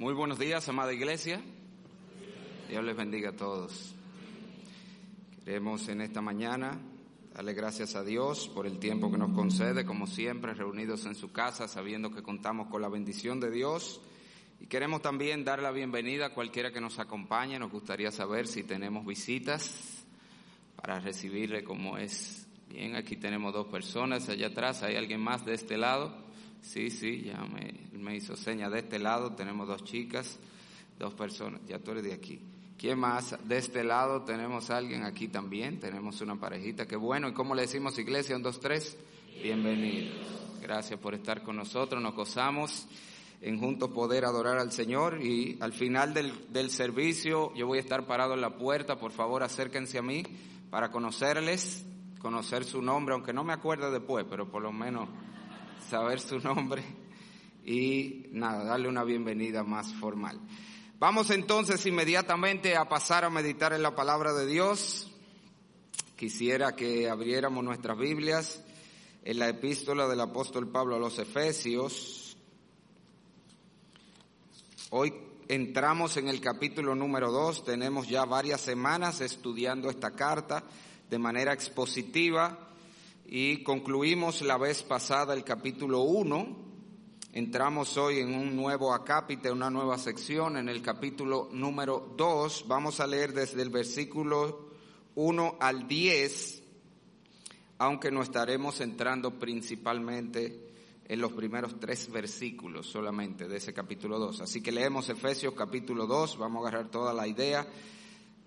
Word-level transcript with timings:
Muy 0.00 0.14
buenos 0.14 0.38
días, 0.38 0.66
amada 0.66 0.94
iglesia. 0.94 1.42
Dios 2.70 2.82
les 2.82 2.96
bendiga 2.96 3.28
a 3.28 3.36
todos. 3.36 3.94
Queremos 5.44 5.86
en 5.90 6.00
esta 6.00 6.22
mañana 6.22 6.80
darle 7.34 7.52
gracias 7.52 7.94
a 7.96 8.02
Dios 8.02 8.48
por 8.48 8.66
el 8.66 8.78
tiempo 8.78 9.10
que 9.10 9.18
nos 9.18 9.34
concede, 9.34 9.84
como 9.84 10.06
siempre, 10.06 10.54
reunidos 10.54 11.04
en 11.04 11.14
su 11.14 11.32
casa, 11.32 11.68
sabiendo 11.68 12.10
que 12.10 12.22
contamos 12.22 12.68
con 12.68 12.80
la 12.80 12.88
bendición 12.88 13.40
de 13.40 13.50
Dios. 13.50 14.00
Y 14.58 14.68
queremos 14.68 15.02
también 15.02 15.44
dar 15.44 15.60
la 15.60 15.70
bienvenida 15.70 16.28
a 16.28 16.34
cualquiera 16.34 16.72
que 16.72 16.80
nos 16.80 16.98
acompañe. 16.98 17.58
Nos 17.58 17.70
gustaría 17.70 18.10
saber 18.10 18.46
si 18.46 18.62
tenemos 18.62 19.04
visitas 19.04 20.02
para 20.76 20.98
recibirle 20.98 21.62
como 21.62 21.98
es. 21.98 22.46
Bien, 22.70 22.96
aquí 22.96 23.16
tenemos 23.16 23.52
dos 23.52 23.66
personas 23.66 24.30
allá 24.30 24.46
atrás. 24.46 24.82
¿Hay 24.82 24.96
alguien 24.96 25.20
más 25.20 25.44
de 25.44 25.52
este 25.52 25.76
lado? 25.76 26.29
Sí, 26.62 26.90
sí, 26.90 27.22
ya 27.22 27.42
me, 27.44 27.88
me 27.98 28.16
hizo 28.16 28.36
seña 28.36 28.68
de 28.68 28.80
este 28.80 28.98
lado. 28.98 29.34
Tenemos 29.34 29.66
dos 29.68 29.84
chicas, 29.84 30.38
dos 30.98 31.14
personas. 31.14 31.60
Ya 31.66 31.78
tú 31.78 31.92
eres 31.92 32.04
de 32.04 32.12
aquí. 32.12 32.40
¿Quién 32.78 32.98
más? 32.98 33.36
De 33.46 33.58
este 33.58 33.84
lado 33.84 34.22
tenemos 34.22 34.70
alguien 34.70 35.04
aquí 35.04 35.28
también. 35.28 35.80
Tenemos 35.80 36.20
una 36.20 36.36
parejita. 36.36 36.86
Qué 36.86 36.96
bueno. 36.96 37.28
¿Y 37.28 37.32
cómo 37.32 37.54
le 37.54 37.62
decimos, 37.62 37.98
iglesia? 37.98 38.36
Un, 38.36 38.42
dos, 38.42 38.60
tres. 38.60 38.96
Bienvenidos. 39.42 40.26
Gracias 40.62 40.98
por 40.98 41.14
estar 41.14 41.42
con 41.42 41.56
nosotros. 41.56 42.02
Nos 42.02 42.14
gozamos 42.14 42.86
en 43.40 43.58
juntos 43.58 43.90
poder 43.90 44.24
adorar 44.24 44.58
al 44.58 44.70
Señor 44.70 45.22
y 45.22 45.56
al 45.60 45.72
final 45.72 46.12
del, 46.12 46.32
del, 46.52 46.70
servicio 46.70 47.54
yo 47.54 47.66
voy 47.66 47.78
a 47.78 47.80
estar 47.80 48.06
parado 48.06 48.34
en 48.34 48.42
la 48.42 48.58
puerta, 48.58 48.98
por 48.98 49.12
favor 49.12 49.42
acérquense 49.42 49.98
a 49.98 50.02
mí 50.02 50.22
para 50.68 50.90
conocerles, 50.90 51.86
conocer 52.18 52.64
su 52.64 52.82
nombre, 52.82 53.14
aunque 53.14 53.32
no 53.32 53.42
me 53.42 53.54
acuerde 53.54 53.90
después, 53.90 54.26
pero 54.28 54.50
por 54.50 54.62
lo 54.62 54.72
menos 54.72 55.08
saber 55.88 56.20
su 56.20 56.38
nombre 56.38 56.82
y 57.64 58.26
nada, 58.32 58.64
darle 58.64 58.88
una 58.88 59.04
bienvenida 59.04 59.62
más 59.62 59.92
formal. 59.94 60.40
Vamos 60.98 61.30
entonces 61.30 61.84
inmediatamente 61.86 62.76
a 62.76 62.88
pasar 62.88 63.24
a 63.24 63.30
meditar 63.30 63.72
en 63.72 63.82
la 63.82 63.94
palabra 63.94 64.32
de 64.32 64.46
Dios. 64.46 65.10
Quisiera 66.16 66.76
que 66.76 67.08
abriéramos 67.08 67.64
nuestras 67.64 67.96
Biblias 67.98 68.62
en 69.24 69.38
la 69.38 69.48
epístola 69.48 70.06
del 70.08 70.20
apóstol 70.20 70.68
Pablo 70.68 70.96
a 70.96 70.98
los 70.98 71.18
Efesios. 71.18 72.36
Hoy 74.90 75.14
entramos 75.48 76.16
en 76.16 76.28
el 76.28 76.40
capítulo 76.40 76.94
número 76.94 77.30
2, 77.32 77.64
tenemos 77.64 78.08
ya 78.08 78.24
varias 78.24 78.60
semanas 78.60 79.20
estudiando 79.20 79.88
esta 79.88 80.10
carta 80.12 80.64
de 81.08 81.18
manera 81.18 81.52
expositiva 81.52 82.69
y 83.32 83.62
concluimos 83.62 84.42
la 84.42 84.58
vez 84.58 84.82
pasada 84.82 85.34
el 85.34 85.44
capítulo 85.44 86.00
1. 86.00 86.56
Entramos 87.32 87.96
hoy 87.96 88.18
en 88.18 88.34
un 88.34 88.56
nuevo 88.56 88.92
acápite, 88.92 89.52
una 89.52 89.70
nueva 89.70 89.98
sección, 89.98 90.56
en 90.56 90.68
el 90.68 90.82
capítulo 90.82 91.48
número 91.52 92.12
2. 92.16 92.64
Vamos 92.66 92.98
a 92.98 93.06
leer 93.06 93.32
desde 93.32 93.62
el 93.62 93.70
versículo 93.70 94.72
1 95.14 95.58
al 95.60 95.86
10, 95.86 96.62
aunque 97.78 98.10
no 98.10 98.20
estaremos 98.20 98.80
entrando 98.80 99.38
principalmente 99.38 100.68
en 101.06 101.20
los 101.20 101.30
primeros 101.30 101.78
tres 101.78 102.10
versículos 102.10 102.88
solamente 102.88 103.46
de 103.46 103.58
ese 103.58 103.72
capítulo 103.72 104.18
2. 104.18 104.40
Así 104.40 104.60
que 104.60 104.72
leemos 104.72 105.08
Efesios 105.08 105.54
capítulo 105.54 106.08
2, 106.08 106.36
vamos 106.36 106.64
a 106.64 106.68
agarrar 106.68 106.90
toda 106.90 107.14
la 107.14 107.28
idea. 107.28 107.64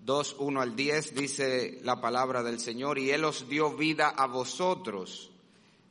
2, 0.04 0.36
1 0.38 0.60
al 0.60 0.76
10 0.76 1.14
dice 1.14 1.78
la 1.82 1.98
palabra 1.98 2.42
del 2.42 2.60
Señor, 2.60 2.98
y 2.98 3.10
Él 3.10 3.24
os 3.24 3.48
dio 3.48 3.74
vida 3.74 4.10
a 4.10 4.26
vosotros 4.26 5.30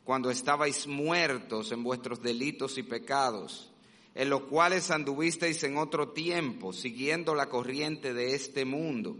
cuando 0.04 0.30
estabais 0.30 0.86
muertos 0.86 1.72
en 1.72 1.84
vuestros 1.84 2.22
delitos 2.22 2.78
y 2.78 2.84
pecados, 2.84 3.72
en 4.14 4.30
los 4.30 4.44
cuales 4.44 4.92
anduvisteis 4.92 5.64
en 5.64 5.78
otro 5.78 6.10
tiempo, 6.10 6.74
siguiendo 6.74 7.34
la 7.34 7.50
corriente 7.50 8.14
de 8.14 8.36
este 8.36 8.66
mundo, 8.66 9.18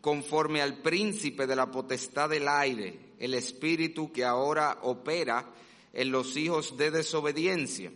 conforme 0.00 0.62
al 0.62 0.80
príncipe 0.80 1.46
de 1.46 1.56
la 1.56 1.70
potestad 1.70 2.30
del 2.30 2.48
aire, 2.48 3.12
el 3.18 3.34
espíritu 3.34 4.12
que 4.12 4.24
ahora 4.24 4.78
opera 4.80 5.52
en 5.92 6.10
los 6.10 6.38
hijos 6.38 6.78
de 6.78 6.90
desobediencia, 6.90 7.92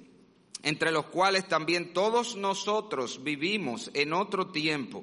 entre 0.63 0.91
los 0.91 1.07
cuales 1.07 1.49
también 1.49 1.95
todos 1.95 2.37
nosotros 2.37 3.25
vivimos 3.25 3.91
en 3.95 4.13
otro 4.13 4.49
tiempo, 4.49 5.03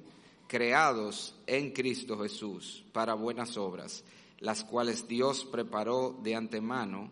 creados 0.51 1.33
en 1.47 1.71
Cristo 1.71 2.19
Jesús 2.19 2.83
para 2.91 3.13
buenas 3.13 3.55
obras, 3.55 4.03
las 4.39 4.65
cuales 4.65 5.07
Dios 5.07 5.45
preparó 5.45 6.19
de 6.21 6.35
antemano 6.35 7.09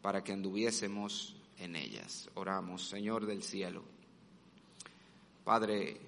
para 0.00 0.24
que 0.24 0.32
anduviésemos 0.32 1.36
en 1.58 1.76
ellas. 1.76 2.30
Oramos, 2.32 2.88
Señor 2.88 3.26
del 3.26 3.42
cielo. 3.42 3.82
Padre, 5.44 6.00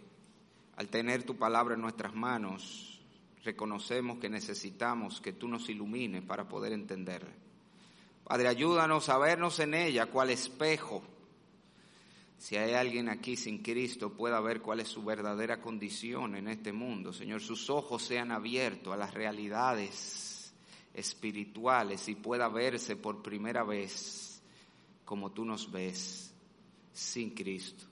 al 0.77 0.89
tener 0.89 1.25
tu 1.25 1.37
palabra 1.37 1.75
en 1.75 1.83
nuestras 1.83 2.15
manos, 2.15 3.03
reconocemos 3.45 4.17
que 4.17 4.31
necesitamos 4.31 5.21
que 5.21 5.35
tú 5.35 5.49
nos 5.49 5.69
ilumines 5.69 6.23
para 6.23 6.49
poder 6.49 6.73
entenderla. 6.73 7.35
Padre, 8.25 8.49
ayúdanos 8.49 9.11
a 9.11 9.19
vernos 9.19 9.59
en 9.59 9.75
ella 9.75 10.07
cual 10.07 10.31
espejo. 10.31 11.03
Si 12.43 12.57
hay 12.57 12.73
alguien 12.75 13.09
aquí 13.09 13.37
sin 13.37 13.63
Cristo, 13.63 14.15
pueda 14.15 14.41
ver 14.41 14.61
cuál 14.61 14.81
es 14.81 14.89
su 14.89 15.05
verdadera 15.05 15.61
condición 15.61 16.35
en 16.35 16.49
este 16.49 16.73
mundo. 16.73 17.13
Señor, 17.13 17.41
sus 17.41 17.71
ojos 17.71 18.03
sean 18.03 18.33
abiertos 18.33 18.93
a 18.93 18.97
las 18.97 19.15
realidades 19.15 20.53
espirituales 20.93 22.09
y 22.09 22.17
pueda 22.17 22.49
verse 22.49 22.97
por 22.97 23.23
primera 23.23 23.63
vez 23.63 24.43
como 25.05 25.31
tú 25.31 25.45
nos 25.45 25.71
ves 25.71 26.35
sin 26.93 27.31
Cristo 27.31 27.85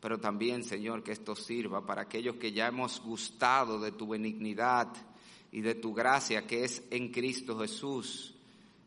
pero 0.00 0.18
también, 0.18 0.62
Señor, 0.62 1.02
que 1.02 1.10
esto 1.10 1.34
sirva 1.34 1.84
para 1.84 2.02
aquellos 2.02 2.36
que 2.36 2.52
ya 2.52 2.68
hemos 2.68 3.00
gustado 3.00 3.80
de 3.80 3.90
tu 3.90 4.06
benignidad 4.06 4.86
y 5.50 5.60
de 5.60 5.74
tu 5.74 5.92
gracia 5.92 6.46
que 6.46 6.62
es 6.62 6.84
en 6.92 7.10
Cristo 7.10 7.58
Jesús, 7.58 8.32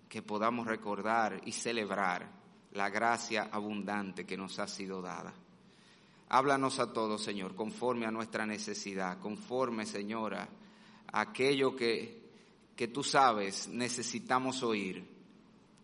que 0.07 0.21
podamos 0.21 0.67
recordar 0.67 1.41
y 1.45 1.51
celebrar 1.51 2.40
la 2.73 2.89
gracia 2.89 3.49
abundante 3.51 4.25
que 4.25 4.37
nos 4.37 4.59
ha 4.59 4.67
sido 4.67 5.01
dada. 5.01 5.33
Háblanos 6.29 6.79
a 6.79 6.93
todos, 6.93 7.21
Señor, 7.21 7.55
conforme 7.55 8.05
a 8.05 8.11
nuestra 8.11 8.45
necesidad, 8.45 9.19
conforme, 9.19 9.85
Señora, 9.85 10.47
a 11.11 11.21
aquello 11.21 11.75
que, 11.75 12.21
que 12.75 12.87
tú 12.87 13.03
sabes 13.03 13.67
necesitamos 13.67 14.63
oír. 14.63 15.05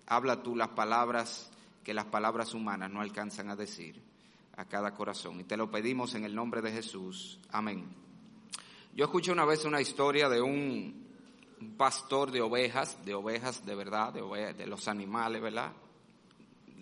Habla 0.06 0.42
tú 0.42 0.56
las 0.56 0.70
palabras 0.70 1.52
que 1.84 1.94
las 1.94 2.06
palabras 2.06 2.54
humanas 2.54 2.92
no 2.92 3.02
alcanzan 3.02 3.50
a 3.50 3.56
decir 3.56 4.02
a 4.58 4.66
cada 4.66 4.94
corazón. 4.94 5.40
Y 5.40 5.44
te 5.44 5.56
lo 5.56 5.70
pedimos 5.70 6.16
en 6.16 6.24
el 6.26 6.36
nombre 6.36 6.62
de 6.62 6.72
Jesús. 6.72 7.40
Amén. 7.52 7.86
Yo 8.94 9.06
escuché 9.06 9.32
una 9.32 9.46
vez 9.46 9.64
una 9.64 9.80
historia 9.80 10.28
de 10.28 10.42
un, 10.42 11.08
pastor 11.78 12.32
de 12.32 12.42
ovejas, 12.42 13.04
de 13.06 13.14
ovejas 13.14 13.66
de 13.66 13.76
verdad, 13.76 14.14
de, 14.14 14.54
de 14.54 14.68
los 14.68 14.88
animales, 14.88 15.42
¿verdad? 15.42 15.72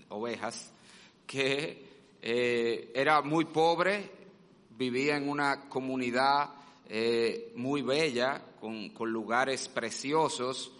Ovejas, 0.10 0.72
que 1.26 1.86
eh, 2.22 2.92
era 2.94 3.22
muy 3.22 3.46
pobre, 3.46 4.12
vivía 4.78 5.18
en 5.18 5.30
una 5.30 5.68
comunidad 5.70 6.50
eh, 6.88 7.52
muy 7.56 7.82
bella, 7.82 8.42
con, 8.60 8.90
con 8.90 9.12
lugares 9.12 9.68
preciosos, 9.68 10.72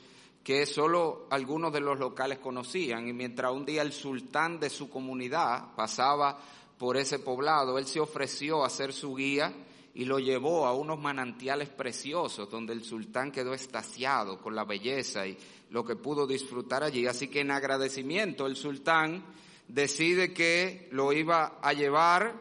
que 0.44 0.66
solo 0.66 1.28
algunos 1.32 1.74
de 1.74 1.80
los 1.80 1.98
locales 1.98 2.40
conocían. 2.40 3.08
Y 3.08 3.14
mientras 3.14 3.52
un 3.52 3.66
día 3.66 3.82
el 3.82 3.94
sultán 3.94 4.60
de 4.60 4.70
su 4.70 4.90
comunidad 4.90 5.74
pasaba 5.76 6.40
por 6.78 6.98
ese 6.98 7.20
poblado, 7.20 7.78
él 7.78 7.88
se 7.88 8.00
ofreció 8.00 8.64
a 8.64 8.70
ser 8.70 8.94
su 8.94 9.16
guía 9.16 9.54
y 9.96 10.04
lo 10.04 10.20
llevó 10.20 10.68
a 10.68 10.74
unos 10.74 11.00
manantiales 11.00 11.70
preciosos 11.70 12.52
donde 12.52 12.74
el 12.74 12.84
sultán 12.84 13.32
quedó 13.32 13.54
estasiado 13.54 14.42
con 14.42 14.54
la 14.54 14.66
belleza 14.66 15.26
y 15.26 15.38
lo 15.70 15.86
que 15.86 15.96
pudo 15.96 16.28
disfrutar 16.28 16.84
allí. 16.84 17.08
Así 17.08 17.30
que 17.30 17.40
en 17.40 17.52
agradecimiento 17.52 18.46
el 18.46 18.58
sultán 18.58 19.24
decide 19.70 20.34
que 20.34 20.90
lo 20.92 21.14
iba 21.14 21.60
a 21.62 21.72
llevar 21.72 22.36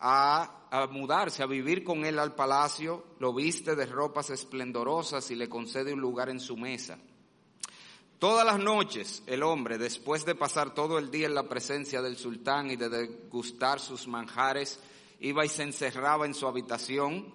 a, 0.00 0.66
a, 0.68 0.86
mudarse, 0.88 1.44
a 1.44 1.46
vivir 1.46 1.84
con 1.84 2.04
él 2.04 2.18
al 2.18 2.34
palacio, 2.34 3.04
lo 3.20 3.32
viste 3.32 3.76
de 3.76 3.86
ropas 3.86 4.30
esplendorosas 4.30 5.30
y 5.30 5.36
le 5.36 5.48
concede 5.48 5.92
un 5.92 6.00
lugar 6.00 6.28
en 6.28 6.40
su 6.40 6.56
mesa. 6.56 6.98
Todas 8.18 8.44
las 8.44 8.58
noches 8.58 9.22
el 9.26 9.44
hombre, 9.44 9.78
después 9.78 10.24
de 10.24 10.34
pasar 10.34 10.74
todo 10.74 10.98
el 10.98 11.12
día 11.12 11.28
en 11.28 11.36
la 11.36 11.48
presencia 11.48 12.02
del 12.02 12.16
sultán 12.16 12.68
y 12.68 12.76
de 12.76 12.88
degustar 12.88 13.78
sus 13.78 14.08
manjares, 14.08 14.80
iba 15.20 15.44
y 15.44 15.48
se 15.48 15.62
encerraba 15.62 16.26
en 16.26 16.34
su 16.34 16.46
habitación 16.46 17.32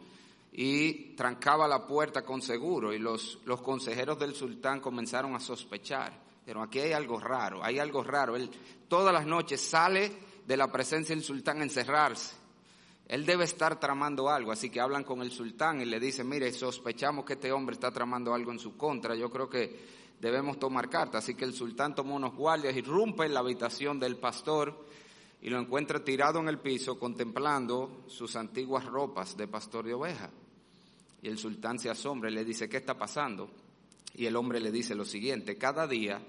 y 0.53 1.15
trancaba 1.15 1.67
la 1.67 1.87
puerta 1.87 2.23
con 2.23 2.41
seguro 2.41 2.93
y 2.93 2.99
los, 2.99 3.39
los 3.45 3.61
consejeros 3.61 4.19
del 4.19 4.35
sultán 4.35 4.79
comenzaron 4.79 5.35
a 5.35 5.39
sospechar. 5.39 6.13
Pero 6.45 6.61
aquí 6.61 6.79
hay 6.79 6.91
algo 6.93 7.19
raro, 7.19 7.63
hay 7.63 7.79
algo 7.79 8.03
raro. 8.03 8.35
Él 8.35 8.49
todas 8.87 9.13
las 9.13 9.25
noches 9.25 9.61
sale 9.61 10.11
de 10.45 10.57
la 10.57 10.71
presencia 10.71 11.15
del 11.15 11.23
sultán 11.23 11.61
a 11.61 11.63
encerrarse. 11.63 12.35
Él 13.07 13.25
debe 13.25 13.43
estar 13.43 13.79
tramando 13.79 14.29
algo, 14.29 14.51
así 14.51 14.69
que 14.69 14.79
hablan 14.79 15.03
con 15.03 15.21
el 15.21 15.31
sultán 15.31 15.81
y 15.81 15.85
le 15.85 15.99
dicen, 15.99 16.29
mire, 16.29 16.51
sospechamos 16.53 17.25
que 17.25 17.33
este 17.33 17.51
hombre 17.51 17.73
está 17.73 17.91
tramando 17.91 18.33
algo 18.33 18.51
en 18.51 18.59
su 18.59 18.77
contra. 18.77 19.15
Yo 19.15 19.29
creo 19.29 19.49
que 19.49 20.01
debemos 20.21 20.59
tomar 20.59 20.89
carta. 20.89 21.17
Así 21.17 21.35
que 21.35 21.43
el 21.43 21.53
sultán 21.53 21.95
tomó 21.95 22.15
unos 22.15 22.35
guardias, 22.35 22.75
irrumpe 22.75 23.25
en 23.25 23.33
la 23.33 23.41
habitación 23.41 23.99
del 23.99 24.17
pastor 24.17 24.85
y 25.41 25.49
lo 25.49 25.59
encuentra 25.59 26.03
tirado 26.03 26.39
en 26.39 26.47
el 26.47 26.59
piso 26.59 26.99
contemplando 26.99 28.03
sus 28.07 28.35
antiguas 28.35 28.85
ropas 28.85 29.35
de 29.35 29.47
pastor 29.47 29.85
de 29.85 29.95
oveja. 29.95 30.29
Y 31.23 31.27
el 31.27 31.37
sultán 31.37 31.79
se 31.79 31.89
asombra 31.89 32.29
y 32.29 32.33
le 32.33 32.45
dice, 32.45 32.69
¿qué 32.69 32.77
está 32.77 32.97
pasando? 32.97 33.49
Y 34.15 34.25
el 34.25 34.35
hombre 34.35 34.59
le 34.59 34.71
dice 34.71 34.93
lo 34.93 35.05
siguiente, 35.05 35.57
cada 35.57 35.87
día, 35.87 36.21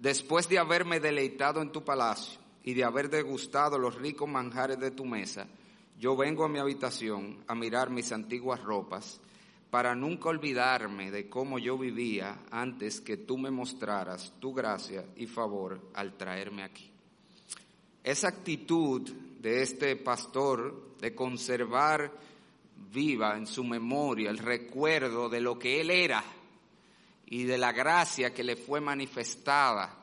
después 0.00 0.48
de 0.48 0.58
haberme 0.58 1.00
deleitado 1.00 1.62
en 1.62 1.72
tu 1.72 1.82
palacio 1.82 2.40
y 2.62 2.74
de 2.74 2.84
haber 2.84 3.08
degustado 3.08 3.78
los 3.78 3.94
ricos 3.94 4.28
manjares 4.28 4.78
de 4.78 4.90
tu 4.90 5.04
mesa, 5.04 5.46
yo 5.98 6.16
vengo 6.16 6.44
a 6.44 6.48
mi 6.48 6.58
habitación 6.58 7.38
a 7.46 7.54
mirar 7.54 7.90
mis 7.90 8.12
antiguas 8.12 8.60
ropas 8.60 9.20
para 9.70 9.94
nunca 9.94 10.28
olvidarme 10.28 11.10
de 11.10 11.30
cómo 11.30 11.58
yo 11.58 11.78
vivía 11.78 12.42
antes 12.50 13.00
que 13.00 13.16
tú 13.16 13.38
me 13.38 13.50
mostraras 13.50 14.34
tu 14.38 14.52
gracia 14.52 15.06
y 15.16 15.26
favor 15.26 15.80
al 15.94 16.18
traerme 16.18 16.62
aquí. 16.62 16.91
Esa 18.04 18.28
actitud 18.28 19.02
de 19.40 19.62
este 19.62 19.96
pastor 19.96 20.96
de 21.00 21.14
conservar 21.14 22.12
viva 22.92 23.36
en 23.36 23.46
su 23.46 23.64
memoria 23.64 24.30
el 24.30 24.38
recuerdo 24.38 25.28
de 25.28 25.40
lo 25.40 25.58
que 25.58 25.80
él 25.80 25.90
era 25.90 26.22
y 27.26 27.44
de 27.44 27.58
la 27.58 27.72
gracia 27.72 28.34
que 28.34 28.44
le 28.44 28.56
fue 28.56 28.80
manifestada 28.80 29.98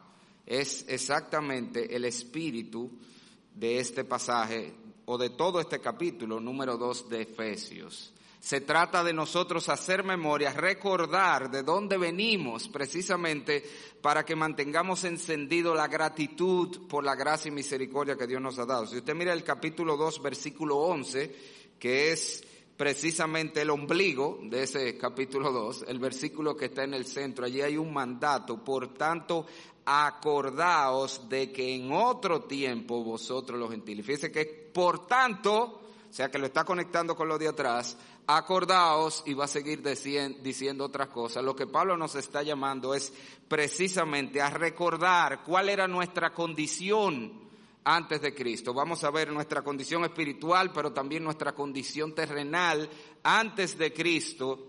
es 0.46 0.86
exactamente 0.88 1.96
el 1.96 2.06
espíritu 2.06 2.90
de 3.54 3.80
este 3.80 4.04
pasaje 4.04 4.74
o 5.06 5.18
de 5.18 5.30
todo 5.32 5.60
este 5.60 5.80
capítulo 5.80 6.40
número 6.40 6.78
2 6.78 7.10
de 7.10 7.22
Efesios. 7.22 8.14
Se 8.40 8.62
trata 8.62 9.04
de 9.04 9.14
nosotros 9.14 9.68
hacer 9.68 10.04
memoria, 10.04 10.54
recordar 10.54 11.52
de 11.52 11.62
dónde 11.62 11.98
venimos 11.98 12.70
precisamente 12.70 13.64
para 14.02 14.24
que 14.24 14.36
mantengamos 14.36 15.04
encendido 15.04 15.76
la 15.76 15.90
gratitud 15.90 16.88
por 16.88 17.04
la 17.04 17.16
gracia 17.16 17.50
y 17.50 17.52
misericordia 17.52 18.16
que 18.16 18.28
Dios 18.28 18.42
nos 18.42 18.58
ha 18.58 18.66
dado. 18.66 18.88
Si 18.88 18.98
usted 18.98 19.14
mira 19.14 19.34
el 19.34 19.44
capítulo 19.44 19.98
2, 19.98 20.22
versículo 20.22 20.78
11, 20.78 21.36
que 21.78 22.14
es 22.14 22.44
precisamente 22.78 23.62
el 23.62 23.72
ombligo 23.72 24.40
de 24.44 24.64
ese 24.64 24.98
capítulo 24.98 25.52
2, 25.52 25.84
el 25.90 26.00
versículo 26.00 26.56
que 26.56 26.66
está 26.66 26.86
en 26.86 26.94
el 26.94 27.06
centro, 27.06 27.46
allí 27.46 27.62
hay 27.62 27.76
un 27.76 27.94
mandato, 27.94 28.64
por 28.64 28.94
tanto, 28.94 29.46
acordaos 29.84 31.28
de 31.28 31.52
que 31.52 31.76
en 31.76 31.92
otro 31.92 32.44
tiempo 32.44 33.04
vosotros 33.04 33.60
los 33.60 33.70
gentiles. 33.70 34.06
Fíjese 34.06 34.32
que 34.32 34.46
por 34.46 35.08
tanto, 35.08 35.82
o 36.10 36.14
sea 36.14 36.32
que 36.32 36.38
lo 36.38 36.46
está 36.46 36.64
conectando 36.64 37.18
con 37.18 37.28
lo 37.28 37.38
de 37.38 37.50
atrás, 37.50 37.98
acordaos 38.38 39.24
y 39.26 39.34
va 39.34 39.46
a 39.46 39.48
seguir 39.48 39.82
diciendo 39.82 40.86
otras 40.86 41.10
cosas. 41.10 41.44
Lo 41.44 41.56
que 41.56 41.66
Pablo 41.66 41.98
nos 41.98 42.14
está 42.14 42.44
llamando 42.44 42.94
es 42.94 43.12
precisamente 43.48 44.40
a 44.40 44.52
recordar 44.52 45.44
cuál 45.44 45.68
era 45.68 45.88
nuestra 45.88 46.32
condición 46.32 47.50
antes 47.84 48.22
de 48.22 48.36
Cristo. 48.36 48.72
Vamos 48.72 49.04
a 49.04 49.10
ver 49.10 49.32
nuestra 49.32 49.64
condición 49.64 50.04
espiritual, 50.04 50.72
pero 50.72 50.94
también 50.94 51.24
nuestra 51.24 51.56
condición 51.56 52.14
terrenal 52.14 52.88
antes 53.24 53.80
de 53.80 53.92
Cristo 53.92 54.68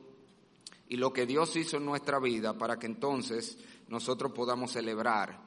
y 0.88 0.96
lo 0.96 1.12
que 1.12 1.26
Dios 1.26 1.54
hizo 1.56 1.76
en 1.76 1.84
nuestra 1.84 2.18
vida 2.18 2.56
para 2.56 2.78
que 2.78 2.86
entonces 2.86 3.58
nosotros 3.88 4.32
podamos 4.32 4.72
celebrar 4.72 5.38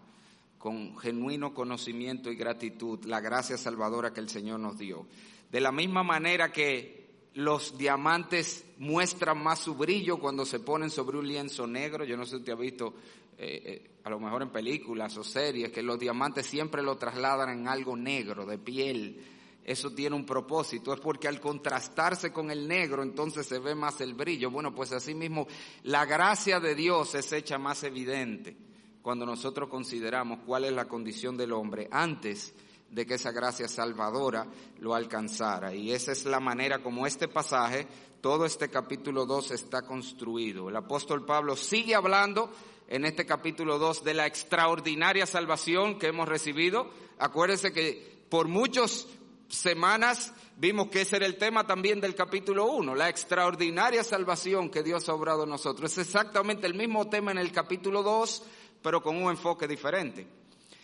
con 0.59 0.95
genuino 1.00 1.51
conocimiento 1.56 2.31
y 2.31 2.36
gratitud 2.36 3.04
la 3.06 3.21
gracia 3.21 3.57
salvadora 3.57 4.13
que 4.13 4.19
el 4.19 4.30
Señor 4.30 4.59
nos 4.59 4.77
dio. 4.77 5.07
De 5.51 5.59
la 5.59 5.71
misma 5.71 6.04
manera 6.04 6.51
que 6.51 7.03
los 7.35 7.77
diamantes 7.77 8.65
muestran 8.77 9.41
más 9.41 9.59
su 9.59 9.75
brillo 9.75 10.19
cuando 10.19 10.45
se 10.45 10.59
ponen 10.59 10.89
sobre 10.89 11.18
un 11.18 11.27
lienzo 11.27 11.65
negro. 11.65 12.06
Yo 12.06 12.18
no 12.18 12.25
sé 12.25 12.31
si 12.31 12.38
usted 12.38 12.53
ha 12.53 12.57
visto, 12.57 12.94
eh, 13.38 13.62
eh, 13.65 13.91
a 14.03 14.09
lo 14.09 14.19
mejor 14.19 14.44
en 14.44 14.50
películas 14.50 15.18
o 15.18 15.24
series, 15.24 15.71
que 15.71 15.81
los 15.81 15.97
diamantes 15.97 16.45
siempre 16.45 16.83
lo 16.83 16.97
trasladan 16.97 17.50
en 17.50 17.68
algo 17.68 17.95
negro, 17.95 18.45
de 18.45 18.57
piel. 18.57 19.24
Eso 19.63 19.91
tiene 19.94 20.15
un 20.15 20.25
propósito, 20.25 20.94
es 20.94 21.00
porque 21.00 21.30
al 21.30 21.39
contrastarse 21.39 22.33
con 22.33 22.51
el 22.51 22.68
negro 22.68 23.01
entonces 23.01 23.47
se 23.47 23.59
ve 23.59 23.74
más 23.74 24.01
el 24.01 24.13
brillo. 24.13 24.51
Bueno, 24.51 24.75
pues 24.75 24.91
así 24.91 25.15
mismo 25.15 25.47
la 25.83 26.06
gracia 26.06 26.59
de 26.59 26.75
Dios 26.75 27.15
es 27.15 27.31
hecha 27.31 27.57
más 27.57 27.83
evidente 27.83 28.57
cuando 29.01 29.25
nosotros 29.25 29.69
consideramos 29.69 30.39
cuál 30.45 30.65
es 30.65 30.74
la 30.74 30.85
condición 30.85 31.38
del 31.38 31.53
hombre 31.53 31.88
antes 31.91 32.53
de 32.94 33.07
que 33.07 33.16
esa 33.16 33.31
gracia 33.31 33.68
salvadora 33.68 34.45
lo 34.80 34.94
alcanzara. 34.94 35.74
Y 35.74 35.92
esa 35.92 36.12
es 36.12 36.25
la 36.25 36.40
manera 36.40 36.84
como 36.84 37.07
este 37.07 37.28
pasaje, 37.28 37.88
todo 38.22 38.45
este 38.45 38.69
capítulo 38.69 39.25
2 39.25 39.51
está 39.51 39.81
construido. 39.81 40.69
El 40.69 40.75
apóstol 40.75 41.25
Pablo 41.25 41.56
sigue 41.56 41.95
hablando 41.95 42.51
en 42.88 43.06
este 43.06 43.25
capítulo 43.25 43.80
2 43.80 44.04
de 44.04 44.13
la 44.13 44.28
extraordinaria 44.28 45.25
salvación 45.25 45.98
que 45.98 46.07
hemos 46.07 46.28
recibido. 46.30 46.92
Acuérdense 47.18 47.74
que 47.74 48.25
por 48.30 48.48
muchas 48.48 49.07
semanas 49.48 50.31
vimos 50.57 50.90
que 50.90 51.01
ese 51.01 51.16
era 51.16 51.25
el 51.25 51.38
tema 51.38 51.66
también 51.66 52.00
del 52.00 52.13
capítulo 52.13 52.72
1, 52.74 52.94
la 52.94 53.09
extraordinaria 53.09 54.04
salvación 54.04 54.69
que 54.69 54.83
Dios 54.83 55.09
ha 55.09 55.16
obrado 55.16 55.45
en 55.45 55.50
nosotros. 55.50 55.92
Es 55.92 55.97
exactamente 55.97 56.68
el 56.68 56.76
mismo 56.76 57.09
tema 57.09 57.31
en 57.31 57.40
el 57.40 57.52
capítulo 57.52 58.04
2, 58.04 58.44
pero 58.83 59.02
con 59.02 59.16
un 59.16 59.31
enfoque 59.31 59.68
diferente. 59.68 60.43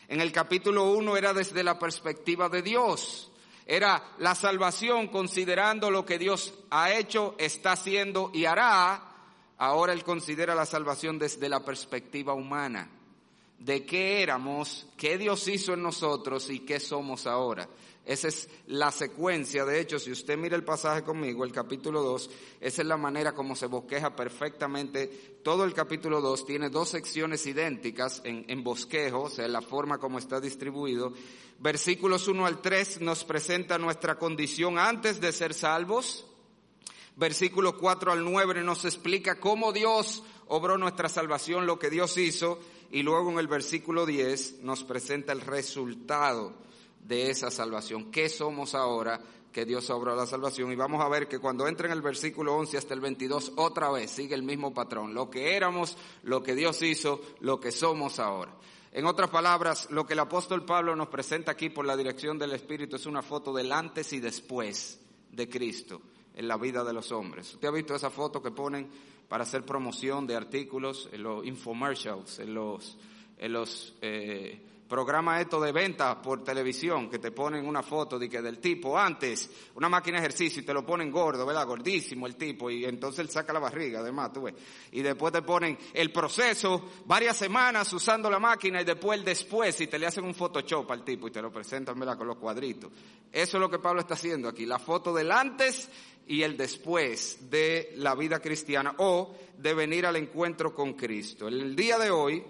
En 0.10 0.22
el 0.22 0.32
capítulo 0.32 0.92
1 0.94 1.18
era 1.18 1.36
desde 1.36 1.62
la 1.63 1.78
perspectiva 1.78 2.50
de 2.50 2.63
Dios. 2.63 3.32
Era 3.68 4.16
la 4.18 4.34
salvación 4.34 5.08
considerando 5.10 5.92
lo 5.92 6.04
que 6.04 6.18
Dios 6.18 6.56
ha 6.72 6.92
hecho, 6.92 7.36
está 7.38 7.74
haciendo 7.74 8.32
y 8.34 8.46
hará. 8.46 9.04
Ahora 9.60 9.94
Él 9.94 10.04
considera 10.04 10.56
la 10.56 10.66
salvación 10.66 11.20
desde 11.20 11.48
la 11.48 11.63
perspectiva 11.63 12.34
humana. 12.34 12.89
De 13.60 13.86
qué 13.86 14.24
éramos, 14.24 14.88
qué 14.98 15.20
Dios 15.20 15.48
hizo 15.48 15.75
en 15.75 15.84
nosotros 15.84 16.50
y 16.50 16.62
qué 16.62 16.80
somos 16.80 17.28
ahora. 17.28 17.70
Esa 18.10 18.28
es 18.28 18.50
la 18.66 18.92
secuencia. 18.92 19.66
De 19.66 19.80
hecho, 19.80 20.00
si 20.00 20.12
usted 20.12 20.36
mira 20.36 20.56
el 20.56 20.63
pasaje 20.63 21.04
conmigo, 21.04 21.44
el 21.44 21.51
capítulo 21.51 22.01
2, 22.01 22.30
esa 22.60 22.82
es 22.82 22.88
la 22.88 22.98
manera 22.98 23.36
como 23.36 23.56
se 23.56 23.68
bosqueja 23.68 24.16
perfectamente. 24.16 25.38
Todo 25.44 25.63
el 25.63 25.75
capítulo 25.75 26.20
2 26.20 26.44
tiene 26.44 26.72
dos 26.72 26.89
secciones 26.89 27.46
idénticas 27.46 28.24
en, 28.25 28.63
bosquejo, 28.63 29.22
o 29.22 29.30
sea, 29.30 29.48
la 29.48 29.62
forma 29.62 30.00
como 30.00 30.18
está 30.18 30.42
distribuido. 30.42 31.13
Versículos 31.60 32.28
1 32.28 32.48
al 32.48 32.63
3 32.63 33.01
nos 33.01 33.24
presenta 33.25 33.78
nuestra 33.78 34.18
condición 34.18 34.80
antes 34.80 35.22
de 35.22 35.32
ser 35.32 35.54
salvos. 35.54 36.25
Versículos 37.16 37.75
4 37.75 38.12
al 38.12 38.25
9 38.25 38.63
nos 38.63 38.86
explica 38.86 39.39
cómo 39.39 39.72
Dios 39.72 40.24
obró 40.48 40.80
nuestra 40.80 41.10
salvación, 41.10 41.68
lo 41.68 41.78
que 41.78 41.92
Dios 41.92 42.18
hizo. 42.18 42.58
Y 42.89 43.04
luego 43.04 43.30
en 43.30 43.38
el 43.38 43.48
versículo 43.48 44.08
10 44.08 44.63
nos 44.63 44.84
presenta 44.84 45.32
el 45.32 45.42
resultado 45.42 46.68
de 47.00 47.29
esa 47.29 47.51
salvación. 47.51 48.12
¿Qué 48.12 48.29
somos 48.29 48.75
ahora 48.75 49.20
que 49.51 49.65
Dios 49.65 49.89
obró 49.89 50.15
la 50.15 50.25
salvación? 50.25 50.72
Y 50.72 50.75
vamos 50.75 51.03
a 51.03 51.10
ver 51.10 51.27
que 51.27 51.39
cuando 51.39 51.68
entra 51.68 51.88
en 51.88 51.94
el 51.94 52.01
versículo 52.01 52.56
11 52.56 52.77
hasta 52.77 52.94
el 52.94 53.00
22, 53.00 53.53
otra 53.56 53.89
vez 53.91 54.12
sigue 54.12 54.36
el 54.36 54.44
mismo 54.44 54.74
patrón. 54.74 55.13
Lo 55.13 55.29
que 55.29 55.56
éramos, 55.56 55.98
lo 56.24 56.44
que 56.44 56.56
Dios 56.56 56.82
hizo, 56.82 57.22
lo 57.39 57.60
que 57.60 57.72
somos 57.72 58.20
ahora. 58.20 58.56
En 58.91 59.06
otras 59.06 59.29
palabras, 59.29 59.88
lo 59.91 60.06
que 60.06 60.13
el 60.13 60.20
apóstol 60.20 60.65
Pablo 60.65 60.96
nos 60.96 61.10
presenta 61.10 61.51
aquí 61.51 61.70
por 61.70 61.86
la 61.86 61.96
dirección 61.96 62.39
del 62.39 62.53
Espíritu 62.53 62.96
es 62.96 63.06
una 63.06 63.22
foto 63.22 63.53
del 63.53 63.72
antes 63.72 64.13
y 64.13 64.20
después 64.20 65.00
de 65.32 65.48
Cristo 65.48 66.01
en 66.34 66.48
la 66.48 66.58
vida 66.58 66.84
de 66.84 66.94
los 66.94 67.12
hombres. 67.12 67.53
¿Usted 67.53 67.68
ha 67.68 67.72
visto 67.72 67.94
esa 67.94 68.10
foto 68.10 68.41
que 68.41 68.51
ponen 68.51 68.89
para 69.27 69.44
hacer 69.44 69.63
promoción 69.63 70.25
de 70.25 70.36
artículos 70.36 71.08
en 71.12 71.24
los 71.24 71.46
infomercials, 71.46 72.39
en 72.39 72.53
los, 72.56 72.98
los 73.39 73.96
eh, 74.01 74.60
programa 74.89 75.39
esto 75.39 75.62
de 75.62 75.72
venta 75.72 76.19
por 76.19 76.43
televisión, 76.43 77.12
que 77.12 77.19
te 77.19 77.31
ponen 77.31 77.67
una 77.67 77.84
foto 77.84 78.17
de 78.17 78.27
que 78.27 78.41
del 78.41 78.58
tipo 78.58 78.98
antes, 78.98 79.50
una 79.75 79.88
máquina 79.88 80.17
de 80.17 80.25
ejercicio 80.25 80.63
y 80.63 80.65
te 80.65 80.74
lo 80.74 80.84
ponen 80.84 81.12
gordo, 81.12 81.46
¿verdad? 81.46 81.67
Gordísimo 81.67 82.25
el 82.25 82.36
tipo 82.36 82.72
y 82.72 82.86
entonces 82.86 83.19
él 83.19 83.29
saca 83.29 83.53
la 83.53 83.60
barriga, 83.60 84.00
además, 84.00 84.34
tú 84.34 84.41
ves. 84.41 84.55
Y 84.91 85.03
después 85.03 85.31
te 85.31 85.43
ponen 85.43 85.77
el 85.93 86.12
proceso, 86.12 86.89
varias 87.05 87.38
semanas 87.38 87.93
usando 87.93 88.31
la 88.31 88.39
máquina 88.39 88.81
y 88.81 88.84
después 88.84 89.19
el 89.19 89.24
después 89.24 89.79
y 89.79 89.88
te 89.88 90.00
le 90.00 90.08
hacen 90.08 90.25
un 90.25 90.34
Photoshop 90.34 90.91
al 90.91 91.03
tipo 91.03 91.27
y 91.27 91.31
te 91.31 91.41
lo 91.41 91.51
presentan, 91.51 91.98
¿verdad? 92.00 92.17
Con 92.17 92.27
los 92.27 92.38
cuadritos. 92.38 92.91
Eso 93.31 93.58
es 93.58 93.62
lo 93.62 93.69
que 93.69 93.77
Pablo 93.77 94.01
está 94.01 94.15
haciendo 94.15 94.50
aquí, 94.50 94.65
la 94.65 94.79
foto 94.79 95.13
del 95.13 95.31
antes 95.31 95.88
y 96.25 96.41
el 96.41 96.58
después 96.58 97.50
de 97.51 97.93
la 97.98 98.15
vida 98.15 98.39
cristiana 98.39 98.96
o 98.98 99.36
de 99.55 99.74
venir 99.75 100.08
al 100.08 100.15
encuentro 100.15 100.74
con 100.74 100.93
Cristo. 100.93 101.48
El 101.48 101.75
día 101.75 102.00
de 102.00 102.10
hoy, 102.10 102.43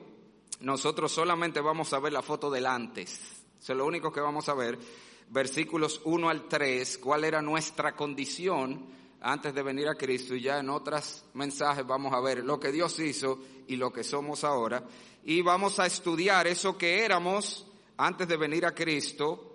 nosotros 0.62 1.12
solamente 1.12 1.62
vamos 1.62 1.94
a 1.94 2.00
ver 2.00 2.14
la 2.14 2.22
foto 2.22 2.50
del 2.50 2.66
antes. 2.66 3.22
Eso 3.60 3.74
es 3.74 3.78
lo 3.78 3.86
único 3.86 4.12
que 4.12 4.22
vamos 4.22 4.50
a 4.50 4.54
ver. 4.54 4.78
Versículos 5.30 6.02
1 6.06 6.30
al 6.30 6.48
3, 6.48 6.98
cuál 6.98 7.24
era 7.24 7.42
nuestra 7.42 7.96
condición 7.96 8.88
antes 9.22 9.54
de 9.54 9.64
venir 9.64 9.88
a 9.88 9.96
Cristo 9.96 10.36
y 10.36 10.42
ya 10.42 10.60
en 10.60 10.70
otros 10.70 11.26
mensajes 11.34 11.86
vamos 11.86 12.14
a 12.14 12.22
ver 12.22 12.44
lo 12.44 12.60
que 12.60 12.72
Dios 12.72 12.98
hizo 13.00 13.40
y 13.68 13.76
lo 13.76 13.92
que 13.92 14.04
somos 14.04 14.44
ahora. 14.44 14.84
Y 15.24 15.42
vamos 15.42 15.80
a 15.80 15.86
estudiar 15.86 16.48
eso 16.48 16.78
que 16.78 17.04
éramos 17.04 17.68
antes 17.98 18.28
de 18.28 18.38
venir 18.38 18.66
a 18.66 18.74
Cristo. 18.74 19.49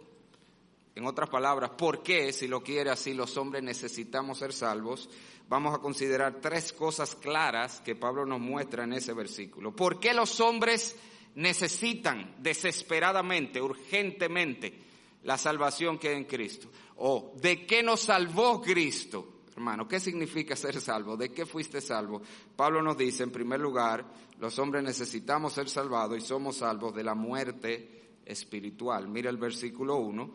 En 0.95 1.07
otras 1.07 1.29
palabras, 1.29 1.71
¿por 1.71 2.03
qué, 2.03 2.33
si 2.33 2.47
lo 2.47 2.63
quiere 2.63 2.91
así, 2.91 3.15
los 3.15 3.37
hombres 3.37 3.63
necesitamos 3.63 4.39
ser 4.39 4.53
salvos? 4.53 5.09
vamos 5.49 5.75
a 5.75 5.79
considerar 5.79 6.41
tres 6.41 6.73
cosas 6.73 7.15
claras 7.15 7.81
que 7.81 7.95
Pablo 7.95 8.25
nos 8.25 8.41
muestra 8.41 8.85
en 8.85 8.95
ese 8.95 9.13
versículo. 9.13 9.75
¿Por 9.75 10.01
qué 10.01 10.15
los 10.15 10.41
hombres 10.41 10.97
necesitan 11.35 12.37
desesperadamente, 12.39 13.61
urgentemente, 13.61 14.81
la 15.25 15.39
salvación 15.39 15.99
que 15.99 16.09
hay 16.09 16.17
en 16.17 16.25
Cristo? 16.25 16.71
¿O 16.97 17.35
de 17.41 17.67
qué 17.67 17.83
nos 17.83 18.01
salvó 18.01 18.61
Cristo? 18.61 19.43
Hermano, 19.55 19.87
¿qué 19.87 20.01
significa 20.01 20.57
ser 20.57 20.81
salvo? 20.81 21.17
¿De 21.17 21.31
qué 21.31 21.47
fuiste 21.47 21.81
salvo? 21.81 22.21
Pablo 22.57 22.83
nos 22.83 22.99
dice, 22.99 23.23
en 23.23 23.31
primer 23.31 23.61
lugar, 23.61 24.05
los 24.41 24.59
hombres 24.59 24.83
necesitamos 24.83 25.53
ser 25.53 25.69
salvados 25.69 26.19
y 26.19 26.21
somos 26.21 26.57
salvos 26.57 26.93
de 26.95 27.05
la 27.05 27.15
muerte 27.15 28.19
espiritual. 28.25 29.07
Mira 29.07 29.31
el 29.31 29.37
versículo 29.37 29.97
1 29.99 30.35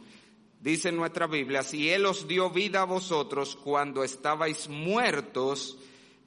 dice 0.59 0.91
nuestra 0.91 1.27
Biblia, 1.27 1.63
si 1.63 1.89
Él 1.89 2.05
os 2.05 2.27
dio 2.27 2.49
vida 2.49 2.81
a 2.81 2.85
vosotros 2.85 3.55
cuando 3.55 4.03
estabais 4.03 4.67
muertos 4.67 5.77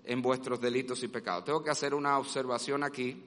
en 0.05 0.23
vuestros 0.23 0.61
delitos 0.61 1.03
y 1.03 1.09
pecados. 1.09 1.45
Tengo 1.45 1.63
que 1.63 1.71
hacer 1.71 1.95
una 1.95 2.19
observación 2.19 2.83
aquí, 2.83 3.23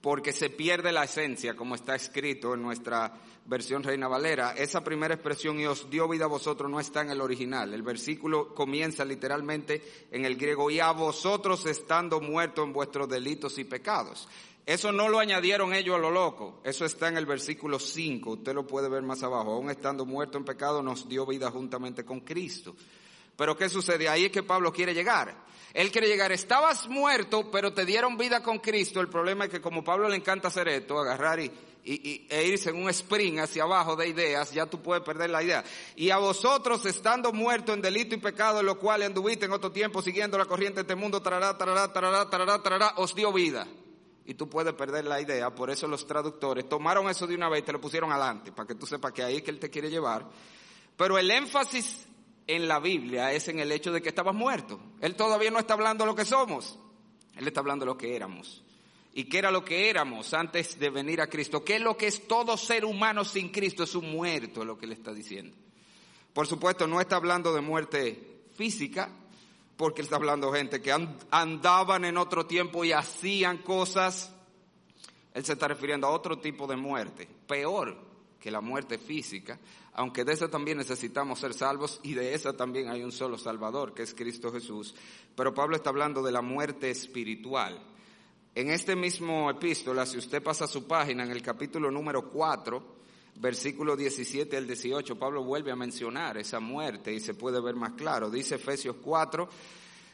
porque 0.00 0.32
se 0.32 0.50
pierde 0.50 0.92
la 0.92 1.04
esencia, 1.04 1.56
como 1.56 1.74
está 1.74 1.94
escrito 1.94 2.52
en 2.52 2.62
nuestra 2.62 3.14
versión 3.46 3.82
Reina 3.82 4.06
Valera. 4.06 4.52
Esa 4.52 4.84
primera 4.84 5.14
expresión, 5.14 5.58
y 5.58 5.66
os 5.66 5.88
dio 5.88 6.06
vida 6.08 6.26
a 6.26 6.28
vosotros, 6.28 6.70
no 6.70 6.78
está 6.78 7.00
en 7.00 7.10
el 7.10 7.22
original. 7.22 7.72
El 7.72 7.82
versículo 7.82 8.54
comienza 8.54 9.04
literalmente 9.04 9.82
en 10.10 10.26
el 10.26 10.36
griego, 10.36 10.70
y 10.70 10.80
a 10.80 10.90
vosotros 10.90 11.64
estando 11.64 12.20
muertos 12.20 12.66
en 12.66 12.74
vuestros 12.74 13.08
delitos 13.08 13.58
y 13.58 13.64
pecados. 13.64 14.28
Eso 14.66 14.92
no 14.92 15.10
lo 15.10 15.18
añadieron 15.18 15.74
ellos 15.74 15.96
a 15.96 15.98
lo 15.98 16.10
loco. 16.10 16.60
Eso 16.64 16.86
está 16.86 17.08
en 17.08 17.18
el 17.18 17.26
versículo 17.26 17.78
5. 17.78 18.30
Usted 18.30 18.54
lo 18.54 18.66
puede 18.66 18.88
ver 18.88 19.02
más 19.02 19.22
abajo. 19.22 19.52
Aún 19.52 19.68
estando 19.68 20.06
muerto 20.06 20.38
en 20.38 20.44
pecado, 20.44 20.82
nos 20.82 21.06
dio 21.06 21.26
vida 21.26 21.50
juntamente 21.50 22.04
con 22.04 22.20
Cristo. 22.20 22.74
Pero 23.36 23.56
¿qué 23.56 23.68
sucede? 23.68 24.08
Ahí 24.08 24.24
es 24.26 24.30
que 24.30 24.42
Pablo 24.42 24.72
quiere 24.72 24.94
llegar. 24.94 25.36
Él 25.74 25.90
quiere 25.90 26.08
llegar. 26.08 26.32
Estabas 26.32 26.88
muerto, 26.88 27.50
pero 27.50 27.74
te 27.74 27.84
dieron 27.84 28.16
vida 28.16 28.42
con 28.42 28.58
Cristo. 28.58 29.00
El 29.00 29.08
problema 29.08 29.44
es 29.44 29.50
que 29.50 29.60
como 29.60 29.84
Pablo 29.84 30.08
le 30.08 30.16
encanta 30.16 30.48
hacer 30.48 30.68
esto, 30.68 30.98
agarrar 30.98 31.40
y, 31.40 31.52
e 31.84 32.46
irse 32.46 32.70
en 32.70 32.76
un 32.76 32.88
sprint 32.88 33.40
hacia 33.40 33.64
abajo 33.64 33.96
de 33.96 34.08
ideas, 34.08 34.50
ya 34.50 34.64
tú 34.64 34.80
puedes 34.80 35.04
perder 35.04 35.28
la 35.28 35.42
idea. 35.42 35.62
Y 35.94 36.08
a 36.08 36.16
vosotros, 36.16 36.86
estando 36.86 37.34
muertos 37.34 37.74
en 37.74 37.82
delito 37.82 38.14
y 38.14 38.18
pecado, 38.18 38.60
en 38.60 38.66
lo 38.66 38.78
cual 38.78 39.02
anduviste 39.02 39.44
en 39.44 39.52
otro 39.52 39.70
tiempo 39.70 40.00
siguiendo 40.00 40.38
la 40.38 40.46
corriente 40.46 40.76
de 40.76 40.82
este 40.82 40.94
mundo, 40.94 41.20
tarará, 41.20 41.58
tarará, 41.58 41.92
tarará, 41.92 42.30
tarará, 42.30 42.62
tarará, 42.62 42.94
os 42.96 43.14
dio 43.14 43.30
vida 43.30 43.66
y 44.26 44.34
tú 44.34 44.48
puedes 44.48 44.72
perder 44.74 45.04
la 45.04 45.20
idea. 45.20 45.54
Por 45.54 45.70
eso 45.70 45.86
los 45.86 46.06
traductores 46.06 46.68
tomaron 46.68 47.08
eso 47.08 47.26
de 47.26 47.34
una 47.34 47.48
vez 47.48 47.60
y 47.62 47.64
te 47.64 47.72
lo 47.72 47.80
pusieron 47.80 48.10
adelante, 48.10 48.52
para 48.52 48.66
que 48.66 48.74
tú 48.74 48.86
sepas 48.86 49.12
que 49.12 49.22
ahí 49.22 49.36
es 49.36 49.42
que 49.42 49.50
él 49.50 49.58
te 49.58 49.70
quiere 49.70 49.90
llevar. 49.90 50.26
Pero 50.96 51.18
el 51.18 51.30
énfasis 51.30 52.06
en 52.46 52.68
la 52.68 52.78
Biblia 52.78 53.32
es 53.32 53.48
en 53.48 53.58
el 53.58 53.72
hecho 53.72 53.92
de 53.92 54.00
que 54.00 54.08
estabas 54.08 54.34
muerto. 54.34 54.80
Él 55.00 55.14
todavía 55.16 55.50
no 55.50 55.58
está 55.58 55.74
hablando 55.74 56.06
lo 56.06 56.14
que 56.14 56.24
somos, 56.24 56.78
él 57.36 57.46
está 57.46 57.60
hablando 57.60 57.84
lo 57.84 57.98
que 57.98 58.16
éramos. 58.16 58.62
¿Y 59.16 59.24
qué 59.24 59.38
era 59.38 59.52
lo 59.52 59.64
que 59.64 59.88
éramos 59.88 60.34
antes 60.34 60.76
de 60.78 60.90
venir 60.90 61.20
a 61.20 61.28
Cristo? 61.28 61.64
¿Qué 61.64 61.76
es 61.76 61.80
lo 61.80 61.96
que 61.96 62.08
es 62.08 62.26
todo 62.26 62.56
ser 62.56 62.84
humano 62.84 63.24
sin 63.24 63.50
Cristo? 63.50 63.84
Es 63.84 63.94
un 63.94 64.10
muerto, 64.10 64.62
es 64.62 64.66
lo 64.66 64.76
que 64.76 64.88
le 64.88 64.94
está 64.94 65.12
diciendo. 65.12 65.56
Por 66.32 66.48
supuesto, 66.48 66.88
no 66.88 67.00
está 67.00 67.14
hablando 67.14 67.54
de 67.54 67.60
muerte 67.60 68.42
física, 68.54 69.12
porque 69.76 70.00
él 70.00 70.06
está 70.06 70.16
hablando 70.16 70.52
gente 70.52 70.80
que 70.80 70.92
andaban 71.30 72.04
en 72.04 72.16
otro 72.16 72.46
tiempo 72.46 72.84
y 72.84 72.92
hacían 72.92 73.58
cosas. 73.58 74.32
Él 75.32 75.44
se 75.44 75.54
está 75.54 75.68
refiriendo 75.68 76.06
a 76.06 76.10
otro 76.10 76.38
tipo 76.38 76.66
de 76.66 76.76
muerte, 76.76 77.28
peor 77.46 77.96
que 78.38 78.50
la 78.50 78.60
muerte 78.60 78.98
física, 78.98 79.58
aunque 79.94 80.22
de 80.22 80.34
esa 80.34 80.50
también 80.50 80.76
necesitamos 80.76 81.40
ser 81.40 81.54
salvos 81.54 81.98
y 82.02 82.12
de 82.12 82.34
esa 82.34 82.52
también 82.52 82.88
hay 82.90 83.02
un 83.02 83.10
solo 83.10 83.38
Salvador, 83.38 83.94
que 83.94 84.02
es 84.02 84.12
Cristo 84.12 84.52
Jesús. 84.52 84.94
Pero 85.34 85.54
Pablo 85.54 85.76
está 85.76 85.90
hablando 85.90 86.22
de 86.22 86.30
la 86.30 86.42
muerte 86.42 86.90
espiritual. 86.90 87.80
En 88.54 88.70
este 88.70 88.94
mismo 88.96 89.50
epístola, 89.50 90.04
si 90.04 90.18
usted 90.18 90.42
pasa 90.42 90.66
su 90.66 90.86
página 90.86 91.24
en 91.24 91.30
el 91.30 91.40
capítulo 91.42 91.90
número 91.90 92.30
4, 92.30 92.96
versículo 93.36 93.96
17 93.96 94.56
al 94.56 94.66
18, 94.66 95.18
Pablo 95.18 95.42
vuelve 95.42 95.70
a 95.70 95.76
mencionar 95.76 96.38
esa 96.38 96.60
muerte 96.60 97.12
y 97.12 97.20
se 97.20 97.34
puede 97.34 97.60
ver 97.60 97.74
más 97.74 97.92
claro. 97.92 98.30
Dice 98.30 98.56
Efesios 98.56 98.96
4, 99.02 99.48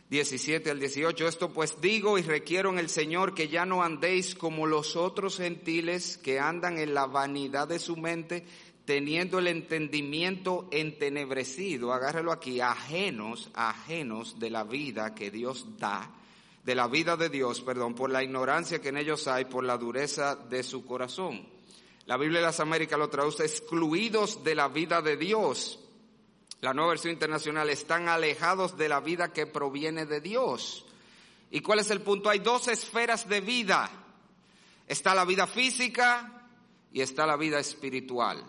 17 0.08 0.70
al 0.70 0.80
18, 0.80 1.28
esto 1.28 1.52
pues 1.52 1.80
digo 1.80 2.18
y 2.18 2.22
requiero 2.22 2.70
en 2.70 2.78
el 2.78 2.88
Señor 2.88 3.34
que 3.34 3.48
ya 3.48 3.64
no 3.64 3.82
andéis 3.82 4.34
como 4.34 4.66
los 4.66 4.96
otros 4.96 5.36
gentiles 5.36 6.16
que 6.18 6.40
andan 6.40 6.78
en 6.78 6.94
la 6.94 7.06
vanidad 7.06 7.68
de 7.68 7.78
su 7.78 7.96
mente, 7.96 8.44
teniendo 8.84 9.38
el 9.38 9.46
entendimiento 9.46 10.68
entenebrecido, 10.72 11.92
agárrelo 11.92 12.32
aquí, 12.32 12.60
ajenos, 12.60 13.50
ajenos 13.54 14.40
de 14.40 14.50
la 14.50 14.64
vida 14.64 15.14
que 15.14 15.30
Dios 15.30 15.78
da, 15.78 16.10
de 16.64 16.74
la 16.74 16.88
vida 16.88 17.16
de 17.16 17.28
Dios, 17.28 17.60
perdón, 17.60 17.94
por 17.94 18.10
la 18.10 18.24
ignorancia 18.24 18.80
que 18.80 18.88
en 18.88 18.96
ellos 18.96 19.28
hay, 19.28 19.44
por 19.44 19.62
la 19.62 19.78
dureza 19.78 20.34
de 20.34 20.64
su 20.64 20.84
corazón 20.84 21.59
la 22.10 22.16
Biblia 22.16 22.40
de 22.40 22.46
las 22.46 22.58
Américas 22.58 22.98
lo 22.98 23.08
traduce 23.08 23.44
excluidos 23.44 24.42
de 24.42 24.56
la 24.56 24.66
vida 24.66 25.00
de 25.00 25.16
Dios. 25.16 25.78
La 26.60 26.74
nueva 26.74 26.90
versión 26.90 27.12
internacional 27.12 27.70
están 27.70 28.08
alejados 28.08 28.76
de 28.76 28.88
la 28.88 28.98
vida 28.98 29.32
que 29.32 29.46
proviene 29.46 30.06
de 30.06 30.20
Dios. 30.20 30.84
¿Y 31.52 31.60
cuál 31.60 31.78
es 31.78 31.90
el 31.92 32.00
punto? 32.00 32.28
Hay 32.28 32.40
dos 32.40 32.66
esferas 32.66 33.28
de 33.28 33.40
vida. 33.40 33.88
Está 34.88 35.14
la 35.14 35.24
vida 35.24 35.46
física 35.46 36.48
y 36.92 37.00
está 37.00 37.26
la 37.26 37.36
vida 37.36 37.60
espiritual. 37.60 38.44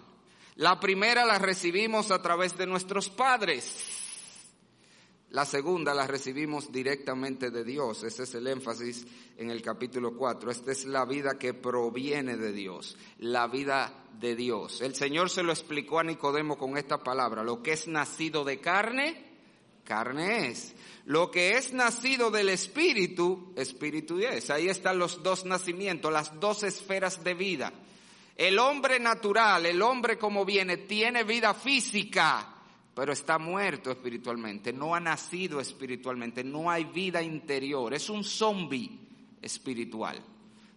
La 0.56 0.80
primera 0.80 1.24
la 1.24 1.38
recibimos 1.38 2.10
a 2.10 2.20
través 2.20 2.58
de 2.58 2.66
nuestros 2.66 3.12
padres. 3.12 4.01
La 5.32 5.46
segunda 5.46 5.94
la 5.94 6.08
recibimos 6.08 6.74
directamente 6.74 7.52
de 7.52 7.64
Dios. 7.64 8.04
Ese 8.04 8.24
es 8.24 8.36
el 8.36 8.48
énfasis 8.48 9.08
en 9.38 9.50
el 9.50 9.62
capítulo 9.62 10.18
4. 10.18 10.52
Esta 10.52 10.74
es 10.74 10.84
la 10.84 11.06
vida 11.06 11.40
que 11.40 11.54
proviene 11.54 12.36
de 12.36 12.52
Dios, 12.52 12.98
la 13.20 13.48
vida 13.48 14.08
de 14.20 14.36
Dios. 14.36 14.82
El 14.82 14.94
Señor 14.94 15.30
se 15.30 15.42
lo 15.42 15.54
explicó 15.54 16.00
a 16.00 16.04
Nicodemo 16.04 16.58
con 16.58 16.78
esta 16.78 16.98
palabra. 16.98 17.46
Lo 17.46 17.64
que 17.64 17.72
es 17.72 17.88
nacido 17.88 18.44
de 18.44 18.60
carne, 18.60 19.24
carne 19.86 20.50
es. 20.50 20.76
Lo 21.06 21.32
que 21.32 21.52
es 21.52 21.72
nacido 21.72 22.30
del 22.30 22.50
Espíritu, 22.50 23.54
Espíritu 23.56 24.20
es. 24.20 24.50
Ahí 24.50 24.68
están 24.68 25.00
los 25.00 25.24
dos 25.24 25.46
nacimientos, 25.46 26.12
las 26.12 26.38
dos 26.42 26.64
esferas 26.64 27.24
de 27.24 27.36
vida. 27.36 27.72
El 28.36 28.60
hombre 28.60 29.00
natural, 29.00 29.66
el 29.66 29.82
hombre 29.82 30.18
como 30.18 30.44
viene, 30.44 30.76
tiene 30.76 31.24
vida 31.24 31.54
física 31.54 32.51
pero 32.94 33.14
está 33.14 33.38
muerto 33.38 33.92
espiritualmente, 33.92 34.74
no 34.74 34.94
ha 34.94 35.00
nacido 35.00 35.60
espiritualmente, 35.60 36.44
no 36.44 36.70
hay 36.70 36.86
vida 36.86 37.22
interior, 37.22 37.94
es 37.94 38.10
un 38.10 38.24
zombie 38.24 39.00
espiritual. 39.42 40.22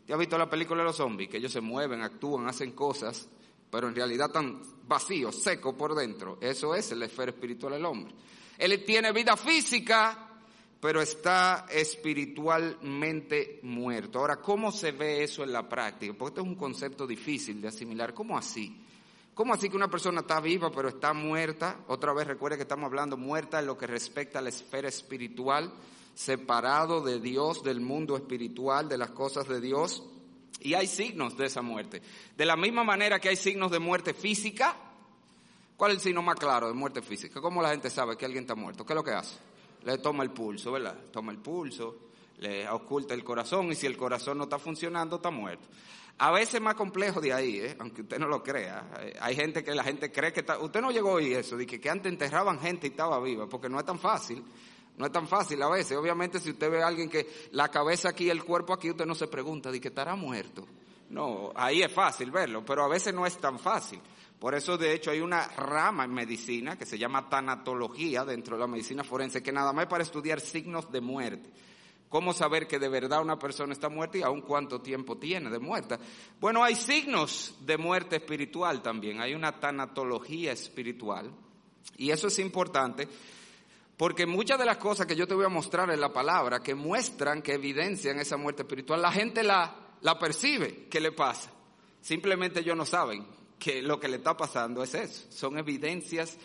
¿Te 0.07 0.13
has 0.13 0.19
visto 0.19 0.39
la 0.39 0.49
película 0.49 0.83
de 0.83 0.89
los 0.89 0.97
zombies? 0.97 1.31
Que 1.31 1.39
ellos 1.39 1.53
se 1.53 1.61
mueven, 1.61 2.03
actúan, 2.03 2.47
hacen 2.47 2.73
cosas, 2.73 3.29
pero 3.71 3.89
en 3.89 3.95
realidad 3.95 4.27
están 4.27 4.63
vacíos, 4.87 5.43
secos 5.43 5.75
por 5.75 5.95
dentro. 5.95 6.39
Eso 6.41 6.75
es 6.75 6.93
el 6.93 7.03
esfera 7.03 7.33
espiritual 7.33 7.73
del 7.73 7.85
hombre. 7.87 8.15
Él 8.59 8.85
tiene 8.85 9.13
vida 9.13 9.37
física, 9.37 10.29
pero 10.81 11.01
está 11.01 11.67
espiritualmente 11.71 13.61
muerto. 13.63 14.19
Ahora, 14.19 14.37
¿cómo 14.37 14.71
se 14.71 14.93
ve 14.93 15.25
eso 15.25 15.43
en 15.43 15.53
la 15.53 15.67
práctica? 15.69 16.13
Porque 16.13 16.33
esto 16.33 16.43
es 16.43 16.47
un 16.47 16.55
concepto 16.55 17.07
difícil 17.07 17.61
de 17.61 17.69
asimilar. 17.69 18.13
¿Cómo 18.13 18.37
así? 18.37 18.85
¿Cómo 19.35 19.53
así 19.53 19.69
que 19.69 19.77
una 19.77 19.91
persona 19.91 20.21
está 20.21 20.41
viva 20.41 20.71
pero 20.71 20.89
está 20.89 21.13
muerta? 21.13 21.81
Otra 21.89 22.13
vez 22.13 22.27
recuerde 22.27 22.57
que 22.57 22.63
estamos 22.63 22.87
hablando 22.87 23.17
muerta 23.17 23.59
en 23.59 23.67
lo 23.67 23.77
que 23.77 23.89
respecta 23.89 24.39
a 24.39 24.43
la 24.43 24.51
esfera 24.51 24.89
espiritual, 24.89 25.73
separado 26.15 27.01
de 27.01 27.19
Dios, 27.19 27.65
del 27.65 27.81
mundo 27.81 28.17
espiritual, 28.17 28.89
de 28.89 28.97
las 28.97 29.11
cosas 29.11 29.49
de 29.49 29.61
Dios. 29.61 30.05
Y 30.61 30.75
hay 30.75 30.87
signos 30.87 31.37
de 31.37 31.47
esa 31.47 31.63
muerte. 31.63 32.01
De 32.37 32.47
la 32.47 32.57
misma 32.57 32.85
manera 32.85 33.19
que 33.19 33.29
hay 33.29 33.37
signos 33.37 33.73
de 33.73 33.81
muerte 33.81 34.15
física. 34.15 34.77
¿Cuál 35.77 35.91
es 35.91 35.97
el 35.97 36.03
signo 36.05 36.23
más 36.23 36.37
claro 36.37 36.69
de 36.69 36.75
muerte 36.75 37.03
física? 37.03 37.41
¿Cómo 37.41 37.61
la 37.61 37.71
gente 37.71 37.91
sabe 37.91 38.17
que 38.17 38.25
alguien 38.25 38.45
está 38.45 38.55
muerto? 38.55 38.87
¿Qué 38.87 38.93
es 38.93 38.97
lo 38.97 39.03
que 39.03 39.11
hace? 39.11 39.37
Le 39.85 39.99
toma 39.99 40.23
el 40.23 40.31
pulso, 40.31 40.71
¿verdad? 40.71 40.97
Toma 41.11 41.33
el 41.33 41.39
pulso, 41.39 41.97
le 42.39 42.69
oculta 42.69 43.15
el 43.15 43.25
corazón 43.25 43.73
y 43.73 43.75
si 43.75 43.87
el 43.87 43.97
corazón 43.97 44.39
no 44.39 44.45
está 44.45 44.61
funcionando, 44.61 45.17
está 45.17 45.31
muerto. 45.31 45.67
A 46.19 46.31
veces 46.31 46.61
más 46.61 46.75
complejo 46.75 47.21
de 47.21 47.33
ahí, 47.33 47.59
¿eh? 47.59 47.77
aunque 47.81 48.03
usted 48.03 48.19
no 48.19 48.29
lo 48.29 48.43
crea. 48.43 48.89
Hay 49.21 49.35
gente 49.35 49.65
que 49.65 49.75
la 49.75 49.83
gente 49.83 50.13
cree 50.13 50.33
que 50.33 50.41
está... 50.41 50.59
Usted 50.59 50.81
no 50.81 50.93
llegó 50.93 51.17
a 51.17 51.23
eso, 51.23 51.57
de 51.57 51.67
que, 51.67 51.81
que 51.81 51.91
antes 51.91 52.13
enterraban 52.13 52.61
gente 52.61 52.87
y 52.87 52.91
estaba 52.91 53.21
viva, 53.21 53.49
porque 53.49 53.69
no 53.69 53.81
es 53.81 53.85
tan 53.85 53.99
fácil. 53.99 54.45
No 54.97 55.07
es 55.07 55.13
tan 55.13 55.27
fácil 55.27 55.61
a 55.63 55.69
veces. 55.69 55.97
Obviamente 55.97 56.39
si 56.39 56.51
usted 56.51 56.71
ve 56.71 56.83
a 56.83 56.87
alguien 56.87 57.09
que 57.09 57.49
la 57.51 57.69
cabeza 57.69 58.11
aquí, 58.11 58.31
el 58.31 58.45
cuerpo 58.45 58.73
aquí, 58.73 58.91
usted 58.91 59.07
no 59.07 59.15
se 59.15 59.27
pregunta 59.27 59.73
de 59.73 59.81
que 59.81 59.89
estará 59.89 60.15
muerto. 60.15 60.67
No, 61.11 61.53
ahí 61.55 61.83
es 61.83 61.93
fácil 61.93 62.31
verlo, 62.31 62.65
pero 62.65 62.85
a 62.85 62.89
veces 62.89 63.13
no 63.13 63.27
es 63.27 63.37
tan 63.39 63.59
fácil. 63.59 64.01
Por 64.39 64.55
eso, 64.55 64.77
de 64.77 64.93
hecho, 64.93 65.11
hay 65.11 65.21
una 65.21 65.47
rama 65.49 66.05
en 66.05 66.13
medicina 66.13 66.77
que 66.77 66.87
se 66.87 66.99
llama 66.99 67.29
tanatología 67.29 68.25
dentro 68.25 68.57
de 68.57 68.61
la 68.61 68.67
medicina 68.67 69.03
forense, 69.05 69.43
que 69.43 69.53
nada 69.53 69.73
más 69.73 69.85
es 69.85 69.91
para 69.91 70.03
estudiar 70.03 70.41
signos 70.41 70.91
de 70.91 71.01
muerte. 71.01 71.51
¿Cómo 72.15 72.33
saber 72.33 72.69
que 72.69 72.79
de 72.79 72.89
verdad 72.89 73.23
una 73.23 73.41
persona 73.41 73.73
está 73.73 73.89
muerta 73.89 74.19
y 74.19 74.23
aún 74.23 74.43
cuánto 74.43 74.81
tiempo 74.81 75.19
tiene 75.19 75.51
de 75.51 75.59
muerta? 75.59 75.99
Bueno, 76.41 76.63
hay 76.63 76.77
signos 76.77 77.57
de 77.63 77.77
muerte 77.77 78.15
espiritual 78.15 78.83
también, 78.83 79.21
hay 79.21 79.35
una 79.35 79.59
tanatología 79.59 80.53
espiritual. 80.53 81.33
Y 81.97 82.13
eso 82.13 82.29
es 82.29 82.39
importante 82.39 83.09
porque 83.97 84.27
muchas 84.27 84.61
de 84.61 84.65
las 84.65 84.77
cosas 84.77 85.09
que 85.09 85.17
yo 85.17 85.27
te 85.27 85.35
voy 85.35 85.45
a 85.45 85.49
mostrar 85.49 85.91
en 85.91 86.01
la 86.01 86.13
palabra, 86.13 86.61
que 86.61 86.77
muestran, 86.77 87.43
que 87.43 87.55
evidencian 87.55 88.21
esa 88.21 88.37
muerte 88.37 88.63
espiritual, 88.63 89.03
la 89.03 89.11
gente 89.11 89.43
la, 89.43 89.75
la 90.01 90.17
percibe, 90.17 90.87
¿qué 90.89 91.01
le 91.01 91.11
pasa? 91.11 91.51
Simplemente 92.01 92.61
ellos 92.61 92.77
no 92.77 92.87
saben 92.87 93.27
que 93.59 93.83
lo 93.83 93.99
que 93.99 94.07
le 94.07 94.19
está 94.19 94.37
pasando 94.37 94.85
es 94.85 94.95
eso, 94.95 95.27
son 95.31 95.59
evidencias 95.59 96.39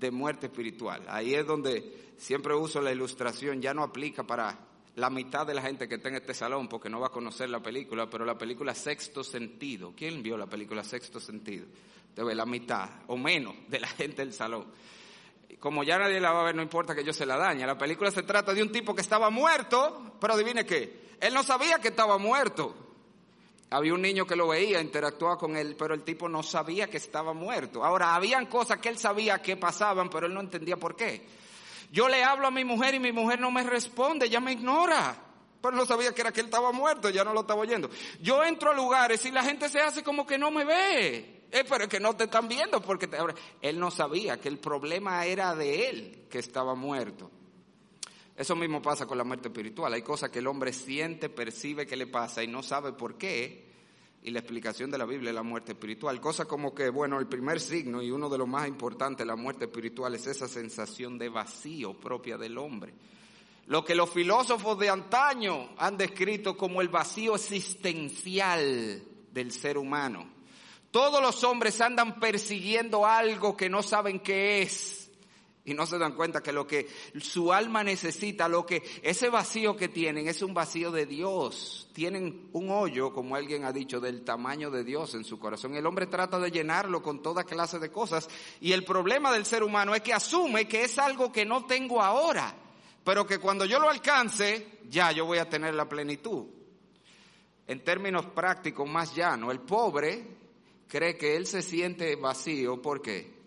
de 0.00 0.10
muerte 0.10 0.46
espiritual. 0.46 1.04
Ahí 1.06 1.32
es 1.32 1.46
donde 1.46 2.10
siempre 2.16 2.56
uso 2.56 2.80
la 2.80 2.90
ilustración, 2.90 3.62
ya 3.62 3.72
no 3.72 3.84
aplica 3.84 4.24
para 4.24 4.71
la 4.96 5.08
mitad 5.08 5.46
de 5.46 5.54
la 5.54 5.62
gente 5.62 5.88
que 5.88 5.94
está 5.94 6.08
en 6.08 6.16
este 6.16 6.34
salón, 6.34 6.68
porque 6.68 6.90
no 6.90 7.00
va 7.00 7.06
a 7.06 7.10
conocer 7.10 7.48
la 7.48 7.60
película, 7.60 8.10
pero 8.10 8.24
la 8.24 8.36
película 8.36 8.74
Sexto 8.74 9.24
Sentido. 9.24 9.92
¿Quién 9.96 10.22
vio 10.22 10.36
la 10.36 10.46
película 10.46 10.84
Sexto 10.84 11.18
Sentido? 11.18 11.66
Debe 12.14 12.34
la 12.34 12.44
mitad 12.44 12.88
o 13.06 13.16
menos 13.16 13.54
de 13.68 13.80
la 13.80 13.88
gente 13.98 14.22
del 14.22 14.32
salón. 14.32 14.66
Como 15.58 15.84
ya 15.84 15.98
nadie 15.98 16.20
la 16.20 16.32
va 16.32 16.40
a 16.40 16.44
ver, 16.44 16.54
no 16.54 16.62
importa 16.62 16.94
que 16.94 17.04
yo 17.04 17.12
se 17.12 17.24
la 17.24 17.36
dañe. 17.36 17.66
La 17.66 17.78
película 17.78 18.10
se 18.10 18.22
trata 18.22 18.52
de 18.52 18.62
un 18.62 18.72
tipo 18.72 18.94
que 18.94 19.00
estaba 19.00 19.30
muerto, 19.30 20.16
pero 20.20 20.34
adivine 20.34 20.66
qué, 20.66 21.16
él 21.20 21.32
no 21.32 21.42
sabía 21.42 21.78
que 21.78 21.88
estaba 21.88 22.18
muerto. 22.18 22.74
Había 23.70 23.94
un 23.94 24.02
niño 24.02 24.26
que 24.26 24.36
lo 24.36 24.48
veía, 24.48 24.82
interactuaba 24.82 25.38
con 25.38 25.56
él, 25.56 25.76
pero 25.78 25.94
el 25.94 26.02
tipo 26.02 26.28
no 26.28 26.42
sabía 26.42 26.90
que 26.90 26.98
estaba 26.98 27.32
muerto. 27.32 27.82
Ahora, 27.82 28.14
habían 28.14 28.44
cosas 28.44 28.78
que 28.78 28.90
él 28.90 28.98
sabía 28.98 29.40
que 29.40 29.56
pasaban, 29.56 30.10
pero 30.10 30.26
él 30.26 30.34
no 30.34 30.40
entendía 30.40 30.76
por 30.76 30.94
qué. 30.94 31.24
Yo 31.92 32.08
le 32.08 32.24
hablo 32.24 32.46
a 32.46 32.50
mi 32.50 32.64
mujer 32.64 32.94
y 32.94 32.98
mi 32.98 33.12
mujer 33.12 33.38
no 33.38 33.50
me 33.50 33.62
responde, 33.62 34.30
ya 34.30 34.40
me 34.40 34.52
ignora. 34.52 35.14
Pero 35.60 35.76
no 35.76 35.84
sabía 35.84 36.12
que 36.14 36.22
era 36.22 36.32
que 36.32 36.40
él 36.40 36.46
estaba 36.46 36.72
muerto, 36.72 37.10
ya 37.10 37.22
no 37.22 37.34
lo 37.34 37.42
estaba 37.42 37.60
oyendo. 37.60 37.90
Yo 38.20 38.42
entro 38.42 38.70
a 38.70 38.74
lugares 38.74 39.24
y 39.26 39.30
la 39.30 39.44
gente 39.44 39.68
se 39.68 39.78
hace 39.80 40.02
como 40.02 40.26
que 40.26 40.38
no 40.38 40.50
me 40.50 40.64
ve. 40.64 41.42
Eh, 41.52 41.64
pero 41.68 41.84
es 41.84 41.90
que 41.90 42.00
no 42.00 42.16
te 42.16 42.24
están 42.24 42.48
viendo 42.48 42.80
porque 42.80 43.10
él 43.60 43.78
no 43.78 43.90
sabía 43.90 44.40
que 44.40 44.48
el 44.48 44.58
problema 44.58 45.26
era 45.26 45.54
de 45.54 45.90
él 45.90 46.26
que 46.30 46.38
estaba 46.38 46.74
muerto. 46.74 47.30
Eso 48.34 48.56
mismo 48.56 48.80
pasa 48.80 49.04
con 49.04 49.18
la 49.18 49.24
muerte 49.24 49.48
espiritual. 49.48 49.92
Hay 49.92 50.00
cosas 50.00 50.30
que 50.30 50.38
el 50.38 50.46
hombre 50.46 50.72
siente, 50.72 51.28
percibe 51.28 51.86
que 51.86 51.96
le 51.96 52.06
pasa 52.06 52.42
y 52.42 52.48
no 52.48 52.62
sabe 52.62 52.94
por 52.94 53.18
qué 53.18 53.71
y 54.24 54.30
la 54.30 54.38
explicación 54.38 54.90
de 54.90 54.98
la 54.98 55.04
Biblia 55.04 55.30
es 55.30 55.34
la 55.34 55.42
muerte 55.42 55.72
espiritual. 55.72 56.20
Cosa 56.20 56.44
como 56.44 56.72
que, 56.74 56.90
bueno, 56.90 57.18
el 57.18 57.26
primer 57.26 57.60
signo 57.60 58.00
y 58.00 58.10
uno 58.10 58.28
de 58.28 58.38
los 58.38 58.46
más 58.46 58.68
importantes 58.68 59.18
de 59.18 59.26
la 59.26 59.36
muerte 59.36 59.64
espiritual 59.64 60.14
es 60.14 60.26
esa 60.28 60.46
sensación 60.46 61.18
de 61.18 61.28
vacío 61.28 61.94
propia 61.94 62.38
del 62.38 62.56
hombre. 62.56 62.94
Lo 63.66 63.84
que 63.84 63.94
los 63.96 64.10
filósofos 64.10 64.78
de 64.78 64.90
antaño 64.90 65.70
han 65.76 65.96
descrito 65.96 66.56
como 66.56 66.80
el 66.80 66.88
vacío 66.88 67.34
existencial 67.34 69.02
del 69.32 69.50
ser 69.50 69.76
humano. 69.76 70.28
Todos 70.92 71.20
los 71.20 71.42
hombres 71.42 71.80
andan 71.80 72.20
persiguiendo 72.20 73.06
algo 73.06 73.56
que 73.56 73.70
no 73.70 73.82
saben 73.82 74.20
qué 74.20 74.62
es 74.62 75.01
y 75.64 75.74
no 75.74 75.86
se 75.86 75.98
dan 75.98 76.14
cuenta 76.14 76.42
que 76.42 76.52
lo 76.52 76.66
que 76.66 76.88
su 77.20 77.52
alma 77.52 77.84
necesita, 77.84 78.48
lo 78.48 78.66
que 78.66 78.82
ese 79.02 79.28
vacío 79.28 79.76
que 79.76 79.88
tienen 79.88 80.26
es 80.26 80.42
un 80.42 80.52
vacío 80.52 80.90
de 80.90 81.06
Dios. 81.06 81.88
Tienen 81.92 82.48
un 82.52 82.70
hoyo, 82.70 83.12
como 83.12 83.36
alguien 83.36 83.64
ha 83.64 83.72
dicho, 83.72 84.00
del 84.00 84.24
tamaño 84.24 84.70
de 84.70 84.82
Dios 84.82 85.14
en 85.14 85.24
su 85.24 85.38
corazón. 85.38 85.76
El 85.76 85.86
hombre 85.86 86.06
trata 86.08 86.40
de 86.40 86.50
llenarlo 86.50 87.00
con 87.00 87.22
toda 87.22 87.44
clase 87.44 87.78
de 87.78 87.92
cosas. 87.92 88.28
Y 88.60 88.72
el 88.72 88.84
problema 88.84 89.32
del 89.32 89.46
ser 89.46 89.62
humano 89.62 89.94
es 89.94 90.02
que 90.02 90.12
asume 90.12 90.66
que 90.66 90.82
es 90.82 90.98
algo 90.98 91.30
que 91.30 91.44
no 91.44 91.64
tengo 91.64 92.02
ahora, 92.02 92.52
pero 93.04 93.24
que 93.24 93.38
cuando 93.38 93.64
yo 93.64 93.78
lo 93.78 93.88
alcance, 93.88 94.80
ya 94.88 95.12
yo 95.12 95.26
voy 95.26 95.38
a 95.38 95.48
tener 95.48 95.74
la 95.74 95.88
plenitud. 95.88 96.46
En 97.68 97.84
términos 97.84 98.26
prácticos 98.26 98.88
más 98.88 99.14
llano, 99.14 99.52
el 99.52 99.60
pobre 99.60 100.26
cree 100.88 101.16
que 101.16 101.36
él 101.36 101.46
se 101.46 101.62
siente 101.62 102.16
vacío. 102.16 102.82
¿Por 102.82 103.00
qué? 103.00 103.41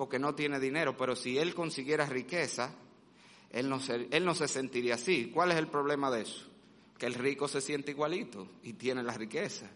Porque 0.00 0.18
no 0.18 0.34
tiene 0.34 0.58
dinero, 0.58 0.96
pero 0.96 1.14
si 1.14 1.36
él 1.36 1.54
consiguiera 1.54 2.06
riqueza, 2.06 2.72
él 3.50 3.68
no, 3.68 3.80
se, 3.80 4.08
él 4.10 4.24
no 4.24 4.34
se 4.34 4.48
sentiría 4.48 4.94
así. 4.94 5.30
¿Cuál 5.30 5.52
es 5.52 5.58
el 5.58 5.66
problema 5.66 6.10
de 6.10 6.22
eso? 6.22 6.46
Que 6.96 7.04
el 7.04 7.12
rico 7.12 7.46
se 7.48 7.60
siente 7.60 7.90
igualito 7.90 8.48
y 8.62 8.72
tiene 8.72 9.02
la 9.02 9.12
riqueza. 9.12 9.70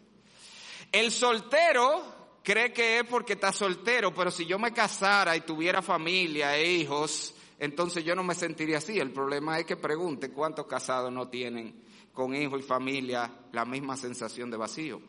El 0.91 1.11
soltero 1.11 2.41
cree 2.43 2.73
que 2.73 3.01
es 3.01 3.05
porque 3.05 3.35
está 3.35 3.53
soltero, 3.53 4.15
pero 4.15 4.31
si 4.31 4.47
yo 4.47 4.59
me 4.59 4.73
casara 4.73 5.37
y 5.37 5.43
tuviera 5.43 5.83
familia 5.83 6.57
e 6.57 6.73
hijos, 6.73 7.35
entonces 7.59 8.03
yo 8.03 8.15
no 8.15 8.25
me 8.25 8.35
sentiría 8.35 8.79
así. 8.79 8.99
El 8.99 9.13
problema 9.13 9.59
es 9.59 9.67
que 9.67 9.77
pregunte 9.77 10.31
cuántos 10.31 10.67
casados 10.67 11.13
no 11.13 11.29
tienen 11.29 11.85
con 12.15 12.35
hijos 12.35 12.61
y 12.61 12.63
familia 12.63 13.31
la 13.53 13.67
misma 13.67 13.95
sensación 13.99 14.51
de 14.51 14.57
vacío. 14.57 15.03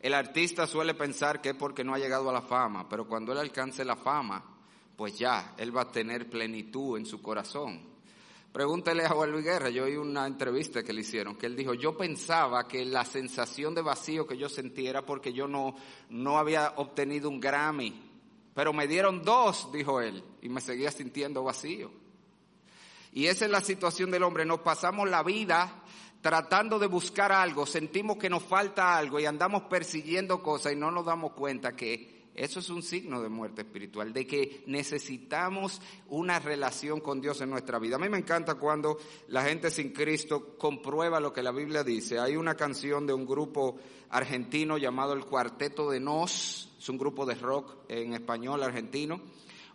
El 0.00 0.14
artista 0.14 0.66
suele 0.66 0.94
pensar 0.94 1.40
que 1.40 1.50
es 1.50 1.54
porque 1.56 1.82
no 1.82 1.94
ha 1.94 1.98
llegado 1.98 2.30
a 2.30 2.32
la 2.32 2.42
fama, 2.42 2.88
pero 2.88 3.06
cuando 3.08 3.32
él 3.32 3.38
alcance 3.38 3.84
la 3.84 3.96
fama, 3.96 4.44
pues 4.96 5.18
ya, 5.18 5.54
él 5.58 5.76
va 5.76 5.82
a 5.82 5.92
tener 5.92 6.30
plenitud 6.30 6.96
en 6.98 7.06
su 7.06 7.20
corazón. 7.20 7.80
Pregúntele 8.52 9.04
a 9.04 9.10
Juan 9.10 9.30
Luis 9.30 9.44
Guerra, 9.44 9.70
yo 9.70 9.84
oí 9.84 9.96
una 9.96 10.26
entrevista 10.26 10.82
que 10.82 10.92
le 10.92 11.02
hicieron, 11.02 11.36
que 11.36 11.46
él 11.46 11.54
dijo, 11.54 11.74
yo 11.74 11.96
pensaba 11.96 12.66
que 12.66 12.84
la 12.84 13.04
sensación 13.04 13.74
de 13.74 13.82
vacío 13.82 14.26
que 14.26 14.38
yo 14.38 14.48
sentía 14.48 14.90
era 14.90 15.04
porque 15.04 15.32
yo 15.32 15.46
no, 15.46 15.74
no 16.08 16.38
había 16.38 16.72
obtenido 16.76 17.28
un 17.28 17.40
Grammy, 17.40 18.02
pero 18.54 18.72
me 18.72 18.88
dieron 18.88 19.22
dos, 19.22 19.70
dijo 19.72 20.00
él, 20.00 20.24
y 20.42 20.48
me 20.48 20.60
seguía 20.60 20.90
sintiendo 20.90 21.44
vacío. 21.44 21.90
Y 23.12 23.26
esa 23.26 23.44
es 23.44 23.50
la 23.50 23.60
situación 23.60 24.10
del 24.10 24.22
hombre, 24.22 24.44
nos 24.44 24.60
pasamos 24.60 25.08
la 25.08 25.22
vida 25.22 25.82
tratando 26.20 26.78
de 26.78 26.86
buscar 26.86 27.32
algo, 27.32 27.66
sentimos 27.66 28.16
que 28.16 28.30
nos 28.30 28.42
falta 28.42 28.96
algo 28.96 29.20
y 29.20 29.26
andamos 29.26 29.62
persiguiendo 29.64 30.42
cosas 30.42 30.72
y 30.72 30.76
no 30.76 30.90
nos 30.90 31.04
damos 31.04 31.32
cuenta 31.32 31.76
que 31.76 32.18
eso 32.38 32.60
es 32.60 32.70
un 32.70 32.84
signo 32.84 33.20
de 33.20 33.28
muerte 33.28 33.62
espiritual, 33.62 34.12
de 34.12 34.24
que 34.24 34.62
necesitamos 34.66 35.82
una 36.08 36.38
relación 36.38 37.00
con 37.00 37.20
Dios 37.20 37.40
en 37.40 37.50
nuestra 37.50 37.80
vida. 37.80 37.96
A 37.96 37.98
mí 37.98 38.08
me 38.08 38.18
encanta 38.18 38.54
cuando 38.54 38.96
la 39.26 39.42
gente 39.42 39.70
sin 39.70 39.92
Cristo 39.92 40.56
comprueba 40.56 41.18
lo 41.18 41.32
que 41.32 41.42
la 41.42 41.50
Biblia 41.50 41.82
dice. 41.82 42.20
Hay 42.20 42.36
una 42.36 42.54
canción 42.54 43.08
de 43.08 43.12
un 43.12 43.26
grupo 43.26 43.76
argentino 44.10 44.78
llamado 44.78 45.14
el 45.14 45.24
Cuarteto 45.24 45.90
de 45.90 45.98
Nos, 45.98 46.72
es 46.78 46.88
un 46.88 46.96
grupo 46.96 47.26
de 47.26 47.34
rock 47.34 47.74
en 47.88 48.14
español 48.14 48.62
argentino 48.62 49.20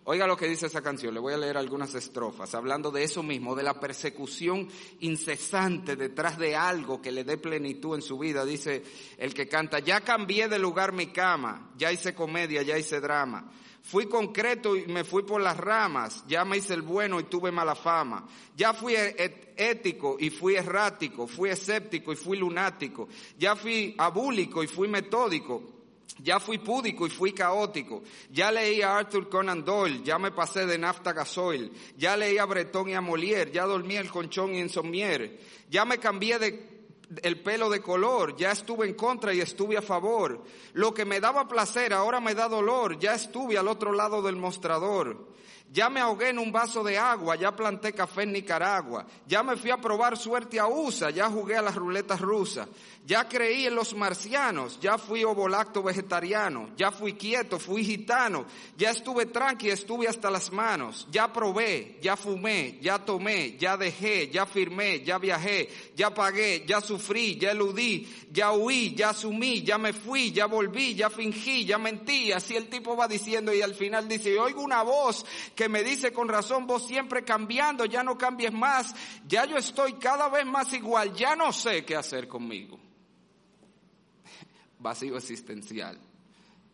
Oiga 0.06 0.28
lo 0.28 0.36
que 0.36 0.50
dice 0.50 0.66
esa 0.66 0.82
canción, 0.82 1.14
le 1.14 1.22
voy 1.22 1.34
a 1.34 1.38
leer 1.38 1.56
algunas 1.56 1.96
estrofas, 1.96 2.54
hablando 2.56 2.92
de 2.92 3.04
eso 3.04 3.24
mismo, 3.24 3.56
de 3.56 3.64
la 3.64 3.80
persecución 3.80 4.68
incesante 5.00 5.96
detrás 5.96 6.38
de 6.38 6.58
algo 6.58 7.02
que 7.02 7.12
le 7.12 7.24
dé 7.24 7.38
plenitud 7.38 7.96
en 7.96 8.02
su 8.02 8.18
vida. 8.20 8.44
Dice 8.44 8.84
el 9.18 9.34
que 9.34 9.48
canta, 9.48 9.80
ya 9.80 10.02
cambié 10.02 10.50
de 10.50 10.60
lugar 10.60 10.92
mi 10.92 11.08
cama, 11.08 11.72
ya 11.78 11.90
hice 11.90 12.14
comedia, 12.14 12.64
ya 12.64 12.78
hice 12.78 13.00
drama. 13.00 13.50
Fui 13.82 14.08
concreto 14.08 14.76
y 14.76 14.88
me 14.88 15.06
fui 15.06 15.24
por 15.24 15.42
las 15.42 15.56
ramas, 15.56 16.26
ya 16.28 16.44
me 16.44 16.58
hice 16.58 16.74
el 16.74 16.82
bueno 16.82 17.22
y 17.22 17.24
tuve 17.24 17.52
mala 17.52 17.76
fama. 17.76 18.28
Ya 18.58 18.74
fui 18.74 18.96
ético 18.98 20.18
y 20.20 20.30
fui 20.30 20.56
errático, 20.56 21.28
fui 21.28 21.50
escéptico 21.50 22.12
y 22.12 22.18
fui 22.18 22.38
lunático. 22.38 23.08
Ya 23.38 23.56
fui 23.56 23.96
abúlico 23.98 24.64
y 24.64 24.68
fui 24.68 24.90
metódico. 24.90 25.83
Ya 26.20 26.40
fui 26.40 26.60
púdico 26.60 27.08
y 27.08 27.10
fui 27.10 27.34
caótico. 27.34 28.04
Ya 28.30 28.52
leí 28.52 28.82
a 28.82 28.98
Arthur 28.98 29.30
Conan 29.30 29.66
Doyle, 29.66 30.04
ya 30.04 30.20
me 30.20 30.32
pasé 30.32 30.66
de 30.66 30.78
nafta 30.78 31.12
gasoil. 31.12 31.72
Ya 31.98 32.16
leí 32.16 32.38
a 32.38 32.46
Breton 32.46 32.90
y 32.90 32.94
a 32.94 33.02
Molière, 33.02 33.52
ya 33.52 33.66
dormí 33.66 33.96
el 33.96 34.12
conchón 34.12 34.54
y 34.54 34.60
en 34.60 34.70
Sommier. 34.70 35.40
Ya 35.70 35.86
me 35.86 35.98
cambié 35.98 36.40
de 36.40 36.74
el 37.22 37.42
pelo 37.42 37.70
de 37.70 37.82
color, 37.82 38.36
ya 38.36 38.52
estuve 38.52 38.88
en 38.88 38.94
contra 38.94 39.34
y 39.34 39.42
estuve 39.42 39.78
a 39.78 39.82
favor. 39.82 40.44
Lo 40.74 40.94
que 40.94 41.06
me 41.06 41.20
daba 41.20 41.48
placer 41.48 41.94
ahora 41.94 42.20
me 42.20 42.34
da 42.34 42.48
dolor, 42.48 42.98
ya 42.98 43.14
estuve 43.14 43.58
al 43.58 43.68
otro 43.68 43.94
lado 43.94 44.22
del 44.22 44.36
mostrador. 44.36 45.34
Ya 45.72 45.90
me 45.90 46.00
ahogué 46.00 46.30
en 46.30 46.38
un 46.38 46.52
vaso 46.52 46.84
de 46.84 47.00
agua, 47.00 47.36
ya 47.36 47.56
planté 47.56 47.94
café 47.94 48.24
en 48.24 48.34
Nicaragua, 48.34 49.08
ya 49.26 49.42
me 49.42 49.58
fui 49.58 49.72
a 49.72 49.78
probar 49.78 50.16
suerte 50.18 50.60
a 50.60 50.68
USA, 50.68 51.10
ya 51.10 51.28
jugué 51.32 51.58
a 51.58 51.64
las 51.64 51.74
ruletas 51.74 52.22
rusas, 52.22 52.68
ya 53.06 53.28
creí 53.28 53.66
en 53.66 53.76
los 53.76 53.96
marcianos, 53.96 54.80
ya 54.80 54.98
fui 54.98 55.24
ovolacto 55.24 55.82
vegetariano, 55.82 56.70
ya 56.78 56.92
fui 56.92 57.14
quieto, 57.14 57.58
fui 57.60 57.84
gitano, 57.84 58.46
ya 58.78 58.92
estuve 58.92 59.26
tranqui, 59.26 59.70
estuve 59.70 60.08
hasta 60.08 60.30
las 60.30 60.52
manos, 60.52 61.08
ya 61.12 61.34
probé, 61.34 61.98
ya 62.02 62.16
fumé, 62.16 62.78
ya 62.80 63.00
tomé, 63.00 63.58
ya 63.58 63.76
dejé, 63.76 64.30
ya 64.30 64.46
firmé, 64.46 65.04
ya 65.04 65.18
viajé, 65.18 65.70
ya 65.96 66.14
pagué, 66.14 66.66
ya 66.66 66.82
sufrí, 66.82 67.38
ya 67.38 67.52
eludí, 67.52 68.08
ya 68.32 68.52
huí, 68.52 68.94
ya 68.96 69.10
asumí, 69.10 69.64
ya 69.64 69.78
me 69.78 69.92
fui, 69.92 70.32
ya 70.32 70.46
volví, 70.46 70.96
ya 70.96 71.10
fingí, 71.10 71.66
ya 71.66 71.78
mentí, 71.78 72.32
así 72.32 72.56
el 72.56 72.70
tipo 72.70 72.96
va 72.96 73.08
diciendo 73.08 73.54
y 73.54 73.62
al 73.62 73.74
final 73.74 74.08
dice, 74.08 74.40
oigo 74.40 74.62
una 74.62 74.84
voz 74.84 75.26
que 75.56 75.70
me 75.70 75.84
dice 75.84 76.12
con 76.12 76.28
razón, 76.28 76.66
vos 76.66 76.86
siempre 76.88 77.24
cambiando, 77.24 77.86
ya 77.86 78.04
no 78.04 78.18
cambies 78.18 78.54
más, 78.54 78.94
ya 79.28 79.46
yo 79.46 79.58
estoy 79.58 79.94
cada 79.94 80.30
vez 80.30 80.46
más 80.46 80.74
igual, 80.74 81.14
ya 81.14 81.36
no 81.36 81.52
sé 81.52 81.86
qué 81.86 81.96
hacer 81.96 82.28
conmigo. 82.28 82.80
Vacío 84.80 85.18
existencial. 85.18 86.00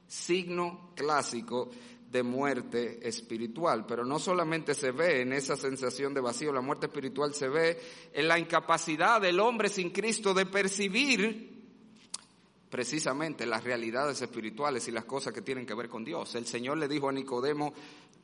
Signo 0.08 0.92
clásico 0.96 1.70
de 2.10 2.24
muerte 2.24 3.08
espiritual, 3.08 3.86
pero 3.86 4.04
no 4.04 4.18
solamente 4.18 4.74
se 4.74 4.92
ve 4.92 5.22
en 5.22 5.34
esa 5.34 5.56
sensación 5.56 6.14
de 6.14 6.22
vacío, 6.22 6.52
la 6.52 6.62
muerte 6.62 6.88
espiritual 6.88 7.36
se 7.36 7.48
ve 7.48 7.80
en 8.12 8.28
la 8.28 8.40
incapacidad 8.40 9.22
del 9.22 9.40
hombre 9.40 9.70
sin 9.70 9.92
Cristo 9.92 10.34
de 10.34 10.48
percibir 10.48 11.60
precisamente 12.70 13.46
las 13.46 13.64
realidades 13.64 14.22
espirituales 14.22 14.88
y 14.88 14.92
las 14.92 15.06
cosas 15.06 15.34
que 15.34 15.42
tienen 15.42 15.66
que 15.66 15.74
ver 15.74 15.90
con 15.90 16.04
Dios. 16.04 16.36
El 16.36 16.46
Señor 16.46 16.78
le 16.78 16.88
dijo 16.88 17.10
a 17.10 17.12
Nicodemo, 17.12 17.74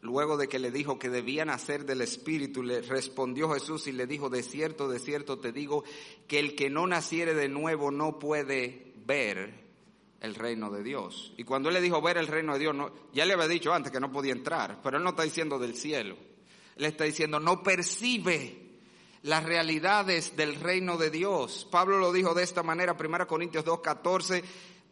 luego 0.06 0.38
de 0.38 0.48
que 0.48 0.60
le 0.60 0.72
dijo 0.72 0.98
que 1.00 1.10
debían 1.10 1.50
hacer 1.50 1.86
del 1.86 2.02
Espíritu, 2.02 2.64
le 2.64 2.82
respondió 2.82 3.50
Jesús 3.50 3.88
y 3.88 3.92
le 3.92 4.08
dijo, 4.08 4.30
de 4.30 4.44
cierto, 4.44 4.88
de 4.88 5.00
cierto 5.00 5.40
te 5.40 5.52
digo, 5.52 5.84
que 6.28 6.40
el 6.40 6.56
que 6.56 6.70
no 6.70 6.88
naciere 6.88 7.34
de 7.34 7.50
nuevo 7.50 7.92
no 7.92 8.20
puede 8.20 8.94
ver 9.06 9.66
el 10.22 10.36
reino 10.36 10.72
de 10.72 10.84
Dios. 10.84 11.34
Y 11.38 11.44
cuando 11.44 11.70
él 11.70 11.76
le 11.76 11.82
dijo 11.82 12.02
ver 12.02 12.18
el 12.18 12.28
reino 12.28 12.54
de 12.54 12.60
Dios, 12.60 12.76
ya 13.14 13.26
le 13.26 13.34
había 13.34 13.48
dicho 13.48 13.74
antes 13.74 13.92
que 13.92 14.00
no 14.00 14.12
podía 14.12 14.34
entrar, 14.34 14.80
pero 14.84 14.98
él 14.98 15.04
no 15.04 15.10
está 15.10 15.24
diciendo 15.24 15.60
del 15.60 15.76
cielo. 15.76 16.16
Él 16.76 16.86
está 16.86 17.04
diciendo, 17.04 17.40
no 17.40 17.64
percibe 17.64 18.66
las 19.24 19.44
realidades 19.44 20.36
del 20.36 20.56
reino 20.56 20.98
de 20.98 21.10
Dios. 21.10 21.68
Pablo 21.72 21.98
lo 21.98 22.14
dijo 22.14 22.34
de 22.34 22.44
esta 22.44 22.62
manera, 22.64 22.96
1 23.00 23.28
Corintios 23.28 23.66
2.14, 23.66 24.44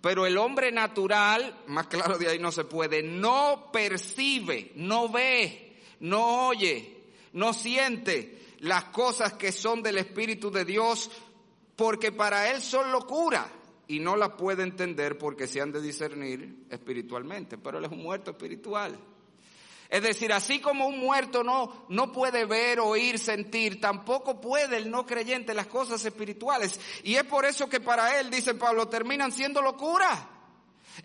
pero 0.03 0.25
el 0.25 0.37
hombre 0.37 0.69
natural, 0.69 1.63
más 1.67 1.87
claro 1.87 2.17
de 2.17 2.27
ahí 2.27 2.37
no 2.37 2.51
se 2.51 2.65
puede, 2.65 3.01
no 3.01 3.69
percibe, 3.71 4.73
no 4.75 5.07
ve, 5.07 5.77
no 6.01 6.49
oye, 6.49 7.03
no 7.31 7.53
siente 7.53 8.37
las 8.59 8.83
cosas 8.85 9.35
que 9.35 9.53
son 9.53 9.81
del 9.81 9.97
Espíritu 9.99 10.51
de 10.51 10.65
Dios, 10.65 11.09
porque 11.77 12.11
para 12.11 12.51
él 12.51 12.61
son 12.61 12.91
locura 12.91 13.49
y 13.87 14.01
no 14.01 14.17
las 14.17 14.31
puede 14.31 14.63
entender 14.63 15.17
porque 15.17 15.47
se 15.47 15.61
han 15.61 15.71
de 15.71 15.81
discernir 15.81 16.65
espiritualmente. 16.69 17.57
Pero 17.57 17.77
él 17.77 17.85
es 17.85 17.91
un 17.93 18.03
muerto 18.03 18.31
espiritual. 18.31 18.99
Es 19.93 20.01
decir, 20.01 20.33
así 20.33 20.59
como 20.59 20.87
un 20.87 20.97
muerto 20.97 21.43
no, 21.43 21.85
no 21.89 22.11
puede 22.11 22.45
ver, 22.45 22.79
oír, 22.79 23.19
sentir, 23.19 23.79
tampoco 23.79 24.41
puede 24.41 24.77
el 24.77 24.89
no 24.89 25.05
creyente 25.05 25.53
las 25.53 25.67
cosas 25.67 26.03
espirituales. 26.03 26.79
Y 27.03 27.13
es 27.13 27.23
por 27.25 27.45
eso 27.45 27.69
que 27.69 27.79
para 27.79 28.19
él, 28.19 28.31
dice 28.31 28.55
Pablo, 28.55 28.87
terminan 28.87 29.31
siendo 29.31 29.61
locura. 29.61 30.31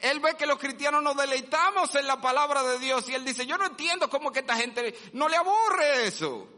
Él 0.01 0.20
ve 0.20 0.37
que 0.38 0.46
los 0.46 0.59
cristianos 0.59 1.03
nos 1.03 1.18
deleitamos 1.18 1.94
en 1.96 2.07
la 2.07 2.18
palabra 2.18 2.62
de 2.62 2.79
Dios 2.79 3.07
y 3.11 3.14
él 3.14 3.27
dice, 3.27 3.44
yo 3.44 3.59
no 3.59 3.66
entiendo 3.66 4.09
cómo 4.09 4.33
que 4.33 4.38
esta 4.38 4.57
gente 4.57 4.94
no 5.12 5.29
le 5.29 5.37
aburre 5.37 6.07
eso. 6.07 6.48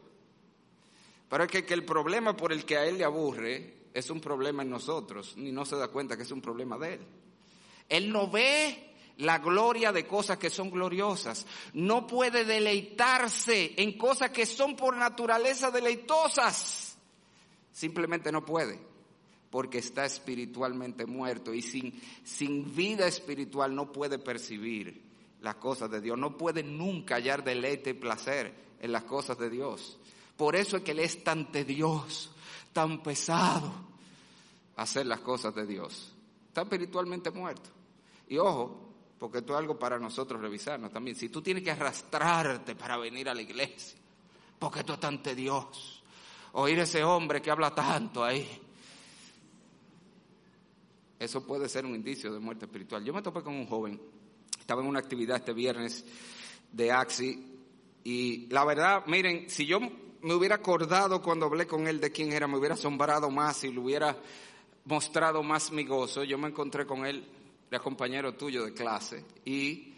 Pero 1.29 1.43
es 1.43 1.51
que, 1.51 1.67
que 1.67 1.75
el 1.75 1.85
problema 1.85 2.37
por 2.37 2.53
el 2.53 2.65
que 2.65 2.77
a 2.77 2.85
él 2.85 2.99
le 2.99 3.05
aburre 3.05 3.89
es 3.93 4.09
un 4.09 4.21
problema 4.21 4.63
en 4.63 4.71
nosotros, 4.71 5.37
ni 5.37 5.51
no 5.51 5.65
se 5.65 5.75
da 5.75 5.89
cuenta 5.89 6.17
que 6.17 6.23
es 6.23 6.31
un 6.31 6.41
problema 6.41 6.79
de 6.79 6.95
él. 6.95 7.07
Él 7.89 8.13
no 8.13 8.31
ve 8.31 8.90
la 9.21 9.39
gloria 9.39 9.93
de 9.93 10.07
cosas 10.07 10.39
que 10.39 10.51
son 10.51 10.71
gloriosas. 10.71 11.47
No 11.75 12.07
puede 12.07 12.45
deleitarse 12.45 13.75
en 13.77 13.97
cosas 13.97 14.31
que 14.31 14.47
son 14.47 14.77
por 14.77 14.97
naturaleza 14.97 15.71
deleitosas. 15.71 16.97
Simplemente 17.73 18.33
no 18.33 18.45
puede, 18.45 18.81
porque 19.51 19.79
está 19.79 20.05
espiritualmente 20.05 21.07
muerto 21.07 21.55
y 21.55 21.63
sin, 21.63 22.01
sin 22.25 22.75
vida 22.75 23.07
espiritual 23.07 23.75
no 23.75 23.93
puede 23.93 24.19
percibir 24.19 25.03
las 25.41 25.57
cosas 25.57 25.91
de 25.91 26.01
Dios. 26.01 26.19
No 26.19 26.37
puede 26.37 26.63
nunca 26.63 27.17
hallar 27.17 27.45
deleite 27.45 27.91
y 27.91 27.95
placer 27.95 28.53
en 28.81 28.93
las 28.93 29.05
cosas 29.05 29.39
de 29.39 29.51
Dios. 29.51 29.99
Por 30.37 30.57
eso 30.57 30.79
es 30.79 30.83
que 30.83 30.93
Él 30.93 31.01
es 31.01 31.23
tan 31.23 31.53
tedioso, 31.53 32.35
tan 32.73 33.03
pesado 33.03 33.73
hacer 34.77 35.07
las 35.07 35.21
cosas 35.21 35.55
de 35.55 35.67
Dios. 35.67 36.13
Está 36.49 36.63
espiritualmente 36.63 37.31
muerto. 37.31 37.69
Y 38.27 38.39
ojo, 38.39 38.90
porque 39.21 39.39
esto 39.39 39.53
es 39.53 39.59
algo 39.59 39.79
para 39.79 39.99
nosotros 39.99 40.41
revisarnos 40.41 40.91
también. 40.91 41.15
Si 41.15 41.29
tú 41.29 41.43
tienes 41.43 41.63
que 41.63 41.71
arrastrarte 41.71 42.75
para 42.75 42.97
venir 42.97 43.29
a 43.29 43.35
la 43.35 43.43
iglesia, 43.43 43.99
porque 44.59 44.81
esto 44.81 44.95
es 44.95 45.01
tan 45.01 45.23
tedioso, 45.23 46.01
oír 46.53 46.79
ese 46.79 47.05
hombre 47.05 47.43
que 47.43 47.51
habla 47.51 47.75
tanto 47.75 48.25
ahí, 48.25 48.49
eso 51.19 51.47
puede 51.47 51.69
ser 51.69 51.85
un 51.85 51.95
indicio 51.95 52.33
de 52.33 52.41
muerte 52.41 52.65
espiritual. 52.65 53.05
Yo 53.05 53.13
me 53.13 53.21
topé 53.21 53.43
con 53.43 53.55
un 53.55 53.67
joven, 53.67 54.01
estaba 54.59 54.81
en 54.81 54.89
una 54.89 55.01
actividad 55.01 55.37
este 55.37 55.53
viernes 55.53 56.03
de 56.73 56.91
Axi, 56.91 57.47
y 58.03 58.47
la 58.47 58.65
verdad, 58.65 59.05
miren, 59.07 59.51
si 59.51 59.67
yo 59.67 59.81
me 59.81 60.33
hubiera 60.33 60.55
acordado 60.55 61.21
cuando 61.21 61.45
hablé 61.45 61.67
con 61.67 61.87
él 61.87 62.01
de 62.01 62.11
quién 62.11 62.33
era, 62.33 62.49
me 62.49 62.57
hubiera 62.57 62.75
asombrado 62.75 63.29
más 63.29 63.65
y 63.65 63.71
le 63.71 63.81
hubiera 63.81 64.17
mostrado 64.87 65.43
más 65.43 65.71
mi 65.73 65.85
gozo. 65.85 66.25
Yo 66.25 66.39
me 66.39 66.49
encontré 66.49 66.87
con 66.87 67.05
él 67.05 67.29
era 67.71 67.81
compañero 67.81 68.35
tuyo 68.35 68.65
de 68.65 68.75
clase, 68.75 69.25
y 69.45 69.95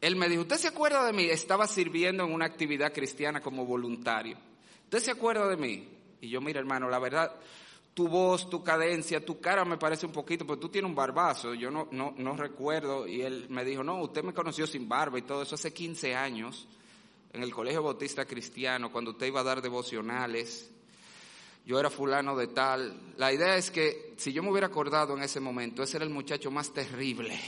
él 0.00 0.16
me 0.16 0.28
dijo, 0.28 0.42
¿usted 0.42 0.56
se 0.56 0.68
acuerda 0.68 1.06
de 1.06 1.14
mí? 1.14 1.24
Estaba 1.24 1.66
sirviendo 1.66 2.24
en 2.24 2.32
una 2.32 2.44
actividad 2.44 2.92
cristiana 2.92 3.40
como 3.40 3.64
voluntario. 3.64 4.36
¿Usted 4.84 4.98
se 4.98 5.10
acuerda 5.12 5.48
de 5.48 5.56
mí? 5.56 5.88
Y 6.20 6.28
yo, 6.28 6.42
mira 6.42 6.60
hermano, 6.60 6.90
la 6.90 6.98
verdad, 6.98 7.34
tu 7.94 8.08
voz, 8.08 8.50
tu 8.50 8.62
cadencia, 8.62 9.24
tu 9.24 9.40
cara 9.40 9.64
me 9.64 9.78
parece 9.78 10.04
un 10.04 10.12
poquito, 10.12 10.44
pero 10.46 10.58
tú 10.58 10.68
tienes 10.68 10.90
un 10.90 10.94
barbazo, 10.94 11.54
yo 11.54 11.70
no, 11.70 11.88
no, 11.90 12.12
no 12.18 12.36
recuerdo. 12.36 13.06
Y 13.06 13.22
él 13.22 13.46
me 13.48 13.64
dijo, 13.64 13.82
no, 13.82 14.02
usted 14.02 14.22
me 14.22 14.34
conoció 14.34 14.66
sin 14.66 14.88
barba 14.88 15.18
y 15.18 15.22
todo 15.22 15.42
eso 15.42 15.54
hace 15.54 15.72
15 15.72 16.14
años, 16.14 16.68
en 17.32 17.42
el 17.42 17.52
Colegio 17.52 17.82
Bautista 17.82 18.26
Cristiano, 18.26 18.92
cuando 18.92 19.12
usted 19.12 19.26
iba 19.26 19.40
a 19.40 19.44
dar 19.44 19.62
devocionales 19.62 20.70
yo 21.66 21.80
era 21.80 21.90
fulano 21.90 22.36
de 22.36 22.48
tal. 22.48 23.14
La 23.16 23.32
idea 23.32 23.56
es 23.56 23.70
que 23.70 24.14
si 24.16 24.32
yo 24.32 24.42
me 24.42 24.50
hubiera 24.50 24.66
acordado 24.66 25.16
en 25.16 25.22
ese 25.22 25.40
momento, 25.40 25.82
ese 25.82 25.96
era 25.96 26.04
el 26.04 26.12
muchacho 26.12 26.50
más 26.50 26.72
terrible. 26.72 27.38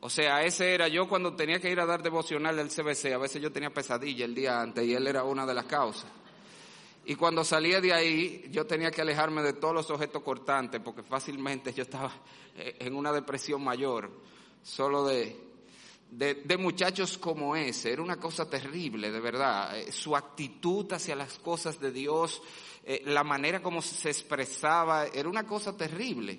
O 0.00 0.08
sea, 0.08 0.42
ese 0.42 0.74
era 0.74 0.88
yo 0.88 1.06
cuando 1.08 1.34
tenía 1.34 1.60
que 1.60 1.70
ir 1.70 1.78
a 1.78 1.84
dar 1.84 2.02
devocional 2.02 2.56
del 2.56 2.68
CBC, 2.68 3.12
a 3.12 3.18
veces 3.18 3.42
yo 3.42 3.52
tenía 3.52 3.70
pesadilla 3.70 4.24
el 4.24 4.34
día 4.34 4.60
antes 4.60 4.84
y 4.86 4.94
él 4.94 5.06
era 5.06 5.24
una 5.24 5.44
de 5.44 5.52
las 5.52 5.66
causas. 5.66 6.10
Y 7.04 7.14
cuando 7.16 7.44
salía 7.44 7.80
de 7.80 7.92
ahí, 7.92 8.46
yo 8.50 8.66
tenía 8.66 8.90
que 8.90 9.02
alejarme 9.02 9.42
de 9.42 9.54
todos 9.54 9.74
los 9.74 9.90
objetos 9.90 10.22
cortantes, 10.22 10.80
porque 10.82 11.02
fácilmente 11.02 11.72
yo 11.74 11.82
estaba 11.82 12.12
en 12.56 12.94
una 12.94 13.12
depresión 13.12 13.62
mayor, 13.62 14.10
solo 14.62 15.04
de, 15.04 15.36
de, 16.10 16.56
muchachos 16.56 17.18
como 17.18 17.56
ese. 17.56 17.92
Era 17.92 18.02
una 18.02 18.16
cosa 18.16 18.48
terrible, 18.48 19.10
de 19.10 19.20
verdad. 19.20 19.78
Eh, 19.78 19.92
su 19.92 20.16
actitud 20.16 20.90
hacia 20.92 21.14
las 21.14 21.38
cosas 21.38 21.80
de 21.80 21.92
Dios 21.92 22.42
eh, 22.84 23.02
la 23.06 23.24
manera 23.24 23.62
como 23.62 23.82
se 23.82 24.08
expresaba, 24.08 25.06
era 25.06 25.28
una 25.28 25.46
cosa 25.46 25.76
terrible. 25.76 26.38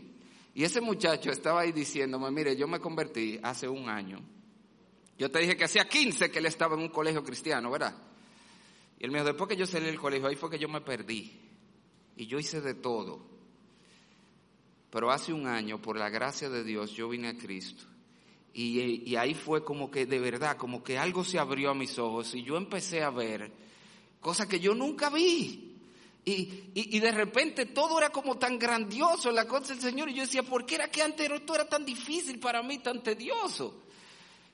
Y 0.53 0.63
ese 0.63 0.81
muchacho 0.81 1.31
estaba 1.31 1.61
ahí 1.61 1.71
diciéndome, 1.71 2.29
mire, 2.31 2.55
yo 2.55 2.67
me 2.67 2.79
convertí 2.79 3.39
hace 3.41 3.67
un 3.67 3.87
año. 3.87 4.21
Yo 5.17 5.29
te 5.29 5.39
dije 5.39 5.55
que 5.55 5.65
hacía 5.65 5.87
15 5.87 6.31
que 6.31 6.39
él 6.39 6.47
estaba 6.47 6.75
en 6.75 6.81
un 6.81 6.89
colegio 6.89 7.23
cristiano, 7.23 7.69
¿verdad? 7.71 7.95
Y 8.99 9.05
él 9.05 9.11
me 9.11 9.19
dijo, 9.19 9.27
después 9.27 9.49
que 9.49 9.55
yo 9.55 9.65
salí 9.65 9.85
del 9.85 9.99
colegio, 9.99 10.27
ahí 10.27 10.35
fue 10.35 10.49
que 10.49 10.59
yo 10.59 10.67
me 10.67 10.81
perdí. 10.81 11.39
Y 12.17 12.27
yo 12.27 12.37
hice 12.37 12.59
de 12.59 12.73
todo. 12.73 13.29
Pero 14.89 15.09
hace 15.09 15.31
un 15.31 15.47
año, 15.47 15.81
por 15.81 15.97
la 15.97 16.09
gracia 16.09 16.49
de 16.49 16.63
Dios, 16.63 16.91
yo 16.91 17.07
vine 17.07 17.29
a 17.29 17.37
Cristo. 17.37 17.83
Y, 18.53 19.09
y, 19.09 19.15
ahí 19.15 19.33
fue 19.33 19.63
como 19.63 19.89
que 19.89 20.05
de 20.05 20.19
verdad, 20.19 20.57
como 20.57 20.83
que 20.83 20.97
algo 20.97 21.23
se 21.23 21.39
abrió 21.39 21.71
a 21.71 21.73
mis 21.73 21.97
ojos 21.97 22.35
y 22.35 22.43
yo 22.43 22.57
empecé 22.57 23.01
a 23.01 23.09
ver 23.09 23.49
cosas 24.19 24.47
que 24.47 24.59
yo 24.59 24.75
nunca 24.75 25.09
vi. 25.09 25.70
Y, 26.23 26.69
y, 26.75 26.99
de 26.99 27.11
repente 27.11 27.65
todo 27.65 27.97
era 27.97 28.11
como 28.11 28.37
tan 28.37 28.59
grandioso 28.59 29.31
la 29.31 29.47
cosa 29.47 29.73
del 29.73 29.81
Señor. 29.81 30.09
Y 30.09 30.13
yo 30.13 30.21
decía, 30.21 30.43
¿por 30.43 30.67
qué 30.67 30.75
era 30.75 30.91
que 30.91 31.01
antes 31.01 31.29
esto 31.29 31.55
era 31.55 31.67
tan 31.67 31.83
difícil 31.83 32.39
para 32.39 32.61
mí, 32.61 32.77
tan 32.77 33.01
tedioso? 33.01 33.81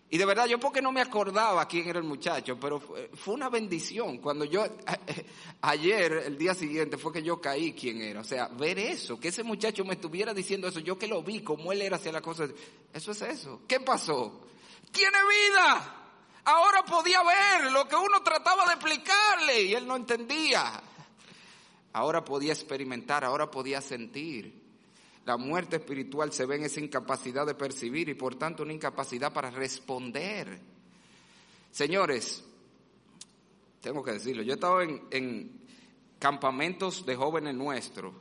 Y 0.10 0.17
de 0.17 0.25
verdad, 0.25 0.45
yo 0.45 0.58
porque 0.58 0.82
no 0.82 0.93
me 0.93 1.01
acordaba 1.01 1.67
quién 1.67 1.89
era 1.89 1.99
el 1.99 2.06
muchacho, 2.06 2.58
pero 2.58 2.80
fue, 2.80 3.34
una 3.34 3.49
bendición. 3.49 4.19
Cuando 4.19 4.45
yo, 4.45 4.65
ayer, 5.62 6.13
el 6.25 6.38
día 6.38 6.56
siguiente, 6.56 6.97
fue 6.97 7.12
que 7.12 7.21
yo 7.21 7.41
caí 7.41 7.73
quién 7.73 8.01
era. 8.01 8.21
O 8.21 8.23
sea, 8.23 8.47
ver 8.47 8.80
eso, 8.80 9.19
que 9.19 9.27
ese 9.27 9.43
muchacho 9.43 9.84
me 9.84 9.95
estuviera 9.95 10.34
diciendo 10.34 10.69
eso, 10.69 10.80
yo 10.80 10.97
que 10.97 11.08
lo 11.08 11.21
vi, 11.21 11.41
como 11.41 11.73
él 11.73 11.82
era 11.82 11.97
hacia 11.97 12.13
la 12.13 12.21
cosa. 12.21 12.47
Eso 12.93 13.12
es 13.12 13.21
eso. 13.21 13.63
¿Qué 13.67 13.82
pasó? 13.82 14.47
Tiene 14.93 15.17
vida. 15.49 15.95
Ahora 16.45 16.86
podía 16.86 17.21
ver 17.23 17.69
lo 17.73 17.86
que 17.89 17.97
uno 17.97 18.23
trataba 18.23 18.65
de 18.67 18.75
explicarle 18.75 19.63
y 19.63 19.73
él 19.73 19.86
no 19.86 19.97
entendía. 19.97 20.82
Ahora 21.97 22.23
podía 22.23 22.53
experimentar, 22.53 23.25
ahora 23.25 23.49
podía 23.49 23.81
sentir. 23.81 24.53
La 25.25 25.36
muerte 25.36 25.77
espiritual 25.77 26.31
se 26.31 26.45
ve 26.45 26.57
en 26.57 26.65
esa 26.65 26.79
incapacidad 26.79 27.43
de 27.43 27.55
percibir 27.55 28.07
y 28.07 28.13
por 28.13 28.36
tanto 28.36 28.62
una 28.62 28.71
incapacidad 28.71 29.33
para 29.33 29.49
responder. 29.49 30.60
Señores, 31.71 32.43
tengo 33.81 34.03
que 34.03 34.12
decirlo, 34.12 34.43
yo 34.43 34.51
he 34.51 34.55
estado 34.55 34.81
en, 34.81 35.01
en 35.10 35.60
campamentos 36.19 37.03
de 37.03 37.15
jóvenes 37.15 37.55
nuestros 37.55 38.13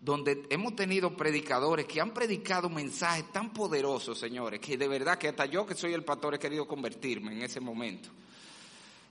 donde 0.00 0.46
hemos 0.50 0.76
tenido 0.76 1.16
predicadores 1.16 1.86
que 1.86 2.00
han 2.00 2.14
predicado 2.14 2.68
mensajes 2.68 3.32
tan 3.32 3.52
poderosos, 3.52 4.16
señores, 4.16 4.60
que 4.60 4.78
de 4.78 4.86
verdad 4.86 5.18
que 5.18 5.26
hasta 5.26 5.46
yo 5.46 5.66
que 5.66 5.74
soy 5.74 5.92
el 5.92 6.04
pastor 6.04 6.36
he 6.36 6.38
querido 6.38 6.68
convertirme 6.68 7.32
en 7.32 7.42
ese 7.42 7.58
momento. 7.58 8.10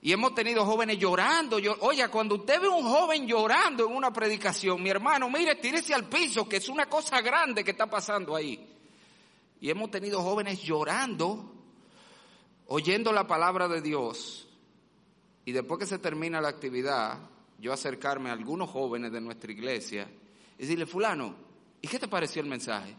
Y 0.00 0.12
hemos 0.12 0.34
tenido 0.34 0.64
jóvenes 0.64 0.98
llorando. 0.98 1.58
Yo, 1.58 1.76
oye, 1.80 2.06
cuando 2.08 2.36
usted 2.36 2.60
ve 2.60 2.68
un 2.68 2.84
joven 2.84 3.26
llorando 3.26 3.86
en 3.88 3.96
una 3.96 4.12
predicación, 4.12 4.82
mi 4.82 4.90
hermano, 4.90 5.28
mire, 5.28 5.56
tírese 5.56 5.92
al 5.92 6.08
piso, 6.08 6.48
que 6.48 6.56
es 6.56 6.68
una 6.68 6.86
cosa 6.86 7.20
grande 7.20 7.64
que 7.64 7.72
está 7.72 7.86
pasando 7.86 8.36
ahí. 8.36 8.64
Y 9.60 9.70
hemos 9.70 9.90
tenido 9.90 10.22
jóvenes 10.22 10.62
llorando, 10.62 11.52
oyendo 12.68 13.12
la 13.12 13.26
palabra 13.26 13.66
de 13.66 13.80
Dios. 13.80 14.46
Y 15.44 15.52
después 15.52 15.80
que 15.80 15.86
se 15.86 15.98
termina 15.98 16.40
la 16.40 16.48
actividad, 16.48 17.18
yo 17.58 17.72
acercarme 17.72 18.30
a 18.30 18.34
algunos 18.34 18.70
jóvenes 18.70 19.10
de 19.10 19.20
nuestra 19.20 19.50
iglesia 19.50 20.08
y 20.56 20.62
decirle, 20.62 20.86
fulano, 20.86 21.34
¿y 21.80 21.88
qué 21.88 21.98
te 21.98 22.06
pareció 22.06 22.40
el 22.40 22.48
mensaje? 22.48 22.94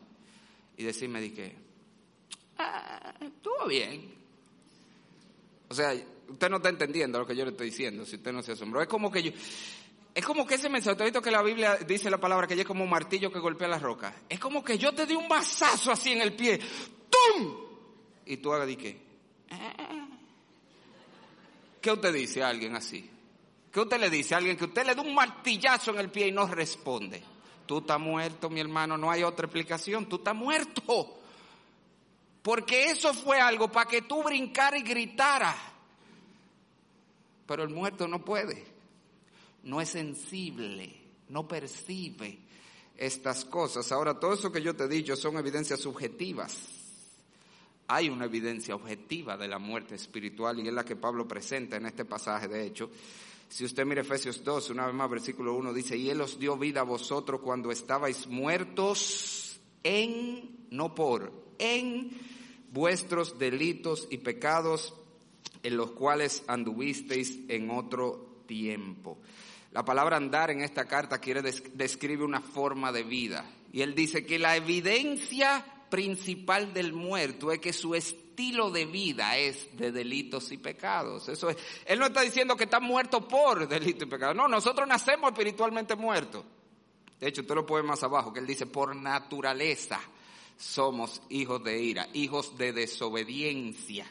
Y 0.75 0.83
decirme, 0.83 1.21
di 1.21 1.31
que, 1.31 1.55
ah, 2.57 3.13
estuvo 3.21 3.67
bien. 3.67 4.13
O 5.69 5.73
sea, 5.73 5.93
usted 6.29 6.49
no 6.49 6.57
está 6.57 6.69
entendiendo 6.69 7.19
lo 7.19 7.25
que 7.25 7.35
yo 7.35 7.43
le 7.43 7.51
estoy 7.51 7.69
diciendo, 7.69 8.05
si 8.05 8.17
usted 8.17 8.31
no 8.31 8.41
se 8.41 8.53
asombró. 8.53 8.81
Es 8.81 8.87
como 8.87 9.11
que 9.11 9.23
yo, 9.23 9.31
es 10.13 10.25
como 10.25 10.45
que 10.45 10.55
ese 10.55 10.69
mensaje, 10.69 10.97
¿te 10.97 11.03
visto 11.03 11.21
que 11.21 11.31
la 11.31 11.41
Biblia 11.41 11.77
dice 11.77 12.09
la 12.09 12.19
palabra 12.19 12.47
que 12.47 12.53
es 12.53 12.65
como 12.65 12.83
un 12.83 12.89
martillo 12.89 13.31
que 13.31 13.39
golpea 13.39 13.67
la 13.67 13.79
roca? 13.79 14.13
Es 14.27 14.39
como 14.39 14.63
que 14.63 14.77
yo 14.77 14.93
te 14.93 15.05
di 15.05 15.15
un 15.15 15.27
mazazo 15.27 15.91
así 15.91 16.11
en 16.11 16.21
el 16.21 16.35
pie, 16.35 16.59
¡tum! 17.09 17.55
Y 18.25 18.37
tú 18.37 18.53
hagas 18.53 18.67
di 18.67 18.75
que, 18.75 18.97
¿qué 21.81 21.91
usted 21.91 22.13
dice 22.13 22.43
a 22.43 22.49
alguien 22.49 22.75
así? 22.75 23.09
¿Qué 23.71 23.79
usted 23.79 23.99
le 23.99 24.09
dice 24.09 24.33
a 24.33 24.37
alguien 24.37 24.57
que 24.57 24.65
usted 24.65 24.85
le 24.85 24.95
da 24.95 25.01
un 25.01 25.13
martillazo 25.13 25.91
en 25.91 25.99
el 25.99 26.09
pie 26.09 26.27
y 26.27 26.31
no 26.31 26.47
responde? 26.47 27.23
Tú 27.65 27.79
estás 27.79 27.99
muerto, 27.99 28.49
mi 28.49 28.59
hermano, 28.59 28.97
no 28.97 29.11
hay 29.11 29.23
otra 29.23 29.45
explicación, 29.45 30.09
tú 30.09 30.17
estás 30.17 30.35
muerto. 30.35 31.19
Porque 32.41 32.85
eso 32.85 33.13
fue 33.13 33.39
algo 33.39 33.71
para 33.71 33.87
que 33.87 34.01
tú 34.01 34.23
brincara 34.23 34.77
y 34.77 34.81
gritara. 34.81 35.55
Pero 37.49 37.63
el 37.63 37.69
muerto 37.69 38.07
no 38.07 38.23
puede, 38.23 38.63
no 39.63 39.81
es 39.81 39.89
sensible, 39.89 40.95
no 41.29 41.47
percibe 41.47 42.37
estas 42.95 43.43
cosas. 43.43 43.91
Ahora, 43.91 44.19
todo 44.19 44.33
eso 44.33 44.51
que 44.51 44.61
yo 44.61 44.75
te 44.75 44.83
he 44.83 44.87
dicho 44.87 45.15
son 45.15 45.35
evidencias 45.35 45.79
subjetivas. 45.79 46.55
Hay 47.87 48.07
una 48.07 48.25
evidencia 48.25 48.75
objetiva 48.75 49.35
de 49.35 49.47
la 49.47 49.57
muerte 49.57 49.95
espiritual 49.95 50.59
y 50.59 50.67
es 50.67 50.73
la 50.75 50.85
que 50.85 50.95
Pablo 50.95 51.27
presenta 51.27 51.77
en 51.77 51.87
este 51.87 52.05
pasaje, 52.05 52.47
de 52.47 52.67
hecho. 52.67 52.91
Si 53.47 53.65
usted 53.65 53.83
mira 53.83 54.01
Efesios 54.01 54.43
2, 54.43 54.69
una 54.69 54.85
vez 54.85 54.93
más, 54.93 55.09
versículo 55.09 55.55
1 55.55 55.73
dice, 55.73 55.97
y 55.97 56.11
Él 56.11 56.21
os 56.21 56.37
dio 56.37 56.55
vida 56.55 56.81
a 56.81 56.83
vosotros 56.83 57.41
cuando 57.41 57.71
estabais 57.71 58.27
muertos 58.27 59.59
en, 59.81 60.67
no 60.69 60.93
por, 60.93 61.33
en 61.57 62.11
vuestros 62.71 63.39
delitos 63.39 64.07
y 64.11 64.19
pecados 64.19 64.93
en 65.63 65.77
los 65.77 65.91
cuales 65.91 66.43
anduvisteis 66.47 67.39
en 67.47 67.69
otro 67.69 68.43
tiempo. 68.45 69.19
La 69.71 69.85
palabra 69.85 70.17
andar 70.17 70.49
en 70.51 70.61
esta 70.61 70.85
carta 70.85 71.19
quiere 71.19 71.41
describe 71.41 72.23
una 72.23 72.41
forma 72.41 72.91
de 72.91 73.03
vida. 73.03 73.45
Y 73.71 73.81
él 73.81 73.93
dice 73.93 74.25
que 74.25 74.39
la 74.39 74.55
evidencia 74.55 75.63
principal 75.89 76.73
del 76.73 76.93
muerto 76.93 77.51
es 77.51 77.59
que 77.59 77.73
su 77.73 77.93
estilo 77.93 78.71
de 78.71 78.85
vida 78.85 79.37
es 79.37 79.75
de 79.77 79.91
delitos 79.91 80.51
y 80.51 80.57
pecados. 80.57 81.29
Eso 81.29 81.49
es. 81.49 81.57
Él 81.85 81.99
no 81.99 82.07
está 82.07 82.21
diciendo 82.21 82.55
que 82.55 82.63
está 82.63 82.79
muerto 82.79 83.27
por 83.27 83.67
delitos 83.67 84.07
y 84.07 84.09
pecados. 84.09 84.35
No, 84.35 84.47
nosotros 84.47 84.87
nacemos 84.87 85.31
espiritualmente 85.31 85.95
muertos. 85.95 86.43
De 87.19 87.27
hecho, 87.27 87.41
usted 87.41 87.55
lo 87.55 87.65
puede 87.65 87.83
más 87.83 88.01
abajo, 88.01 88.31
que 88.31 88.39
él 88.39 88.47
dice, 88.47 88.65
por 88.65 88.95
naturaleza 88.95 89.99
somos 90.57 91.21
hijos 91.29 91.63
de 91.63 91.81
ira, 91.81 92.07
hijos 92.13 92.57
de 92.57 92.71
desobediencia. 92.73 94.07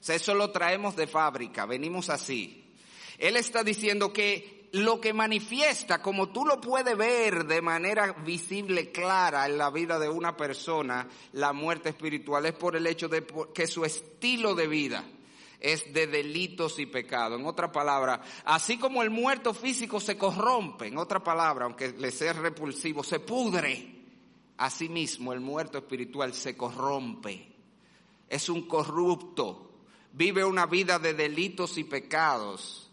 O 0.00 0.02
sea, 0.02 0.16
eso 0.16 0.34
lo 0.34 0.50
traemos 0.50 0.96
de 0.96 1.06
fábrica, 1.06 1.66
venimos 1.66 2.08
así. 2.08 2.72
Él 3.18 3.36
está 3.36 3.62
diciendo 3.62 4.12
que 4.12 4.60
lo 4.72 5.00
que 5.00 5.12
manifiesta, 5.12 6.00
como 6.00 6.30
tú 6.30 6.46
lo 6.46 6.60
puedes 6.60 6.96
ver 6.96 7.44
de 7.46 7.60
manera 7.60 8.12
visible, 8.24 8.92
clara 8.92 9.46
en 9.46 9.58
la 9.58 9.70
vida 9.70 9.98
de 9.98 10.08
una 10.08 10.36
persona, 10.36 11.08
la 11.32 11.52
muerte 11.52 11.90
espiritual 11.90 12.46
es 12.46 12.52
por 12.52 12.76
el 12.76 12.86
hecho 12.86 13.08
de 13.08 13.26
que 13.52 13.66
su 13.66 13.84
estilo 13.84 14.54
de 14.54 14.68
vida 14.68 15.04
es 15.58 15.92
de 15.92 16.06
delitos 16.06 16.78
y 16.78 16.86
pecados. 16.86 17.38
En 17.38 17.46
otra 17.46 17.70
palabra, 17.70 18.22
así 18.44 18.78
como 18.78 19.02
el 19.02 19.10
muerto 19.10 19.52
físico 19.52 20.00
se 20.00 20.16
corrompe, 20.16 20.86
en 20.86 20.96
otra 20.96 21.22
palabra, 21.22 21.66
aunque 21.66 21.92
le 21.92 22.10
sea 22.10 22.32
repulsivo, 22.32 23.02
se 23.02 23.20
pudre, 23.20 24.00
asimismo 24.56 25.32
el 25.32 25.40
muerto 25.40 25.78
espiritual 25.78 26.32
se 26.32 26.56
corrompe. 26.56 27.48
Es 28.28 28.48
un 28.48 28.66
corrupto, 28.66 29.69
vive 30.12 30.44
una 30.44 30.66
vida 30.66 30.98
de 30.98 31.14
delitos 31.14 31.78
y 31.78 31.84
pecados 31.84 32.90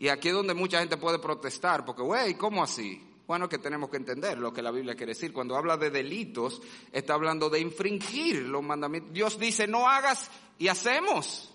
y 0.00 0.08
aquí 0.08 0.28
es 0.28 0.34
donde 0.34 0.54
mucha 0.54 0.78
gente 0.78 0.96
puede 0.96 1.18
protestar, 1.18 1.84
porque, 1.84 2.00
güey, 2.00 2.32
¿cómo 2.32 2.64
así? 2.64 3.06
Bueno, 3.26 3.50
que 3.50 3.58
tenemos 3.58 3.90
que 3.90 3.98
entender 3.98 4.38
lo 4.38 4.50
que 4.50 4.62
la 4.62 4.70
Biblia 4.70 4.94
quiere 4.94 5.12
decir. 5.12 5.30
Cuando 5.30 5.58
habla 5.58 5.76
de 5.76 5.90
delitos, 5.90 6.62
está 6.90 7.12
hablando 7.12 7.50
de 7.50 7.60
infringir 7.60 8.36
los 8.46 8.62
mandamientos. 8.62 9.12
Dios 9.12 9.38
dice, 9.38 9.66
no 9.66 9.86
hagas 9.86 10.30
y 10.58 10.68
hacemos. 10.68 11.52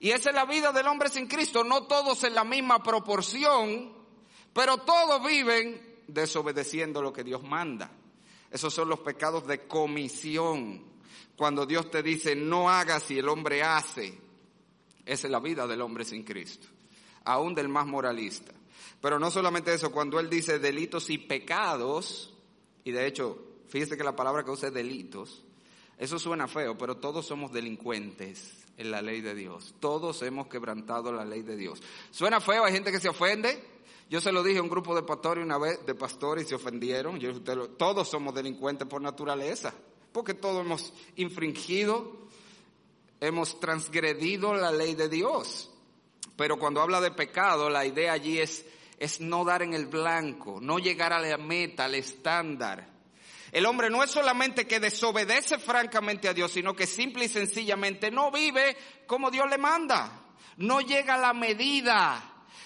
Y 0.00 0.10
esa 0.10 0.30
es 0.30 0.34
la 0.34 0.46
vida 0.46 0.72
del 0.72 0.88
hombre 0.88 1.10
sin 1.10 1.28
Cristo. 1.28 1.62
No 1.62 1.84
todos 1.84 2.24
en 2.24 2.34
la 2.34 2.42
misma 2.42 2.82
proporción, 2.82 3.92
pero 4.52 4.78
todos 4.78 5.24
viven 5.24 5.80
desobedeciendo 6.08 7.00
lo 7.00 7.12
que 7.12 7.22
Dios 7.22 7.44
manda. 7.44 7.92
Esos 8.50 8.74
son 8.74 8.88
los 8.88 8.98
pecados 8.98 9.46
de 9.46 9.68
comisión. 9.68 10.82
Cuando 11.36 11.66
Dios 11.66 11.88
te 11.88 12.02
dice, 12.02 12.34
no 12.34 12.68
hagas 12.68 13.08
y 13.12 13.18
el 13.20 13.28
hombre 13.28 13.62
hace. 13.62 14.29
Esa 15.06 15.26
es 15.26 15.30
la 15.30 15.40
vida 15.40 15.66
del 15.66 15.80
hombre 15.80 16.04
sin 16.04 16.22
Cristo 16.24 16.68
aún 17.24 17.54
del 17.54 17.68
más 17.68 17.86
moralista. 17.86 18.52
Pero 19.00 19.18
no 19.18 19.30
solamente 19.30 19.72
eso, 19.72 19.90
cuando 19.90 20.20
él 20.20 20.28
dice 20.28 20.58
delitos 20.58 21.10
y 21.10 21.18
pecados, 21.18 22.34
y 22.84 22.92
de 22.92 23.06
hecho, 23.06 23.38
fíjese 23.68 23.96
que 23.96 24.04
la 24.04 24.16
palabra 24.16 24.44
que 24.44 24.50
usa 24.50 24.68
es 24.68 24.74
delitos, 24.74 25.44
eso 25.98 26.18
suena 26.18 26.48
feo, 26.48 26.76
pero 26.78 26.96
todos 26.96 27.26
somos 27.26 27.52
delincuentes 27.52 28.64
en 28.76 28.90
la 28.90 29.02
ley 29.02 29.20
de 29.20 29.34
Dios. 29.34 29.74
Todos 29.80 30.22
hemos 30.22 30.48
quebrantado 30.48 31.12
la 31.12 31.24
ley 31.24 31.42
de 31.42 31.56
Dios. 31.56 31.82
Suena 32.10 32.40
feo, 32.40 32.64
hay 32.64 32.72
gente 32.72 32.90
que 32.90 33.00
se 33.00 33.08
ofende. 33.08 33.62
Yo 34.08 34.20
se 34.20 34.32
lo 34.32 34.42
dije 34.42 34.58
a 34.58 34.62
un 34.62 34.68
grupo 34.68 34.94
de 34.94 35.02
pastores 35.02 35.44
una 35.44 35.58
vez, 35.58 35.84
de 35.86 35.94
pastores, 35.94 36.46
y 36.46 36.48
se 36.48 36.54
ofendieron. 36.54 37.20
Todos 37.76 38.08
somos 38.08 38.34
delincuentes 38.34 38.88
por 38.88 39.00
naturaleza, 39.00 39.74
porque 40.12 40.34
todos 40.34 40.64
hemos 40.64 40.92
infringido, 41.16 42.28
hemos 43.20 43.60
transgredido 43.60 44.54
la 44.54 44.72
ley 44.72 44.94
de 44.94 45.08
Dios. 45.08 45.70
Pero 46.36 46.58
cuando 46.58 46.80
habla 46.80 47.00
de 47.00 47.10
pecado, 47.10 47.68
la 47.68 47.84
idea 47.84 48.12
allí 48.12 48.38
es, 48.38 48.64
es 48.98 49.20
no 49.20 49.44
dar 49.44 49.62
en 49.62 49.74
el 49.74 49.86
blanco, 49.86 50.58
no 50.60 50.78
llegar 50.78 51.12
a 51.12 51.20
la 51.20 51.36
meta, 51.36 51.84
al 51.84 51.94
estándar. 51.94 52.88
El 53.52 53.66
hombre 53.66 53.90
no 53.90 54.02
es 54.02 54.10
solamente 54.10 54.66
que 54.66 54.80
desobedece 54.80 55.58
francamente 55.58 56.28
a 56.28 56.34
Dios, 56.34 56.52
sino 56.52 56.74
que 56.74 56.86
simple 56.86 57.24
y 57.24 57.28
sencillamente 57.28 58.10
no 58.10 58.30
vive 58.30 58.76
como 59.06 59.30
Dios 59.30 59.50
le 59.50 59.58
manda. 59.58 60.22
No 60.56 60.80
llega 60.80 61.14
a 61.14 61.18
la 61.18 61.34
medida. 61.34 62.22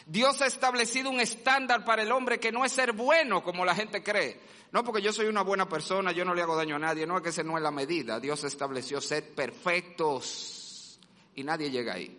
Dios 0.06 0.42
ha 0.42 0.46
establecido 0.46 1.10
un 1.10 1.20
estándar 1.20 1.84
para 1.84 2.02
el 2.02 2.12
hombre 2.12 2.38
que 2.38 2.52
no 2.52 2.64
es 2.64 2.72
ser 2.72 2.92
bueno 2.92 3.42
como 3.42 3.64
la 3.64 3.74
gente 3.74 4.02
cree. 4.02 4.40
No 4.74 4.82
porque 4.82 5.00
yo 5.00 5.12
soy 5.12 5.26
una 5.26 5.42
buena 5.42 5.68
persona, 5.68 6.10
yo 6.10 6.24
no 6.24 6.34
le 6.34 6.42
hago 6.42 6.56
daño 6.56 6.74
a 6.74 6.80
nadie, 6.80 7.06
no 7.06 7.16
es 7.16 7.22
que 7.22 7.28
ese 7.28 7.44
no 7.44 7.56
es 7.56 7.62
la 7.62 7.70
medida. 7.70 8.18
Dios 8.18 8.42
estableció 8.42 9.00
ser 9.00 9.32
perfectos 9.32 10.98
y 11.36 11.44
nadie 11.44 11.70
llega 11.70 11.94
ahí. 11.94 12.18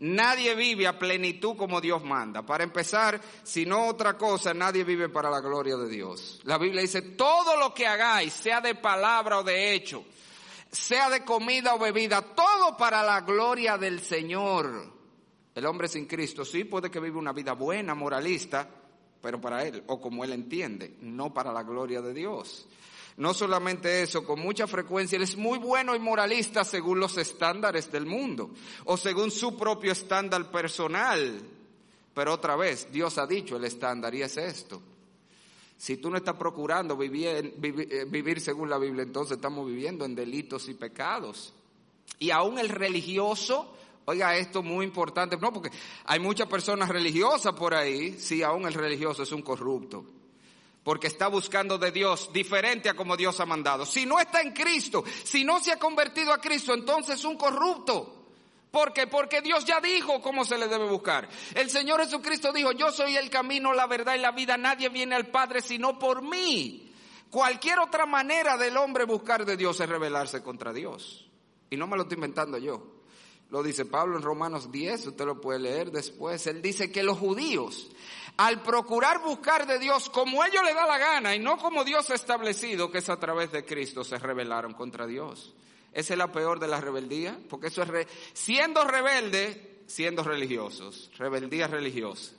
Nadie 0.00 0.56
vive 0.56 0.88
a 0.88 0.98
plenitud 0.98 1.56
como 1.56 1.80
Dios 1.80 2.02
manda. 2.02 2.42
Para 2.42 2.64
empezar, 2.64 3.20
si 3.44 3.64
no 3.64 3.86
otra 3.86 4.18
cosa, 4.18 4.52
nadie 4.52 4.82
vive 4.82 5.08
para 5.08 5.30
la 5.30 5.38
gloria 5.38 5.76
de 5.76 5.88
Dios. 5.88 6.40
La 6.42 6.58
Biblia 6.58 6.82
dice, 6.82 7.00
todo 7.00 7.56
lo 7.56 7.72
que 7.72 7.86
hagáis, 7.86 8.32
sea 8.32 8.60
de 8.60 8.74
palabra 8.74 9.38
o 9.38 9.44
de 9.44 9.72
hecho, 9.72 10.04
sea 10.72 11.08
de 11.10 11.24
comida 11.24 11.76
o 11.76 11.78
bebida, 11.78 12.22
todo 12.22 12.76
para 12.76 13.04
la 13.04 13.20
gloria 13.20 13.78
del 13.78 14.00
Señor. 14.00 14.92
El 15.54 15.64
hombre 15.64 15.86
sin 15.86 16.06
Cristo 16.06 16.44
sí 16.44 16.64
puede 16.64 16.90
que 16.90 16.98
vive 16.98 17.18
una 17.18 17.32
vida 17.32 17.52
buena, 17.52 17.94
moralista, 17.94 18.68
pero 19.24 19.40
para 19.40 19.64
él, 19.64 19.82
o 19.86 19.98
como 19.98 20.22
él 20.22 20.34
entiende, 20.34 20.98
no 21.00 21.32
para 21.32 21.50
la 21.50 21.62
gloria 21.62 22.02
de 22.02 22.12
Dios. 22.12 22.66
No 23.16 23.32
solamente 23.32 24.02
eso, 24.02 24.22
con 24.22 24.38
mucha 24.38 24.66
frecuencia 24.66 25.16
él 25.16 25.22
es 25.22 25.38
muy 25.38 25.58
bueno 25.58 25.96
y 25.96 25.98
moralista 25.98 26.62
según 26.62 27.00
los 27.00 27.16
estándares 27.16 27.90
del 27.90 28.04
mundo 28.04 28.50
o 28.84 28.98
según 28.98 29.30
su 29.30 29.56
propio 29.56 29.92
estándar 29.92 30.50
personal. 30.50 31.40
Pero 32.12 32.34
otra 32.34 32.54
vez, 32.54 32.92
Dios 32.92 33.16
ha 33.16 33.26
dicho 33.26 33.56
el 33.56 33.64
estándar 33.64 34.14
y 34.14 34.20
es 34.20 34.36
esto. 34.36 34.82
Si 35.78 35.96
tú 35.96 36.10
no 36.10 36.18
estás 36.18 36.36
procurando 36.36 36.94
vivir, 36.94 37.56
eh, 37.62 38.04
vivir, 38.06 38.42
según 38.42 38.68
la 38.68 38.76
Biblia, 38.76 39.04
entonces 39.04 39.38
estamos 39.38 39.66
viviendo 39.66 40.04
en 40.04 40.14
delitos 40.14 40.68
y 40.68 40.74
pecados. 40.74 41.54
Y 42.18 42.30
aún 42.30 42.58
el 42.58 42.68
religioso, 42.68 43.74
oiga 44.06 44.36
esto 44.36 44.62
muy 44.62 44.84
importante, 44.84 45.36
no, 45.36 45.52
porque 45.52 45.70
hay 46.04 46.20
muchas 46.20 46.48
personas 46.48 46.88
religiosas 46.88 47.54
por 47.54 47.74
ahí, 47.74 48.18
si 48.18 48.42
aún 48.42 48.66
el 48.66 48.74
religioso 48.74 49.22
es 49.22 49.32
un 49.32 49.42
corrupto 49.42 50.04
porque 50.84 51.06
está 51.06 51.28
buscando 51.28 51.78
de 51.78 51.90
Dios 51.90 52.30
diferente 52.32 52.90
a 52.90 52.94
como 52.94 53.16
Dios 53.16 53.40
ha 53.40 53.46
mandado. 53.46 53.86
Si 53.86 54.04
no 54.04 54.20
está 54.20 54.42
en 54.42 54.52
Cristo, 54.52 55.02
si 55.24 55.42
no 55.42 55.58
se 55.58 55.72
ha 55.72 55.78
convertido 55.78 56.32
a 56.32 56.38
Cristo, 56.38 56.74
entonces 56.74 57.18
es 57.18 57.24
un 57.24 57.38
corrupto. 57.38 58.26
¿Por 58.70 58.92
qué? 58.92 59.06
Porque 59.06 59.40
Dios 59.40 59.64
ya 59.64 59.80
dijo 59.80 60.20
cómo 60.20 60.44
se 60.44 60.58
le 60.58 60.68
debe 60.68 60.86
buscar. 60.86 61.28
El 61.54 61.70
Señor 61.70 62.00
Jesucristo 62.00 62.52
dijo, 62.52 62.72
yo 62.72 62.92
soy 62.92 63.16
el 63.16 63.30
camino, 63.30 63.72
la 63.72 63.86
verdad 63.86 64.14
y 64.14 64.18
la 64.18 64.32
vida. 64.32 64.58
Nadie 64.58 64.90
viene 64.90 65.14
al 65.14 65.28
Padre 65.28 65.62
sino 65.62 65.98
por 65.98 66.22
mí. 66.22 66.92
Cualquier 67.30 67.78
otra 67.78 68.04
manera 68.04 68.58
del 68.58 68.76
hombre 68.76 69.04
buscar 69.04 69.44
de 69.46 69.56
Dios 69.56 69.80
es 69.80 69.88
rebelarse 69.88 70.42
contra 70.42 70.72
Dios. 70.72 71.26
Y 71.70 71.76
no 71.76 71.86
me 71.86 71.96
lo 71.96 72.02
estoy 72.02 72.16
inventando 72.16 72.58
yo. 72.58 72.93
Lo 73.54 73.62
dice 73.62 73.84
Pablo 73.84 74.16
en 74.16 74.24
Romanos 74.24 74.72
10, 74.72 75.06
usted 75.06 75.24
lo 75.24 75.40
puede 75.40 75.60
leer 75.60 75.92
después. 75.92 76.44
Él 76.48 76.60
dice 76.60 76.90
que 76.90 77.04
los 77.04 77.16
judíos 77.16 77.88
al 78.36 78.62
procurar 78.62 79.22
buscar 79.22 79.64
de 79.64 79.78
Dios 79.78 80.10
como 80.10 80.44
ellos 80.44 80.64
le 80.64 80.74
da 80.74 80.84
la 80.88 80.98
gana 80.98 81.36
y 81.36 81.38
no 81.38 81.56
como 81.56 81.84
Dios 81.84 82.10
ha 82.10 82.14
establecido, 82.14 82.90
que 82.90 82.98
es 82.98 83.08
a 83.08 83.20
través 83.20 83.52
de 83.52 83.64
Cristo, 83.64 84.02
se 84.02 84.18
rebelaron 84.18 84.72
contra 84.72 85.06
Dios. 85.06 85.54
Esa 85.92 86.14
es 86.14 86.18
la 86.18 86.32
peor 86.32 86.58
de 86.58 86.66
la 86.66 86.80
rebeldía, 86.80 87.38
porque 87.48 87.68
eso 87.68 87.84
es 87.84 88.08
siendo 88.32 88.82
rebelde, 88.82 89.82
siendo 89.86 90.24
religiosos, 90.24 91.12
rebeldía 91.16 91.68
religiosa. 91.68 92.32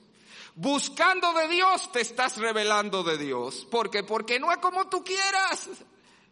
Buscando 0.53 1.31
de 1.31 1.47
Dios 1.47 1.93
te 1.93 2.01
estás 2.01 2.35
rebelando 2.39 3.03
de 3.03 3.17
Dios. 3.17 3.65
¿Por 3.71 3.89
qué? 3.89 4.03
Porque 4.03 4.37
no 4.37 4.51
es 4.51 4.57
como 4.57 4.89
tú 4.89 5.01
quieras, 5.01 5.69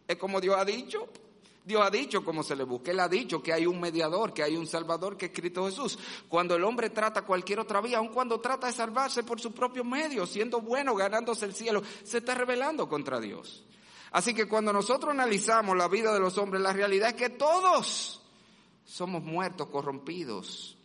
es 0.06 0.16
como 0.18 0.42
Dios 0.42 0.56
ha 0.58 0.66
dicho. 0.66 1.08
Dios 1.64 1.82
ha 1.82 1.90
dicho 1.90 2.22
cómo 2.22 2.42
se 2.42 2.54
le 2.54 2.64
busca. 2.64 2.90
Él 2.90 3.00
ha 3.00 3.08
dicho 3.08 3.42
que 3.42 3.52
hay 3.52 3.64
un 3.64 3.80
mediador, 3.80 4.34
que 4.34 4.42
hay 4.42 4.54
un 4.54 4.66
salvador, 4.66 5.16
que 5.16 5.26
es 5.26 5.32
Cristo 5.32 5.64
Jesús. 5.64 5.98
Cuando 6.28 6.54
el 6.54 6.62
hombre 6.62 6.90
trata 6.90 7.22
cualquier 7.22 7.60
otra 7.60 7.80
vía, 7.80 7.98
aun 7.98 8.08
cuando 8.08 8.38
trata 8.38 8.66
de 8.66 8.74
salvarse 8.74 9.22
por 9.22 9.40
su 9.40 9.52
propio 9.52 9.82
medio, 9.82 10.26
siendo 10.26 10.60
bueno, 10.60 10.94
ganándose 10.94 11.46
el 11.46 11.54
cielo, 11.54 11.82
se 12.02 12.18
está 12.18 12.34
rebelando 12.34 12.86
contra 12.86 13.18
Dios. 13.18 13.64
Así 14.10 14.34
que 14.34 14.46
cuando 14.46 14.74
nosotros 14.74 15.10
analizamos 15.12 15.74
la 15.74 15.88
vida 15.88 16.12
de 16.12 16.20
los 16.20 16.36
hombres, 16.36 16.62
la 16.62 16.72
realidad 16.74 17.08
es 17.08 17.14
que 17.14 17.30
todos 17.30 18.20
somos 18.84 19.22
muertos, 19.22 19.68
corrompidos. 19.68 20.76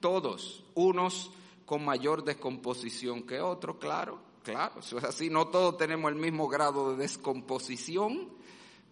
Todos. 0.00 0.64
Unos 0.74 1.30
con 1.66 1.84
mayor 1.84 2.24
descomposición 2.24 3.22
que 3.24 3.40
otros, 3.40 3.76
claro, 3.76 4.18
claro. 4.42 4.80
Eso 4.80 4.96
es 4.96 5.04
así. 5.04 5.28
No 5.28 5.48
todos 5.48 5.76
tenemos 5.76 6.10
el 6.10 6.18
mismo 6.18 6.48
grado 6.48 6.92
de 6.92 7.02
descomposición 7.02 8.40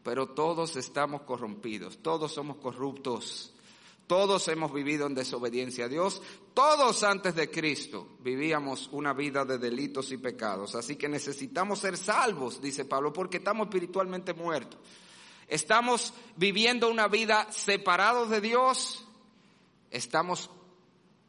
pero 0.03 0.29
todos 0.29 0.77
estamos 0.77 1.23
corrompidos, 1.23 1.99
todos 2.03 2.33
somos 2.33 2.57
corruptos, 2.57 3.53
todos 4.07 4.49
hemos 4.49 4.73
vivido 4.73 5.07
en 5.07 5.15
desobediencia 5.15 5.85
a 5.85 5.89
Dios, 5.89 6.23
todos 6.55 7.03
antes 7.05 7.35
de 7.35 7.51
Cristo 7.51 8.09
vivíamos 8.21 8.89
una 8.93 9.13
vida 9.13 9.45
de 9.45 9.59
delitos 9.59 10.11
y 10.11 10.17
pecados, 10.17 10.75
así 10.75 10.97
que 10.97 11.09
necesitamos 11.09 11.81
ser 11.81 11.97
salvos, 11.97 12.61
dice 12.61 12.85
Pablo, 12.85 13.13
porque 13.13 13.39
estamos 13.39 13.69
espiritualmente 13.69 14.35
muertos. 14.35 14.81
Estamos 15.47 16.15
viviendo 16.37 16.89
una 16.89 17.09
vida 17.09 17.51
separados 17.51 18.31
de 18.31 18.41
Dios, 18.41 19.05
estamos 19.91 20.49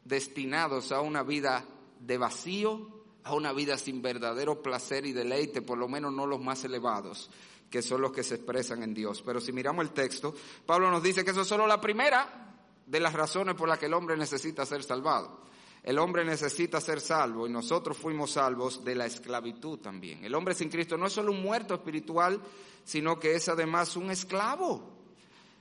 destinados 0.04 0.92
a 0.92 1.00
una 1.00 1.24
vida 1.24 1.64
de 1.98 2.18
vacío, 2.18 2.88
a 3.24 3.34
una 3.34 3.52
vida 3.52 3.76
sin 3.78 4.00
verdadero 4.00 4.62
placer 4.62 5.06
y 5.06 5.12
deleite, 5.12 5.60
por 5.60 5.76
lo 5.76 5.88
menos 5.88 6.12
no 6.12 6.26
los 6.26 6.40
más 6.40 6.64
elevados 6.64 7.30
que 7.72 7.80
son 7.80 8.02
los 8.02 8.12
que 8.12 8.22
se 8.22 8.34
expresan 8.34 8.82
en 8.82 8.92
Dios. 8.92 9.22
Pero 9.22 9.40
si 9.40 9.50
miramos 9.50 9.82
el 9.82 9.92
texto, 9.92 10.34
Pablo 10.66 10.90
nos 10.90 11.02
dice 11.02 11.24
que 11.24 11.30
eso 11.30 11.40
es 11.40 11.48
solo 11.48 11.66
la 11.66 11.80
primera 11.80 12.54
de 12.86 13.00
las 13.00 13.14
razones 13.14 13.54
por 13.54 13.66
las 13.66 13.78
que 13.78 13.86
el 13.86 13.94
hombre 13.94 14.14
necesita 14.14 14.66
ser 14.66 14.82
salvado. 14.82 15.40
El 15.82 15.98
hombre 15.98 16.22
necesita 16.22 16.82
ser 16.82 17.00
salvo 17.00 17.48
y 17.48 17.50
nosotros 17.50 17.96
fuimos 17.96 18.32
salvos 18.32 18.84
de 18.84 18.94
la 18.94 19.06
esclavitud 19.06 19.78
también. 19.78 20.22
El 20.22 20.34
hombre 20.34 20.54
sin 20.54 20.68
Cristo 20.68 20.98
no 20.98 21.06
es 21.06 21.14
solo 21.14 21.32
un 21.32 21.42
muerto 21.42 21.74
espiritual, 21.74 22.38
sino 22.84 23.18
que 23.18 23.34
es 23.34 23.48
además 23.48 23.96
un 23.96 24.10
esclavo. 24.10 24.92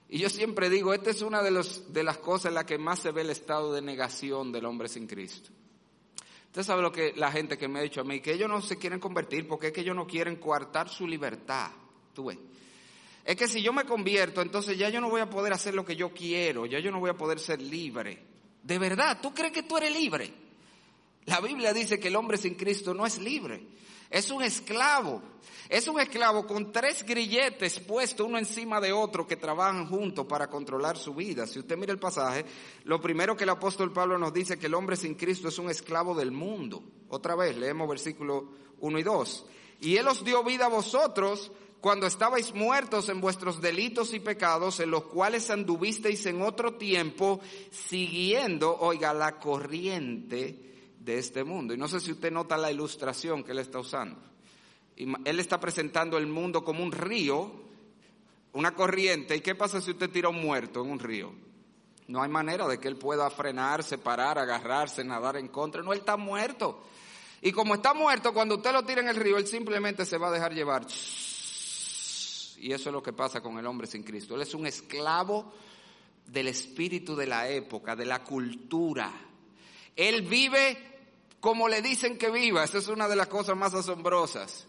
Y 0.10 0.19
yo 0.19 0.30
siempre 0.30 0.69
digo, 0.69 0.93
esta 0.93 1.12
es 1.12 1.21
una 1.21 1.41
de, 1.41 1.52
los, 1.52 1.93
de 1.93 2.04
las 2.04 2.17
cosas 2.17 2.47
en 2.47 2.56
las 2.56 2.65
que 2.65 2.78
más 2.78 3.00
se 3.00 3.12
ve 3.12 3.21
el 3.21 3.30
estado 3.30 3.74
de 3.74 3.82
negación 3.82 4.52
del 4.52 4.65
hombre 4.65 4.89
sin 4.89 5.08
Cristo. 5.08 5.50
Usted 6.47 6.63
sabe 6.63 6.82
lo 6.82 6.91
que 6.91 7.13
la 7.15 7.32
gente 7.32 7.58
que 7.58 7.69
me 7.69 7.80
ha 7.80 7.84
dicho 7.84 8.02
a 8.02 8.04
mí, 8.04 8.19
que 8.19 8.34
ellos 8.34 8.50
no 8.50 8.62
se 8.62 8.78
quieren 8.78 9.00
convertir 9.00 9.47
porque 9.47 9.67
es 9.67 9.74
que 9.74 9.80
ellos 9.80 9.95
no 9.95 10.06
quieren 10.06 10.36
coartar 10.36 10.89
su 10.89 11.08
libertad. 11.08 11.71
Tú 12.13 12.26
ves. 12.26 12.38
Es 13.24 13.36
que 13.36 13.47
si 13.47 13.62
yo 13.62 13.71
me 13.71 13.86
convierto, 13.86 14.41
entonces 14.41 14.78
ya 14.78 14.89
yo 14.89 15.00
no 15.00 15.10
voy 15.10 15.21
a 15.21 15.30
poder 15.30 15.54
hacer 15.54 15.74
lo 15.74 15.86
que 15.86 15.95
yo 15.95 16.12
quiero, 16.12 16.65
ya 16.65 16.80
yo 16.80 16.91
no 16.91 17.00
voy 17.00 17.12
a 17.12 17.17
poder 17.17 17.39
ser 17.39 17.62
libre. 17.62 18.19
De 18.63 18.80
verdad, 18.80 19.19
¿tú 19.21 19.34
crees 19.34 19.52
que 19.52 19.63
tú 19.63 19.78
eres 19.78 19.91
libre? 19.91 20.34
La 21.26 21.39
Biblia 21.39 21.74
dice 21.74 22.00
que 22.00 22.08
el 22.08 22.15
hombre 22.15 22.38
sin 22.38 22.56
Cristo 22.56 22.93
no 22.93 23.06
es 23.06 23.19
libre, 23.19 23.63
es 24.10 24.32
un 24.32 24.43
esclavo. 24.43 25.21
Es 25.71 25.88
un 25.88 26.02
esclavo 26.02 26.45
con 26.45 26.74
tres 26.74 27.06
grilletes 27.06 27.80
puestos 27.80 28.28
uno 28.28 28.38
encima 28.38 28.82
de 28.82 28.91
otro 28.91 29.26
que 29.26 29.38
trabajan 29.38 29.88
juntos 29.88 30.26
para 30.26 30.50
controlar 30.50 30.97
su 30.97 31.15
vida. 31.15 31.47
Si 31.47 31.60
usted 31.60 31.78
mira 31.78 31.93
el 31.93 31.97
pasaje, 31.97 32.43
lo 32.84 33.00
primero 33.00 33.38
que 33.38 33.45
el 33.45 33.52
apóstol 33.52 33.93
Pablo 33.93 34.17
nos 34.17 34.34
dice 34.34 34.60
que 34.60 34.65
el 34.65 34.74
hombre 34.74 34.97
sin 34.97 35.15
Cristo 35.15 35.47
es 35.47 35.58
un 35.60 35.69
esclavo 35.69 36.13
del 36.13 36.32
mundo. 36.32 36.84
Otra 37.08 37.36
vez, 37.36 37.56
leemos 37.56 37.88
versículo 37.88 38.50
1 38.82 39.00
y 39.00 39.04
2. 39.04 39.45
Y 39.80 39.95
Él 39.95 40.06
os 40.10 40.26
dio 40.26 40.43
vida 40.43 40.65
a 40.65 40.69
vosotros 40.69 41.54
cuando 41.82 42.06
estabais 42.06 42.54
muertos 42.54 43.10
en 43.10 43.20
vuestros 43.20 43.60
delitos 43.60 44.13
y 44.13 44.20
pecados, 44.20 44.80
en 44.80 44.91
los 44.91 45.06
cuales 45.06 45.50
anduvisteis 45.50 46.28
en 46.28 46.44
otro 46.44 46.76
tiempo, 46.76 47.41
siguiendo, 47.72 48.78
oiga, 48.80 49.15
la 49.15 49.39
corriente 49.39 50.94
de 51.00 51.17
este 51.17 51.44
mundo. 51.44 51.74
Y 51.74 51.78
no 51.78 51.88
sé 51.88 52.00
si 52.00 52.12
usted 52.12 52.32
nota 52.32 52.56
la 52.56 52.72
ilustración 52.72 53.44
que 53.44 53.52
él 53.52 53.60
está 53.60 53.80
usando. 53.80 54.20
Él 54.96 55.39
está 55.39 55.60
presentando 55.60 56.20
el 56.20 56.28
mundo 56.28 56.63
como 56.63 56.84
un 56.84 56.91
río, 56.91 57.52
una 58.54 58.76
corriente. 58.76 59.36
¿Y 59.36 59.41
qué 59.41 59.56
pasa 59.56 59.82
si 59.82 59.89
usted 59.89 60.12
tira 60.12 60.30
un 60.30 60.39
muerto 60.39 60.84
en 60.84 60.91
un 60.91 61.00
río? 61.00 61.34
No 62.08 62.22
hay 62.22 62.30
manera 62.30 62.67
de 62.67 62.80
que 62.80 62.89
él 62.89 62.98
pueda 62.98 63.28
frenarse, 63.32 63.98
parar, 63.98 64.38
agarrarse, 64.38 65.04
nadar 65.04 65.38
en 65.38 65.48
contra. 65.48 65.82
No, 65.82 65.94
él 65.94 66.00
está 66.00 66.15
muerto. 66.15 66.84
Y 67.41 67.52
como 67.52 67.74
está 67.74 67.96
muerto, 67.96 68.34
cuando 68.34 68.58
usted 68.58 68.72
lo 68.72 68.84
tira 68.84 69.02
en 69.02 69.10
el 69.10 69.15
río, 69.15 69.38
él 69.38 69.48
simplemente 69.48 70.06
se 70.06 70.20
va 70.20 70.28
a 70.28 70.32
dejar 70.32 70.54
llevar. 70.54 70.86
Y 72.62 72.74
eso 72.74 72.89
es 72.89 72.93
lo 72.93 73.02
que 73.02 73.12
pasa 73.12 73.41
con 73.41 73.58
el 73.58 73.65
hombre 73.65 73.88
sin 73.88 74.04
Cristo. 74.04 74.36
Él 74.36 74.43
es 74.43 74.54
un 74.54 74.67
esclavo 74.67 75.52
del 76.28 76.47
espíritu 76.47 77.15
de 77.15 77.26
la 77.26 77.50
época, 77.50 77.95
de 77.95 78.06
la 78.06 78.24
cultura. 78.24 79.12
Él 79.95 80.21
vive 80.21 80.78
como 81.39 81.67
le 81.67 81.82
dicen 81.82 82.19
que 82.19 82.30
viva. 82.30 82.63
Esa 82.63 82.78
es 82.78 82.88
una 82.88 83.08
de 83.08 83.15
las 83.15 83.28
cosas 83.28 83.58
más 83.58 83.74
asombrosas. 83.74 84.67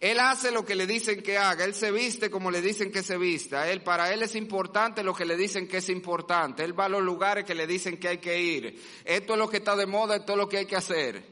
Él 0.00 0.18
hace 0.18 0.50
lo 0.50 0.64
que 0.64 0.74
le 0.74 0.86
dicen 0.86 1.22
que 1.22 1.36
haga, 1.36 1.66
él 1.66 1.74
se 1.74 1.92
viste 1.92 2.30
como 2.30 2.50
le 2.50 2.62
dicen 2.62 2.90
que 2.90 3.02
se 3.02 3.18
vista, 3.18 3.70
él 3.70 3.82
para 3.82 4.14
él 4.14 4.22
es 4.22 4.34
importante 4.34 5.02
lo 5.02 5.12
que 5.12 5.26
le 5.26 5.36
dicen 5.36 5.68
que 5.68 5.76
es 5.76 5.90
importante, 5.90 6.64
él 6.64 6.78
va 6.78 6.86
a 6.86 6.88
los 6.88 7.02
lugares 7.02 7.44
que 7.44 7.54
le 7.54 7.66
dicen 7.66 7.98
que 7.98 8.08
hay 8.08 8.16
que 8.16 8.40
ir, 8.40 8.82
esto 9.04 9.34
es 9.34 9.38
lo 9.38 9.50
que 9.50 9.58
está 9.58 9.76
de 9.76 9.84
moda, 9.84 10.16
esto 10.16 10.32
es 10.32 10.38
lo 10.38 10.48
que 10.48 10.56
hay 10.56 10.64
que 10.64 10.76
hacer. 10.76 11.22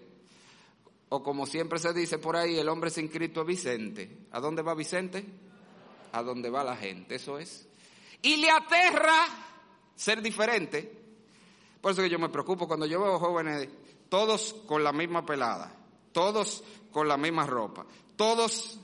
O 1.09 1.22
como 1.22 1.46
siempre 1.46 1.79
se 1.79 1.94
dice 1.94 2.18
por 2.18 2.37
ahí, 2.37 2.59
el 2.59 2.68
hombre 2.68 2.90
sin 2.90 3.09
Cristo 3.09 3.40
es 3.40 3.46
Vicente. 3.46 4.27
¿A 4.33 4.40
dónde 4.40 4.61
va 4.61 4.74
Vicente? 4.74 5.24
A 6.12 6.23
donde 6.23 6.51
va 6.51 6.64
la 6.64 6.77
gente, 6.77 7.16
eso 7.16 7.38
es. 7.38 7.68
Y 8.23 8.37
le 8.37 8.51
aterra 8.51 9.27
ser 9.94 10.23
diferente. 10.23 10.99
Por 11.81 11.92
eso 11.92 12.03
que 12.03 12.11
yo 12.11 12.18
me 12.18 12.29
preocupo 12.29 12.66
cuando 12.66 12.87
yo 12.87 13.01
veo 13.01 13.18
jóvenes, 13.18 13.68
todos 14.09 14.55
con 14.66 14.83
la 14.83 14.92
misma 14.92 15.25
pelada, 15.25 15.75
todos 16.12 16.64
con 16.90 17.07
la 17.07 17.16
misma 17.16 17.47
ropa, 17.47 17.87
todos, 18.16 18.79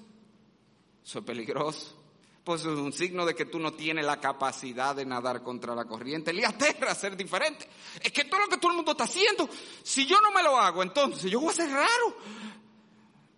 es 1.04 1.24
peligroso. 1.24 2.00
Pues 2.44 2.60
es 2.60 2.66
un 2.66 2.92
signo 2.92 3.24
de 3.24 3.34
que 3.34 3.46
tú 3.46 3.58
no 3.58 3.72
tienes 3.72 4.04
la 4.04 4.20
capacidad 4.20 4.94
de 4.94 5.06
nadar 5.06 5.42
contra 5.42 5.74
la 5.74 5.86
corriente. 5.86 6.30
Le 6.30 6.44
aterra 6.44 6.94
ser 6.94 7.16
diferente. 7.16 7.66
Es 8.02 8.12
que 8.12 8.24
todo 8.24 8.40
lo 8.40 8.48
que 8.48 8.58
todo 8.58 8.72
el 8.72 8.76
mundo 8.76 8.92
está 8.92 9.04
haciendo, 9.04 9.48
si 9.82 10.04
yo 10.04 10.20
no 10.20 10.30
me 10.30 10.42
lo 10.42 10.58
hago, 10.58 10.82
entonces 10.82 11.30
yo 11.30 11.40
voy 11.40 11.48
a 11.48 11.54
ser 11.54 11.70
raro. 11.70 12.16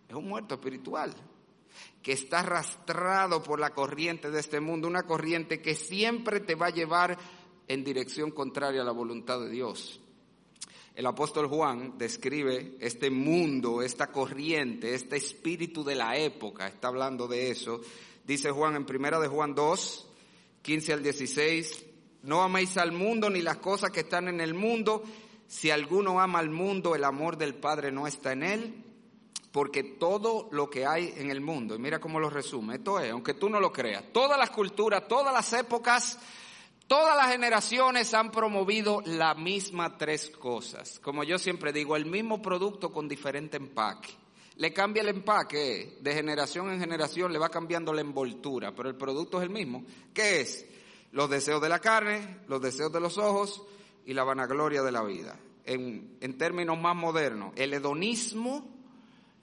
Es 0.09 0.15
un 0.15 0.29
muerto 0.29 0.57
espiritual 0.57 1.15
que 2.07 2.13
está 2.13 2.39
arrastrado 2.39 3.43
por 3.43 3.59
la 3.59 3.71
corriente 3.71 4.31
de 4.31 4.39
este 4.39 4.61
mundo, 4.61 4.87
una 4.87 5.03
corriente 5.03 5.61
que 5.61 5.75
siempre 5.75 6.39
te 6.39 6.55
va 6.55 6.67
a 6.67 6.71
llevar 6.71 7.19
en 7.67 7.83
dirección 7.83 8.31
contraria 8.31 8.83
a 8.83 8.85
la 8.85 8.93
voluntad 8.93 9.41
de 9.41 9.51
Dios. 9.51 10.01
el 10.95 11.05
apóstol 11.05 11.49
Juan 11.49 11.99
describe 11.99 12.77
este 12.79 13.11
mundo, 13.11 13.83
esta 13.83 14.13
corriente, 14.13 14.95
este 14.95 15.17
espíritu 15.17 15.83
de 15.83 15.97
la 15.97 16.17
época, 16.17 16.69
está 16.69 16.87
hablando 16.87 17.27
de 17.27 17.51
eso. 17.51 17.81
Dice 18.25 18.53
Juan 18.53 18.77
en 18.77 18.87
primera 18.87 19.19
de 19.19 19.27
Juan 19.27 19.57
2, 19.57 20.09
15 20.63 20.93
al 20.93 21.03
16, 21.03 21.87
no 22.23 22.45
améis 22.45 22.77
al 22.77 22.93
mundo 22.93 23.31
ni 23.31 23.43
las 23.43 23.57
cosas 23.57 23.91
que 23.91 24.03
están 24.03 24.29
en 24.29 24.41
el 24.41 24.55
mundo. 24.55 25.03
Si 25.49 25.73
alguno 25.73 26.21
ama 26.21 26.39
al 26.39 26.51
mundo, 26.51 26.95
el 26.95 27.03
amor 27.03 27.37
del 27.37 27.57
Padre 27.57 27.91
no 27.91 28.07
está 28.07 28.33
en 28.33 28.45
él, 28.45 28.85
porque 29.57 29.83
todo 29.83 30.51
lo 30.53 30.69
que 30.69 30.85
hay 30.85 31.15
en 31.17 31.31
el 31.31 31.41
mundo, 31.41 31.75
y 31.75 31.79
mira 31.79 31.99
cómo 31.99 32.21
lo 32.21 32.29
resume, 32.29 32.75
esto 32.75 33.01
es, 33.01 33.11
aunque 33.11 33.33
tú 33.33 33.49
no 33.49 33.59
lo 33.59 33.73
creas, 33.73 34.05
todas 34.13 34.39
las 34.39 34.51
culturas, 34.51 35.09
todas 35.09 35.33
las 35.33 35.51
épocas, 35.55 36.19
Todas 36.87 37.17
las 37.17 37.33
generaciones 37.33 38.15
han 38.15 38.31
promovido 38.31 39.03
la 39.07 39.35
misma 39.35 39.99
tres 39.99 40.31
cosas. 40.31 41.01
Como 41.01 41.25
yo 41.25 41.37
siempre 41.37 41.73
digo, 41.73 41.97
el 41.97 42.07
mismo 42.07 42.41
producto 42.41 42.93
con 42.93 43.09
diferente 43.09 43.57
empaque. 43.57 44.11
Le 44.55 44.73
cambia 44.73 45.03
el 45.03 45.09
empaque, 45.09 45.99
de 46.01 46.15
generación 46.15 46.71
en 46.71 46.79
generación 46.79 47.33
le 47.33 47.41
va 47.41 47.49
cambiando 47.49 47.93
la 47.93 48.03
envoltura, 48.03 48.73
pero 48.73 48.89
el 48.89 48.95
producto 48.95 49.39
es 49.39 49.43
el 49.43 49.51
mismo. 49.51 49.85
¿Qué 50.15 50.43
es? 50.43 50.65
Los 51.11 51.29
deseos 51.29 51.61
de 51.61 51.69
la 51.69 51.81
carne, 51.81 52.43
los 52.47 52.63
deseos 52.63 52.93
de 52.93 53.01
los 53.01 53.19
ojos 53.19 53.65
y 54.05 54.15
la 54.15 54.23
vanagloria 54.23 54.83
de 54.83 54.93
la 54.93 55.03
vida. 55.03 55.41
En, 55.65 56.19
en 56.21 56.39
términos 56.39 56.79
más 56.79 56.95
modernos, 56.95 57.53
el 57.57 57.75
hedonismo, 57.75 58.76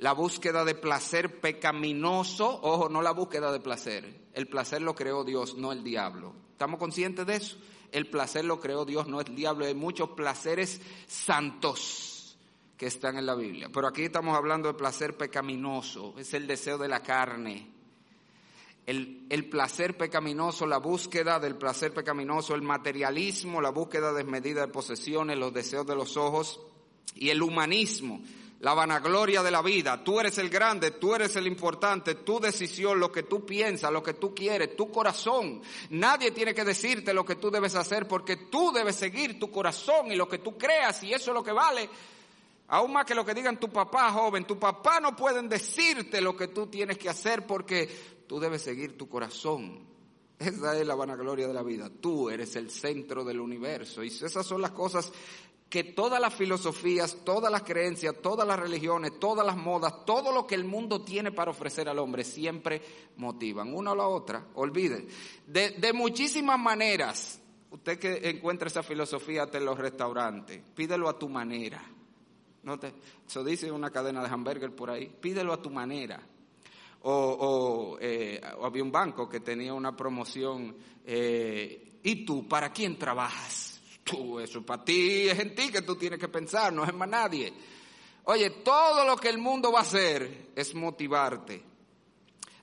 la 0.04 0.12
búsqueda 0.12 0.66
de 0.66 0.76
placer 0.76 1.40
pecaminoso, 1.40 2.60
ojo, 2.62 2.90
no 2.90 3.02
la 3.02 3.12
búsqueda 3.12 3.54
de 3.54 3.62
placer, 3.62 4.28
el 4.34 4.50
placer 4.50 4.82
lo 4.82 4.94
creó 4.96 5.24
Dios, 5.24 5.56
no 5.56 5.72
el 5.72 5.82
diablo. 5.82 6.36
¿Estamos 6.52 6.78
conscientes 6.78 7.26
de 7.26 7.38
eso? 7.38 7.56
El 7.90 8.10
placer 8.10 8.44
lo 8.44 8.60
creó 8.60 8.84
Dios, 8.84 9.08
no 9.08 9.22
el 9.22 9.34
diablo. 9.34 9.64
Hay 9.64 9.76
muchos 9.76 10.10
placeres 10.10 10.82
santos 11.08 12.38
que 12.76 12.88
están 12.88 13.18
en 13.18 13.26
la 13.26 13.34
Biblia. 13.34 13.70
Pero 13.74 13.88
aquí 13.88 14.04
estamos 14.04 14.36
hablando 14.36 14.68
de 14.68 14.74
placer 14.74 15.16
pecaminoso, 15.16 16.16
es 16.18 16.34
el 16.34 16.48
deseo 16.48 16.78
de 16.78 16.90
la 16.90 17.00
carne. 17.00 17.72
El, 18.86 19.26
el, 19.30 19.48
placer 19.48 19.96
pecaminoso, 19.96 20.68
la 20.68 20.80
búsqueda 20.80 21.40
del 21.40 21.56
placer 21.56 21.94
pecaminoso, 21.94 22.56
el 22.56 22.62
materialismo, 22.62 23.62
la 23.62 23.70
búsqueda 23.70 24.12
desmedida 24.12 24.66
de 24.66 24.68
posesiones, 24.68 25.38
los 25.38 25.54
deseos 25.54 25.88
de 25.88 25.96
los 25.96 26.18
ojos 26.18 26.60
y 27.16 27.30
el 27.30 27.42
humanismo, 27.42 28.22
la 28.64 28.74
vanagloria 28.74 29.44
de 29.44 29.52
la 29.52 29.62
vida. 29.62 30.02
Tú 30.06 30.22
eres 30.22 30.38
el 30.38 30.50
grande, 30.50 30.92
tú 30.92 31.14
eres 31.14 31.36
el 31.36 31.48
importante, 31.48 32.16
tu 32.16 32.40
decisión, 32.40 32.98
lo 32.98 33.12
que 33.12 33.24
tú 33.24 33.46
piensas, 33.46 33.92
lo 33.92 34.02
que 34.02 34.14
tú 34.14 34.34
quieres, 34.34 34.78
tu 34.78 34.90
corazón. 34.90 35.62
Nadie 35.90 36.32
tiene 36.32 36.54
que 36.54 36.64
decirte 36.64 37.14
lo 37.14 37.26
que 37.26 37.36
tú 37.36 37.52
debes 37.52 37.76
hacer 37.76 38.08
porque 38.08 38.38
tú 38.38 38.72
debes 38.72 38.96
seguir 38.96 39.38
tu 39.38 39.52
corazón 39.52 40.14
y 40.14 40.16
lo 40.16 40.30
que 40.30 40.38
tú 40.38 40.58
creas 40.58 41.04
y 41.04 41.12
eso 41.12 41.32
es 41.32 41.36
lo 41.36 41.44
que 41.44 41.52
vale. 41.52 41.90
Aún 42.70 42.94
más 42.94 43.04
que 43.04 43.14
lo 43.14 43.26
que 43.26 43.34
digan 43.34 43.60
tu 43.60 43.70
papá, 43.70 44.14
joven, 44.14 44.46
tu 44.46 44.58
papá 44.58 45.02
no 45.02 45.14
pueden 45.14 45.50
decirte 45.50 46.22
lo 46.22 46.34
que 46.34 46.48
tú 46.48 46.68
tienes 46.68 46.98
que 46.98 47.10
hacer 47.10 47.46
porque 47.46 48.24
tú 48.26 48.40
debes 48.40 48.62
seguir 48.62 48.98
tu 48.98 49.10
corazón. 49.10 49.86
Esa 50.40 50.80
es 50.80 50.88
la 50.88 50.96
vanagloria 50.96 51.50
de 51.50 51.54
la 51.54 51.64
vida. 51.64 51.90
Tú 51.90 52.30
eres 52.30 52.56
el 52.56 52.72
centro 52.72 53.26
del 53.26 53.42
universo. 53.42 54.06
Y 54.06 54.08
esas 54.08 54.46
son 54.46 54.62
las 54.62 54.72
cosas 54.72 55.12
que 55.74 55.84
todas 55.86 56.22
las 56.22 56.36
filosofías, 56.36 57.18
todas 57.26 57.52
las 57.52 57.64
creencias, 57.64 58.18
todas 58.22 58.48
las 58.48 58.60
religiones, 58.60 59.20
todas 59.20 59.44
las 59.44 59.58
modas, 59.58 60.06
todo 60.06 60.32
lo 60.32 60.46
que 60.46 60.54
el 60.54 60.66
mundo 60.66 61.02
tiene 61.02 61.32
para 61.32 61.50
ofrecer 61.50 61.90
al 61.90 61.98
hombre 61.98 62.24
siempre 62.24 62.80
motivan 63.18 63.74
una 63.74 63.94
o 63.94 63.96
la 63.96 64.08
otra. 64.08 64.50
Olvide, 64.54 65.08
de, 65.48 65.72
de 65.72 65.92
muchísimas 65.92 66.60
maneras, 66.60 67.42
usted 67.72 67.98
que 67.98 68.30
encuentra 68.30 68.68
esa 68.68 68.84
filosofía 68.84 69.50
en 69.52 69.66
los 69.66 69.76
restaurantes, 69.80 70.62
pídelo 70.76 71.10
a 71.10 71.18
tu 71.18 71.28
manera. 71.28 71.84
¿No 72.62 72.78
te, 72.78 72.94
eso 73.28 73.44
dice 73.44 73.72
una 73.72 73.90
cadena 73.90 74.22
de 74.22 74.30
hamburger 74.30 74.76
por 74.76 74.92
ahí, 74.92 75.12
pídelo 75.20 75.54
a 75.54 75.60
tu 75.60 75.72
manera. 75.72 76.22
O, 77.02 77.98
eh, 78.00 78.40
había 78.62 78.84
un 78.84 78.92
banco 78.92 79.28
que 79.28 79.40
tenía 79.40 79.74
una 79.74 79.98
promoción, 79.98 80.76
eh, 81.04 82.00
¿y 82.04 82.24
tú 82.26 82.48
para 82.48 82.72
quién 82.72 83.00
trabajas? 83.00 83.73
Tú, 84.04 84.40
eso 84.40 84.66
para 84.66 84.84
ti 84.84 85.30
es 85.30 85.40
en 85.40 85.56
ti 85.56 85.72
que 85.72 85.82
tú 85.82 85.96
tienes 85.96 86.20
que 86.20 86.28
pensar, 86.28 86.74
no 86.74 86.84
es 86.84 86.94
más 86.94 87.08
nadie. 87.08 87.54
Oye, 88.26 88.50
todo 88.50 89.06
lo 89.06 89.18
que 89.18 89.30
el 89.30 89.38
mundo 89.38 89.72
va 89.72 89.80
a 89.80 89.84
hacer 89.84 90.52
es 90.56 90.76
motivarte 90.76 91.73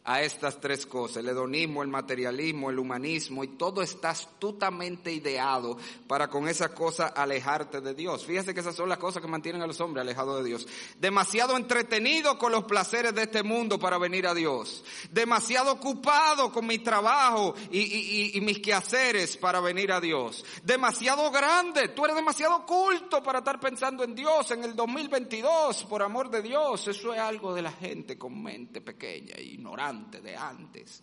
a 0.04 0.22
estas 0.22 0.60
tres 0.60 0.86
cosas, 0.86 1.18
el 1.18 1.28
hedonismo, 1.28 1.82
el 1.82 1.88
materialismo, 1.88 2.70
el 2.70 2.78
humanismo, 2.78 3.44
y 3.44 3.48
todo 3.48 3.82
está 3.82 4.10
astutamente 4.10 5.12
ideado 5.12 5.76
para 6.06 6.28
con 6.28 6.48
esa 6.48 6.74
cosa 6.74 7.08
alejarte 7.08 7.80
de 7.80 7.94
Dios. 7.94 8.24
Fíjese 8.24 8.54
que 8.54 8.60
esas 8.60 8.74
son 8.74 8.88
las 8.88 8.98
cosas 8.98 9.20
que 9.20 9.28
mantienen 9.28 9.60
a 9.60 9.66
los 9.66 9.80
hombres 9.80 10.02
alejados 10.02 10.42
de 10.42 10.48
Dios. 10.48 10.66
Demasiado 10.98 11.56
entretenido 11.56 12.38
con 12.38 12.50
los 12.50 12.64
placeres 12.64 13.14
de 13.14 13.24
este 13.24 13.42
mundo 13.42 13.78
para 13.78 13.98
venir 13.98 14.26
a 14.26 14.34
Dios. 14.34 14.82
Demasiado 15.10 15.72
ocupado 15.72 16.50
con 16.50 16.66
mi 16.66 16.78
trabajo 16.78 17.54
y, 17.70 18.36
y 18.36 18.40
mis 18.40 18.60
quehaceres 18.60 19.36
para 19.36 19.60
venir 19.60 19.92
a 19.92 20.00
Dios. 20.00 20.44
Demasiado 20.64 21.30
grande, 21.30 21.88
tú 21.88 22.04
eres 22.06 22.16
demasiado 22.16 22.64
culto 22.64 23.22
para 23.22 23.40
estar 23.40 23.60
pensando 23.60 24.02
en 24.02 24.14
Dios 24.14 24.50
en 24.50 24.64
el 24.64 24.74
2022, 24.74 25.84
por 25.84 26.02
amor 26.02 26.30
de 26.30 26.40
Dios. 26.40 26.88
Eso 26.88 27.12
es 27.12 27.20
algo 27.20 27.54
de 27.54 27.62
la 27.62 27.72
gente 27.72 28.16
con 28.16 28.42
mente 28.42 28.80
pequeña 28.80 29.34
e 29.36 29.42
ignorante 29.42 29.89
de 29.92 30.36
antes. 30.36 31.02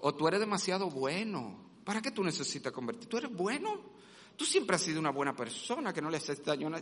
O 0.00 0.14
tú 0.14 0.28
eres 0.28 0.40
demasiado 0.40 0.90
bueno. 0.90 1.66
¿Para 1.84 2.02
qué 2.02 2.10
tú 2.10 2.24
necesitas 2.24 2.72
convertir? 2.72 3.08
¿Tú 3.08 3.18
eres 3.18 3.32
bueno? 3.32 3.80
Tú 4.36 4.44
siempre 4.44 4.76
has 4.76 4.82
sido 4.82 5.00
una 5.00 5.10
buena 5.10 5.34
persona 5.34 5.92
que 5.92 6.02
no 6.02 6.10
le 6.10 6.18
haces 6.18 6.44
daño 6.44 6.68
a 6.74 6.80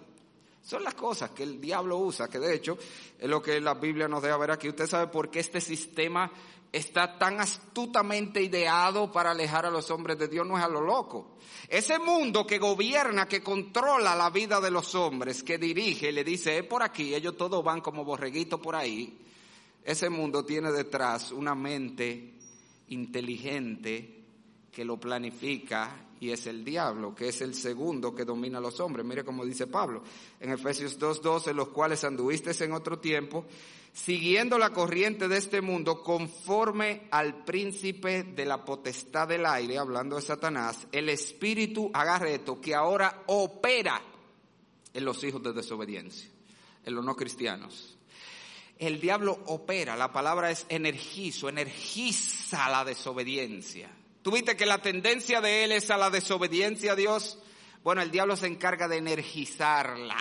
Son 0.63 0.83
las 0.83 0.95
cosas 0.95 1.31
que 1.31 1.43
el 1.43 1.61
diablo 1.61 1.99
usa, 1.99 2.29
que 2.29 2.39
de 2.39 2.55
hecho 2.55 2.77
es 3.19 3.29
lo 3.29 3.41
que 3.43 3.61
la 3.61 3.75
Biblia 3.75 4.09
nos 4.09 4.23
deja 4.23 4.37
ver 4.37 4.51
aquí. 4.51 4.69
Usted 4.69 4.87
sabe 4.87 5.09
por 5.09 5.31
qué 5.31 5.41
este 5.41 5.61
sistema 5.61 6.31
está 6.75 7.17
tan 7.17 7.41
astutamente 7.41 8.43
ideado 8.43 9.13
para 9.13 9.31
alejar 9.31 9.65
a 9.65 9.71
los 9.71 9.89
hombres 9.93 10.19
de 10.19 10.27
Dios, 10.27 10.45
no 10.45 10.59
es 10.59 10.65
a 10.65 10.69
lo 10.69 10.81
loco. 10.81 11.37
Ese 11.69 12.01
mundo 12.01 12.45
que 12.45 12.59
gobierna, 12.59 13.29
que 13.29 13.45
controla 13.45 14.17
la 14.17 14.29
vida 14.31 14.61
de 14.61 14.73
los 14.73 14.95
hombres, 14.97 15.45
que 15.45 15.57
dirige, 15.57 16.11
le 16.11 16.25
dice, 16.25 16.59
es 16.59 16.65
por 16.65 16.83
aquí, 16.83 17.15
ellos 17.15 17.37
todos 17.37 17.63
van 17.63 17.81
como 17.81 18.05
borreguitos 18.05 18.59
por 18.59 18.75
ahí, 18.75 19.17
ese 19.85 20.09
mundo 20.09 20.45
tiene 20.45 20.73
detrás 20.73 21.31
una 21.31 21.55
mente 21.55 22.33
inteligente 22.89 24.23
que 24.73 24.85
lo 24.85 24.99
planifica 24.99 26.07
y 26.21 26.31
es 26.31 26.47
el 26.47 26.65
diablo, 26.65 27.15
que 27.15 27.29
es 27.29 27.43
el 27.43 27.55
segundo 27.55 28.15
que 28.15 28.25
domina 28.25 28.59
a 28.59 28.61
los 28.63 28.81
hombres. 28.81 29.05
Mire 29.05 29.25
cómo 29.25 29.45
dice 29.45 29.67
Pablo 29.67 30.03
en 30.41 30.51
Efesios 30.51 30.99
2.12, 30.99 31.53
los 31.53 31.69
cuales 31.69 32.03
anduvisteis 32.03 32.63
en 32.63 32.73
otro 32.73 32.99
tiempo, 32.99 33.45
siguiendo 33.93 34.59
la 34.59 34.71
corriente 34.71 35.29
de 35.29 35.37
este 35.37 35.61
mundo 35.61 36.03
conforme 36.03 37.07
al 37.11 37.45
príncipe 37.45 38.23
de 38.23 38.47
la 38.47 38.65
potestad 38.65 39.29
del 39.29 39.45
aire, 39.45 39.77
hablando 39.77 40.17
de 40.17 40.23
Satanás, 40.23 40.87
el 40.93 41.11
espíritu 41.11 41.91
agarreto 41.93 42.59
que 42.59 42.75
ahora 42.75 43.25
opera 43.27 44.01
en 44.95 45.05
los 45.05 45.23
hijos 45.25 45.43
de 45.43 45.53
desobediencia, 45.53 46.31
en 46.87 46.95
los 46.95 47.05
no 47.05 47.15
cristianos 47.15 47.99
el 48.79 49.01
diablo 49.01 49.39
opera, 49.47 49.97
la 49.97 50.13
palabra 50.13 50.51
es 50.51 50.67
energizo, 50.69 51.49
energiza 51.49 52.69
la 52.69 52.85
desobediencia. 52.85 53.89
¿Tuviste 54.23 54.57
que 54.57 54.67
la 54.67 54.79
tendencia 54.79 55.41
de 55.41 55.65
él 55.65 55.73
es 55.73 55.91
a 55.91 55.97
la 55.97 56.11
desobediencia 56.11 56.93
a 56.93 56.97
Dios? 56.97 57.39
Bueno, 57.83 58.03
el 58.03 58.11
diablo 58.11 58.37
se 58.37 58.47
encarga 58.47 58.89
de 58.89 58.97
energizarla, 58.97 60.17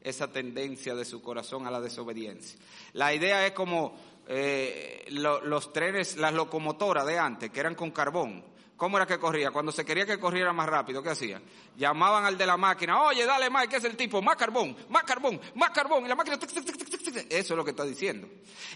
esa 0.00 0.30
tendencia 0.30 0.94
de 0.94 1.04
su 1.04 1.22
corazón 1.22 1.66
a 1.66 1.70
la 1.70 1.80
desobediencia. 1.80 2.58
La 2.92 3.14
idea 3.14 3.46
es 3.46 3.52
como 3.52 3.96
eh, 4.28 5.04
los 5.08 5.72
trenes, 5.72 6.16
las 6.16 6.34
locomotoras 6.34 7.06
de 7.06 7.18
antes, 7.18 7.50
que 7.50 7.60
eran 7.60 7.74
con 7.74 7.90
carbón. 7.90 8.44
¿Cómo 8.82 8.96
era 8.96 9.06
que 9.06 9.16
corría? 9.16 9.52
Cuando 9.52 9.70
se 9.70 9.84
quería 9.84 10.04
que 10.04 10.18
corriera 10.18 10.52
más 10.52 10.68
rápido, 10.68 11.04
¿qué 11.04 11.10
hacía? 11.10 11.40
Llamaban 11.76 12.24
al 12.24 12.36
de 12.36 12.44
la 12.44 12.56
máquina, 12.56 13.00
oye, 13.00 13.24
dale 13.24 13.48
más, 13.48 13.68
¿qué 13.68 13.76
es 13.76 13.84
el 13.84 13.96
tipo? 13.96 14.20
Más 14.20 14.34
carbón, 14.34 14.76
más 14.88 15.04
carbón, 15.04 15.40
más 15.54 15.70
carbón. 15.70 16.04
Y 16.04 16.08
la 16.08 16.16
máquina, 16.16 16.36
eso 16.36 17.28
es 17.30 17.50
lo 17.50 17.64
que 17.64 17.70
está 17.70 17.84
diciendo. 17.84 18.26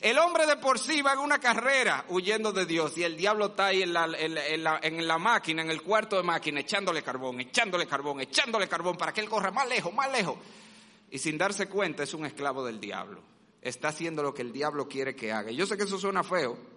El 0.01 0.17
hombre 0.19 0.47
de 0.47 0.59
por 0.59 0.79
sí 0.79 1.03
va 1.03 1.15
en 1.15 1.19
una 1.19 1.41
carrera 1.41 2.05
huyendo 2.09 2.53
de 2.53 2.67
Dios 2.67 2.97
y 2.97 3.03
el 3.03 3.17
diablo 3.17 3.47
está 3.47 3.67
ahí 3.67 3.83
en 3.83 3.93
la, 3.93 4.05
en 4.17 4.39
en 4.39 5.09
la 5.09 5.19
máquina, 5.19 5.63
en 5.63 5.73
el 5.73 5.83
cuarto 5.83 6.17
de 6.17 6.23
máquina, 6.23 6.61
echándole 6.61 7.03
carbón, 7.03 7.41
echándole 7.41 7.89
carbón, 7.89 8.21
echándole 8.21 8.69
carbón 8.69 8.97
para 8.97 9.13
que 9.13 9.23
él 9.23 9.29
corra 9.29 9.51
más 9.51 9.69
lejos, 9.69 9.93
más 9.93 10.13
lejos. 10.13 10.37
Y 11.11 11.19
sin 11.19 11.37
darse 11.37 11.67
cuenta 11.67 12.05
es 12.05 12.15
un 12.15 12.27
esclavo 12.27 12.65
del 12.65 12.79
diablo. 12.79 13.23
Está 13.61 13.89
haciendo 13.89 14.23
lo 14.23 14.33
que 14.33 14.43
el 14.43 14.53
diablo 14.53 14.87
quiere 14.87 15.17
que 15.17 15.33
haga. 15.33 15.51
Yo 15.51 15.67
sé 15.67 15.77
que 15.77 15.83
eso 15.83 15.99
suena 15.99 16.23
feo, 16.23 16.76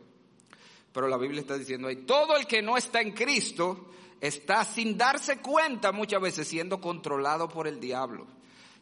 pero 0.93 1.07
la 1.07 1.17
Biblia 1.17 1.41
está 1.41 1.57
diciendo 1.57 1.87
ahí, 1.87 1.97
todo 1.97 2.35
el 2.35 2.45
que 2.47 2.61
no 2.61 2.77
está 2.77 3.01
en 3.01 3.11
Cristo 3.11 3.89
está 4.21 4.65
sin 4.65 4.97
darse 4.97 5.39
cuenta 5.39 5.91
muchas 5.91 6.21
veces 6.21 6.47
siendo 6.47 6.81
controlado 6.81 7.47
por 7.47 7.67
el 7.67 7.79
diablo. 7.79 8.27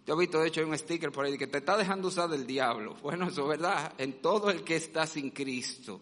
Yo 0.05 0.13
he 0.13 0.17
visto, 0.17 0.39
de 0.39 0.47
hecho, 0.47 0.61
hay 0.61 0.67
un 0.67 0.77
sticker 0.77 1.11
por 1.11 1.25
ahí 1.25 1.37
que 1.37 1.47
te 1.47 1.57
está 1.57 1.75
dejando 1.75 2.07
usar 2.07 2.29
del 2.29 2.47
diablo. 2.47 2.95
Bueno, 3.01 3.27
eso 3.27 3.41
es 3.43 3.47
verdad. 3.59 3.93
En 3.97 4.21
todo 4.21 4.49
el 4.49 4.63
que 4.63 4.77
está 4.77 5.05
sin 5.05 5.31
Cristo, 5.31 5.99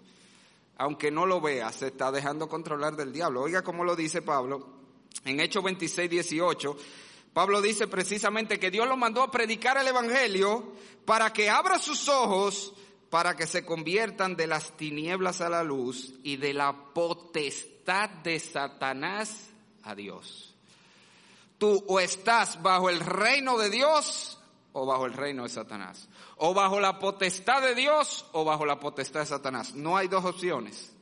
aunque 0.78 1.10
no 1.10 1.26
lo 1.26 1.42
vea, 1.42 1.72
se 1.72 1.88
está 1.88 2.12
dejando 2.12 2.48
controlar 2.48 2.96
del 2.96 3.12
diablo. 3.12 3.42
Oiga 3.42 3.64
cómo 3.64 3.84
lo 3.84 3.96
dice 3.96 4.22
Pablo 4.22 4.76
en 5.24 5.40
Hechos 5.40 5.64
26, 5.64 6.10
18. 6.10 6.78
Pablo 7.34 7.62
dice 7.62 7.88
precisamente 7.88 8.60
que 8.60 8.72
Dios 8.72 8.88
lo 8.88 8.96
mandó 8.96 9.24
a 9.24 9.32
predicar 9.32 9.78
el 9.78 9.88
Evangelio 9.88 10.72
para 11.04 11.34
que 11.34 11.50
abra 11.50 11.80
sus 11.80 12.08
ojos, 12.08 12.74
para 13.10 13.36
que 13.36 13.48
se 13.48 13.66
conviertan 13.66 14.36
de 14.36 14.48
las 14.48 14.76
tinieblas 14.78 15.42
a 15.42 15.50
la 15.50 15.64
luz 15.64 16.14
y 16.24 16.38
de 16.38 16.54
la 16.54 16.94
potestad 16.94 18.10
de 18.10 18.40
Satanás 18.40 19.50
a 19.84 19.96
Dios. 19.96 20.56
Tú 21.58 21.84
o 21.88 22.00
estás 22.00 22.62
bajo 22.62 22.90
el 22.90 23.00
reino 23.00 23.58
de 23.58 23.70
Dios 23.70 24.40
o 24.74 24.86
bajo 24.86 25.06
el 25.06 25.14
reino 25.14 25.44
de 25.44 25.50
Satanás. 25.50 26.10
O 26.38 26.54
bajo 26.54 26.80
la 26.82 27.00
potestad 27.00 27.62
de 27.62 27.76
Dios 27.76 28.26
o 28.34 28.44
bajo 28.44 28.66
la 28.66 28.80
potestad 28.80 29.22
de 29.22 29.26
Satanás. 29.28 29.74
No 29.74 29.96
hay 29.96 30.10
dos 30.10 30.26
opciones. 30.26 30.94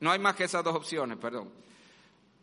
No 0.00 0.10
hay 0.10 0.18
más 0.18 0.34
que 0.34 0.44
esas 0.44 0.64
dos 0.64 0.74
opciones, 0.74 1.18
perdón. 1.18 1.48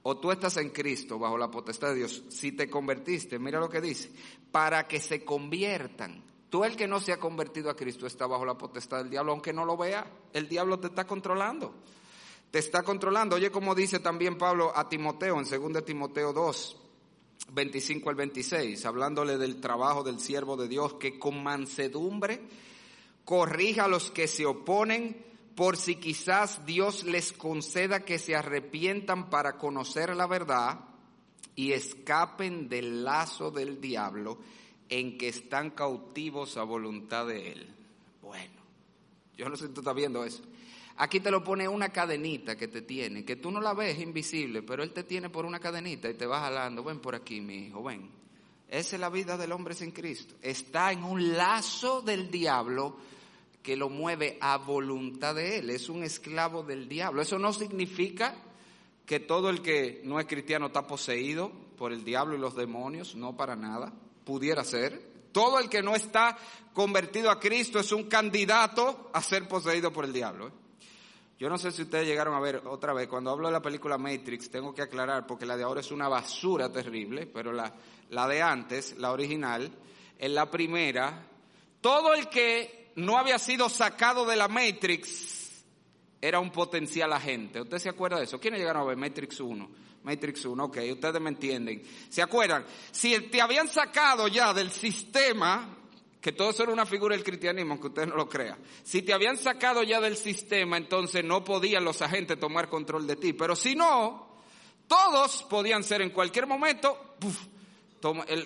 O 0.04 0.18
tú 0.18 0.32
estás 0.32 0.56
en 0.56 0.70
Cristo 0.70 1.20
bajo 1.20 1.38
la 1.38 1.52
potestad 1.52 1.90
de 1.90 1.96
Dios. 1.96 2.24
Si 2.30 2.54
te 2.54 2.70
convertiste, 2.70 3.38
mira 3.38 3.60
lo 3.60 3.70
que 3.70 3.82
dice, 3.82 4.10
para 4.52 4.88
que 4.88 5.02
se 5.02 5.26
conviertan. 5.26 6.24
Tú 6.50 6.64
el 6.64 6.76
que 6.76 6.88
no 6.88 7.00
se 7.00 7.14
ha 7.14 7.20
convertido 7.20 7.70
a 7.70 7.76
Cristo 7.76 8.08
está 8.08 8.26
bajo 8.26 8.46
la 8.46 8.58
potestad 8.58 9.00
del 9.00 9.12
diablo, 9.12 9.32
aunque 9.34 9.54
no 9.54 9.66
lo 9.66 9.78
vea. 9.78 10.12
El 10.34 10.50
diablo 10.50 10.80
te 10.80 10.88
está 10.88 11.06
controlando. 11.06 11.76
Te 12.50 12.58
está 12.58 12.82
controlando. 12.82 13.36
Oye, 13.36 13.52
como 13.52 13.76
dice 13.76 14.00
también 14.00 14.38
Pablo 14.38 14.72
a 14.76 14.90
Timoteo 14.90 15.40
en 15.40 15.46
2 15.48 15.86
Timoteo 15.86 16.34
2, 16.34 16.78
25 17.52 18.10
al 18.10 18.16
26, 18.16 18.84
hablándole 18.86 19.38
del 19.38 19.62
trabajo 19.62 20.04
del 20.04 20.20
siervo 20.20 20.58
de 20.58 20.68
Dios, 20.68 20.96
que 20.96 21.20
con 21.20 21.44
mansedumbre 21.44 22.42
corrija 23.26 23.86
a 23.86 23.88
los 23.88 24.10
que 24.10 24.28
se 24.28 24.48
oponen 24.48 25.24
por 25.56 25.78
si 25.78 25.98
quizás 25.98 26.66
Dios 26.66 27.04
les 27.04 27.32
conceda 27.32 28.00
que 28.00 28.18
se 28.18 28.36
arrepientan 28.36 29.30
para 29.30 29.58
conocer 29.58 30.16
la 30.16 30.26
verdad 30.26 30.80
y 31.56 31.74
escapen 31.74 32.70
del 32.70 33.04
lazo 33.04 33.52
del 33.52 33.80
diablo 33.80 34.40
en 34.90 35.18
que 35.18 35.30
están 35.30 35.72
cautivos 35.72 36.58
a 36.58 36.64
voluntad 36.64 37.28
de 37.28 37.52
él. 37.52 37.68
Bueno, 38.22 38.62
yo 39.38 39.48
no 39.48 39.56
sé 39.56 39.68
si 39.68 39.74
tú 39.74 39.82
estás 39.82 39.96
viendo 39.96 40.24
eso. 40.24 40.42
Aquí 40.98 41.22
te 41.22 41.32
lo 41.32 41.44
pone 41.44 41.68
una 41.68 41.90
cadenita 41.90 42.58
que 42.58 42.68
te 42.68 42.82
tiene, 42.82 43.24
que 43.24 43.38
tú 43.38 43.52
no 43.52 43.62
la 43.62 43.74
ves 43.74 44.00
invisible, 44.00 44.64
pero 44.64 44.84
él 44.84 44.92
te 44.92 45.04
tiene 45.04 45.30
por 45.30 45.46
una 45.46 45.60
cadenita 45.60 46.10
y 46.10 46.16
te 46.16 46.26
va 46.26 46.42
jalando. 46.42 46.84
Ven 46.84 47.00
por 47.00 47.16
aquí, 47.16 47.40
mi 47.40 47.68
hijo, 47.68 47.82
ven. 47.84 48.10
Esa 48.68 48.96
es 48.98 49.00
la 49.00 49.10
vida 49.10 49.38
del 49.38 49.52
hombre 49.52 49.74
sin 49.74 49.92
Cristo. 49.92 50.36
Está 50.42 50.92
en 50.92 51.04
un 51.04 51.38
lazo 51.38 52.02
del 52.02 52.30
diablo 52.30 52.98
que 53.64 53.76
lo 53.76 53.90
mueve 53.90 54.38
a 54.42 54.58
voluntad 54.58 55.36
de 55.36 55.60
él, 55.60 55.70
es 55.70 55.90
un 55.90 56.04
esclavo 56.04 56.64
del 56.64 56.88
diablo. 56.88 57.22
Eso 57.22 57.40
no 57.40 57.54
significa 57.54 58.36
que 59.06 59.20
todo 59.20 59.50
el 59.50 59.62
que 59.62 60.02
no 60.06 60.20
es 60.20 60.28
cristiano 60.28 60.68
está 60.68 60.86
poseído 60.86 61.52
por 61.78 61.92
el 61.92 62.04
diablo 62.04 62.36
y 62.36 62.40
los 62.40 62.56
demonios, 62.56 63.16
no 63.16 63.36
para 63.36 63.56
nada, 63.56 63.94
pudiera 64.30 64.64
ser. 64.64 65.02
Todo 65.32 65.58
el 65.58 65.68
que 65.68 65.82
no 65.82 65.96
está 65.96 66.38
convertido 66.72 67.32
a 67.32 67.40
Cristo 67.40 67.80
es 67.80 67.92
un 67.92 68.04
candidato 68.04 69.10
a 69.12 69.24
ser 69.24 69.48
poseído 69.48 69.92
por 69.92 70.06
el 70.06 70.14
diablo. 70.14 70.50
¿eh? 70.50 70.52
Yo 71.40 71.50
no 71.50 71.58
sé 71.58 71.72
si 71.72 71.82
ustedes 71.82 72.06
llegaron 72.06 72.36
a 72.36 72.40
ver 72.40 72.62
otra 72.68 72.94
vez, 72.94 73.08
cuando 73.08 73.32
hablo 73.32 73.48
de 73.48 73.54
la 73.54 73.62
película 73.62 73.98
Matrix, 73.98 74.52
tengo 74.52 74.72
que 74.72 74.84
aclarar, 74.84 75.26
porque 75.26 75.48
la 75.48 75.58
de 75.58 75.64
ahora 75.64 75.80
es 75.80 75.90
una 75.90 76.08
basura 76.08 76.72
terrible, 76.72 77.26
pero 77.26 77.52
la, 77.52 77.74
la 78.12 78.28
de 78.28 78.40
antes, 78.40 78.96
la 79.00 79.12
original, 79.12 79.72
en 80.20 80.36
la 80.36 80.52
primera, 80.52 81.26
todo 81.82 82.14
el 82.14 82.30
que 82.30 82.92
no 82.98 83.18
había 83.18 83.40
sido 83.40 83.68
sacado 83.68 84.28
de 84.28 84.36
la 84.36 84.48
Matrix, 84.48 85.66
era 86.22 86.40
un 86.40 86.52
potencial 86.52 87.12
agente. 87.14 87.62
¿Usted 87.62 87.80
se 87.80 87.90
acuerda 87.90 88.20
de 88.20 88.26
eso? 88.26 88.40
¿Quiénes 88.40 88.60
llegaron 88.60 88.84
a 88.84 88.86
ver 88.86 88.98
Matrix 88.98 89.40
1? 89.40 89.89
Matrix 90.04 90.46
1, 90.46 90.64
ok, 90.64 90.78
ustedes 90.92 91.22
me 91.22 91.30
entienden. 91.30 91.84
¿Se 92.10 92.22
acuerdan? 92.22 92.66
Si 92.92 93.20
te 93.30 93.42
habían 93.42 93.68
sacado 93.68 94.28
ya 94.28 94.54
del 94.54 94.72
sistema, 94.72 95.78
que 96.22 96.32
todo 96.32 96.50
eso 96.50 96.64
era 96.64 96.74
una 96.74 96.86
figura 96.86 97.16
del 97.16 97.24
cristianismo, 97.24 97.74
aunque 97.74 97.88
usted 97.88 98.08
no 98.08 98.16
lo 98.16 98.28
crea. 98.28 98.58
Si 98.84 99.02
te 99.02 99.14
habían 99.14 99.38
sacado 99.38 99.84
ya 99.84 100.02
del 100.02 100.18
sistema, 100.18 100.78
entonces 100.78 101.24
no 101.24 101.44
podían 101.44 101.84
los 101.84 102.02
agentes 102.02 102.40
tomar 102.40 102.70
control 102.70 103.08
de 103.08 103.16
ti. 103.16 103.34
Pero 103.34 103.56
si 103.56 103.76
no, 103.76 104.42
todos 104.88 105.44
podían 105.44 105.84
ser 105.84 106.02
en 106.02 106.10
cualquier 106.10 106.48
momento, 106.48 107.16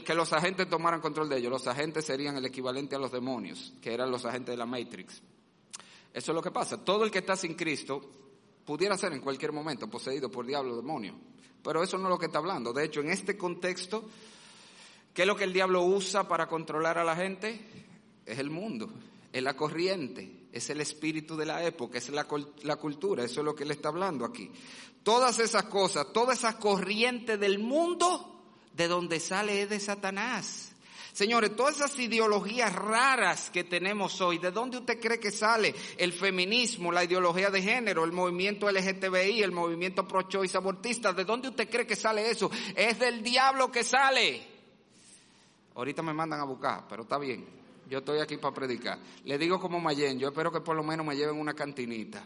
que 0.06 0.14
los 0.14 0.34
agentes 0.34 0.70
tomaran 0.70 1.02
control 1.02 1.30
de 1.30 1.38
ellos. 1.38 1.52
Los 1.52 1.68
agentes 1.68 2.06
serían 2.06 2.36
el 2.38 2.46
equivalente 2.46 2.96
a 2.96 3.00
los 3.00 3.12
demonios, 3.12 3.74
que 3.82 3.94
eran 3.94 4.12
los 4.12 4.26
agentes 4.26 4.54
de 4.54 4.58
la 4.58 4.66
Matrix. 4.66 5.22
Eso 6.14 6.32
es 6.32 6.36
lo 6.36 6.42
que 6.42 6.52
pasa. 6.52 6.84
Todo 6.84 7.06
el 7.06 7.12
que 7.12 7.20
está 7.20 7.36
sin 7.36 7.56
Cristo 7.56 8.02
pudiera 8.66 8.98
ser 8.98 9.14
en 9.14 9.22
cualquier 9.22 9.52
momento 9.52 9.88
poseído 9.88 10.30
por 10.30 10.46
diablo 10.46 10.74
o 10.74 10.78
demonio. 10.78 11.33
Pero 11.64 11.82
eso 11.82 11.98
no 11.98 12.06
es 12.06 12.10
lo 12.10 12.20
que 12.20 12.26
está 12.26 12.40
hablando. 12.40 12.74
De 12.74 12.84
hecho, 12.84 13.00
en 13.00 13.10
este 13.10 13.38
contexto, 13.38 14.04
¿qué 15.14 15.22
es 15.22 15.28
lo 15.28 15.36
que 15.36 15.46
el 15.46 15.54
diablo 15.54 15.84
usa 15.84 16.28
para 16.28 16.48
controlar 16.48 16.98
a 16.98 17.04
la 17.04 17.16
gente? 17.16 17.60
Es 18.26 18.38
el 18.38 18.50
mundo, 18.50 18.90
es 19.32 19.42
la 19.42 19.56
corriente, 19.56 20.48
es 20.52 20.70
el 20.70 20.82
espíritu 20.82 21.38
de 21.38 21.46
la 21.46 21.64
época, 21.64 21.98
es 21.98 22.10
la, 22.10 22.26
cultura. 22.26 23.24
Eso 23.24 23.40
es 23.40 23.46
lo 23.46 23.56
que 23.56 23.64
él 23.64 23.72
está 23.72 23.90
hablando 23.90 24.26
aquí. 24.26 24.52
Todas 25.04 25.40
esas 25.40 25.64
cosas, 25.64 26.12
toda 26.12 26.34
esa 26.34 26.60
corriente 26.60 27.38
del 27.38 27.60
mundo 27.60 28.44
de 28.74 28.88
donde 28.88 29.20
sale 29.20 29.64
es 29.64 29.70
de 29.70 29.80
Satanás. 29.80 30.73
Señores, 31.14 31.56
todas 31.56 31.76
esas 31.76 32.00
ideologías 32.00 32.74
raras 32.74 33.52
que 33.52 33.64
tenemos 33.64 34.20
hoy, 34.20 34.40
¿de 34.40 34.50
dónde 34.50 34.78
usted 34.78 35.00
cree 35.00 35.20
que 35.20 35.30
sale 35.30 35.76
el 35.96 36.12
feminismo, 36.12 36.92
la 36.92 37.04
ideología 37.04 37.52
de 37.52 37.62
género, 37.62 38.04
el 38.04 38.12
movimiento 38.12 38.70
LGTBI, 38.72 39.44
el 39.44 39.52
movimiento 39.52 40.08
pro-choice 40.08 40.58
abortista? 40.58 41.14
¿De 41.14 41.24
dónde 41.24 41.50
usted 41.50 41.70
cree 41.70 41.86
que 41.86 41.96
sale 41.96 42.32
eso? 42.32 42.50
Es 42.76 42.98
del 42.98 43.22
diablo 43.22 43.72
que 43.72 43.84
sale. 43.84 44.42
Ahorita 45.76 46.02
me 46.02 46.16
mandan 46.16 46.40
a 46.40 46.46
buscar, 46.46 46.86
pero 46.90 47.04
está 47.04 47.20
bien. 47.20 47.46
Yo 47.88 48.00
estoy 48.00 48.20
aquí 48.20 48.38
para 48.38 48.56
predicar. 48.56 48.98
Le 49.26 49.38
digo 49.38 49.60
como 49.60 49.80
Mayen, 49.80 50.18
yo 50.18 50.30
espero 50.30 50.52
que 50.52 50.62
por 50.62 50.76
lo 50.76 50.84
menos 50.84 51.06
me 51.06 51.16
lleven 51.16 51.40
una 51.40 51.54
cantinita. 51.54 52.26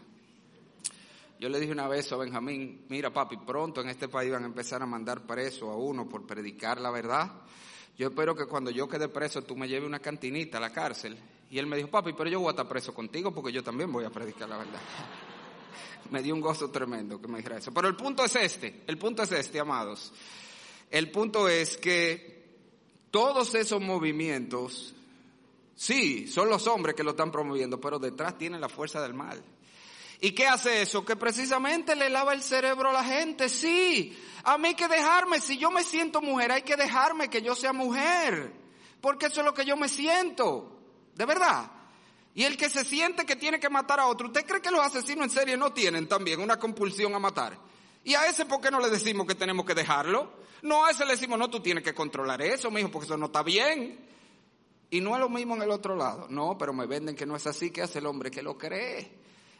Yo 1.38 1.50
le 1.50 1.60
dije 1.60 1.72
una 1.72 1.88
vez 1.88 2.10
a 2.10 2.16
Benjamín, 2.16 2.86
mira 2.88 3.12
papi, 3.12 3.36
pronto 3.36 3.82
en 3.82 3.90
este 3.90 4.08
país 4.08 4.32
van 4.32 4.44
a 4.44 4.46
empezar 4.46 4.82
a 4.82 4.86
mandar 4.86 5.26
preso 5.26 5.70
a 5.70 5.76
uno 5.76 6.08
por 6.08 6.26
predicar 6.26 6.80
la 6.80 6.90
verdad. 6.90 7.30
Yo 7.98 8.08
espero 8.08 8.36
que 8.36 8.46
cuando 8.46 8.70
yo 8.70 8.88
quede 8.88 9.08
preso 9.08 9.42
tú 9.42 9.56
me 9.56 9.66
lleves 9.66 9.88
una 9.88 9.98
cantinita 9.98 10.58
a 10.58 10.60
la 10.60 10.72
cárcel. 10.72 11.18
Y 11.50 11.58
él 11.58 11.66
me 11.66 11.76
dijo, 11.76 11.90
papi, 11.90 12.12
pero 12.12 12.30
yo 12.30 12.38
voy 12.38 12.48
a 12.48 12.50
estar 12.50 12.68
preso 12.68 12.94
contigo 12.94 13.34
porque 13.34 13.50
yo 13.50 13.64
también 13.64 13.90
voy 13.90 14.04
a 14.04 14.10
predicar 14.10 14.48
la 14.48 14.58
verdad. 14.58 14.80
me 16.10 16.22
dio 16.22 16.32
un 16.32 16.40
gozo 16.40 16.70
tremendo 16.70 17.20
que 17.20 17.26
me 17.26 17.38
dijera 17.38 17.58
eso. 17.58 17.74
Pero 17.74 17.88
el 17.88 17.96
punto 17.96 18.24
es 18.24 18.36
este, 18.36 18.84
el 18.86 18.98
punto 18.98 19.24
es 19.24 19.32
este, 19.32 19.58
amados. 19.58 20.12
El 20.88 21.10
punto 21.10 21.48
es 21.48 21.76
que 21.76 22.38
todos 23.10 23.54
esos 23.56 23.80
movimientos, 23.80 24.94
sí, 25.74 26.28
son 26.28 26.48
los 26.48 26.68
hombres 26.68 26.94
que 26.94 27.02
lo 27.02 27.10
están 27.10 27.32
promoviendo, 27.32 27.80
pero 27.80 27.98
detrás 27.98 28.38
tienen 28.38 28.60
la 28.60 28.68
fuerza 28.68 29.02
del 29.02 29.14
mal. 29.14 29.42
¿Y 30.20 30.32
qué 30.32 30.48
hace 30.48 30.82
eso? 30.82 31.04
Que 31.04 31.16
precisamente 31.16 31.94
le 31.94 32.08
lava 32.08 32.32
el 32.32 32.42
cerebro 32.42 32.90
a 32.90 32.92
la 32.92 33.04
gente. 33.04 33.48
Sí, 33.48 34.18
a 34.42 34.58
mí 34.58 34.68
hay 34.68 34.74
que 34.74 34.88
dejarme. 34.88 35.40
Si 35.40 35.58
yo 35.58 35.70
me 35.70 35.84
siento 35.84 36.20
mujer, 36.20 36.50
hay 36.52 36.62
que 36.62 36.76
dejarme 36.76 37.28
que 37.28 37.42
yo 37.42 37.54
sea 37.54 37.72
mujer. 37.72 38.52
Porque 39.00 39.26
eso 39.26 39.40
es 39.40 39.46
lo 39.46 39.54
que 39.54 39.64
yo 39.64 39.76
me 39.76 39.88
siento. 39.88 40.80
De 41.14 41.24
verdad. 41.24 41.70
Y 42.34 42.44
el 42.44 42.56
que 42.56 42.68
se 42.68 42.84
siente 42.84 43.26
que 43.26 43.36
tiene 43.36 43.58
que 43.58 43.68
matar 43.68 44.00
a 44.00 44.06
otro, 44.06 44.28
¿usted 44.28 44.44
cree 44.46 44.60
que 44.60 44.70
los 44.70 44.80
asesinos 44.80 45.24
en 45.24 45.30
serie 45.30 45.56
no 45.56 45.72
tienen 45.72 46.08
también 46.08 46.40
una 46.40 46.58
compulsión 46.58 47.14
a 47.14 47.18
matar? 47.18 47.58
¿Y 48.04 48.14
a 48.14 48.26
ese 48.26 48.46
por 48.46 48.60
qué 48.60 48.70
no 48.70 48.80
le 48.80 48.90
decimos 48.90 49.26
que 49.26 49.34
tenemos 49.34 49.66
que 49.66 49.74
dejarlo? 49.74 50.32
No, 50.62 50.84
a 50.84 50.90
ese 50.90 51.04
le 51.04 51.12
decimos, 51.12 51.38
no, 51.38 51.50
tú 51.50 51.60
tienes 51.60 51.84
que 51.84 51.94
controlar 51.94 52.42
eso, 52.42 52.70
mijo, 52.70 52.90
porque 52.90 53.06
eso 53.06 53.16
no 53.16 53.26
está 53.26 53.42
bien. 53.42 54.08
Y 54.90 55.00
no 55.00 55.14
es 55.14 55.20
lo 55.20 55.28
mismo 55.28 55.54
en 55.56 55.62
el 55.62 55.70
otro 55.70 55.94
lado. 55.94 56.26
No, 56.30 56.56
pero 56.56 56.72
me 56.72 56.86
venden 56.86 57.14
que 57.14 57.26
no 57.26 57.36
es 57.36 57.46
así, 57.46 57.70
que 57.70 57.82
hace 57.82 57.98
el 57.98 58.06
hombre 58.06 58.30
que 58.30 58.42
lo 58.42 58.56
cree. 58.56 59.17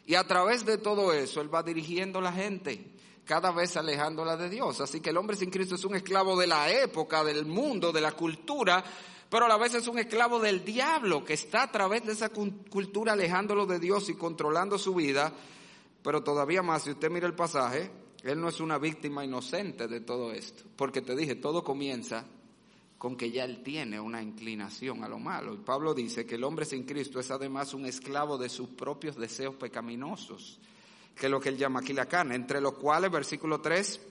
Y 0.09 0.15
a 0.15 0.23
través 0.23 0.65
de 0.65 0.79
todo 0.79 1.13
eso, 1.13 1.39
Él 1.39 1.53
va 1.53 1.61
dirigiendo 1.61 2.17
a 2.17 2.23
la 2.23 2.33
gente, 2.33 2.95
cada 3.25 3.51
vez 3.51 3.77
alejándola 3.77 4.37
de 4.37 4.49
Dios. 4.49 4.81
Así 4.81 5.01
que 5.01 5.11
el 5.11 5.17
hombre 5.17 5.37
sin 5.37 5.51
Cristo 5.51 5.75
es 5.75 5.85
un 5.85 5.93
esclavo 5.93 6.35
de 6.35 6.47
la 6.47 6.67
época, 6.71 7.23
del 7.23 7.45
mundo, 7.45 7.91
de 7.91 8.01
la 8.01 8.13
cultura, 8.13 8.83
pero 9.29 9.45
a 9.45 9.47
la 9.47 9.57
vez 9.57 9.75
es 9.75 9.87
un 9.87 9.99
esclavo 9.99 10.39
del 10.39 10.65
diablo, 10.65 11.23
que 11.23 11.33
está 11.33 11.61
a 11.61 11.71
través 11.71 12.07
de 12.07 12.13
esa 12.13 12.29
cultura 12.29 13.13
alejándolo 13.13 13.67
de 13.67 13.77
Dios 13.77 14.09
y 14.09 14.15
controlando 14.15 14.79
su 14.79 14.95
vida. 14.95 15.31
Pero 16.01 16.23
todavía 16.23 16.63
más, 16.63 16.85
si 16.85 16.89
usted 16.89 17.11
mira 17.11 17.27
el 17.27 17.35
pasaje, 17.35 17.91
Él 18.23 18.41
no 18.41 18.49
es 18.49 18.59
una 18.59 18.79
víctima 18.79 19.23
inocente 19.23 19.87
de 19.87 20.01
todo 20.01 20.31
esto, 20.31 20.63
porque 20.75 21.03
te 21.03 21.15
dije, 21.15 21.35
todo 21.35 21.63
comienza 21.63 22.25
con 22.99 23.15
que 23.15 23.31
ya 23.31 23.45
él 23.45 23.63
tiene 23.63 23.97
una 23.97 24.21
inclinación 24.21 25.05
a 25.05 25.07
lo 25.07 25.19
malo. 25.19 25.53
Y 25.53 25.57
Pablo 25.57 25.93
dice 25.93 26.25
que 26.25 26.35
el 26.35 26.43
hombre 26.43 26.65
sin 26.65 26.83
Cristo 26.83 27.21
es 27.21 27.31
además 27.31 27.73
un 27.73 27.85
esclavo 27.85 28.37
de 28.37 28.49
sus 28.49 28.67
propios 28.67 29.15
deseos 29.15 29.55
pecaminosos, 29.55 30.59
que 31.15 31.27
es 31.27 31.31
lo 31.31 31.39
que 31.39 31.47
él 31.47 31.57
llama 31.57 31.79
aquí 31.79 31.93
la 31.93 32.07
carne, 32.07 32.35
entre 32.35 32.59
los 32.59 32.73
cuales, 32.73 33.09
versículo 33.09 33.61
3, 33.61 34.01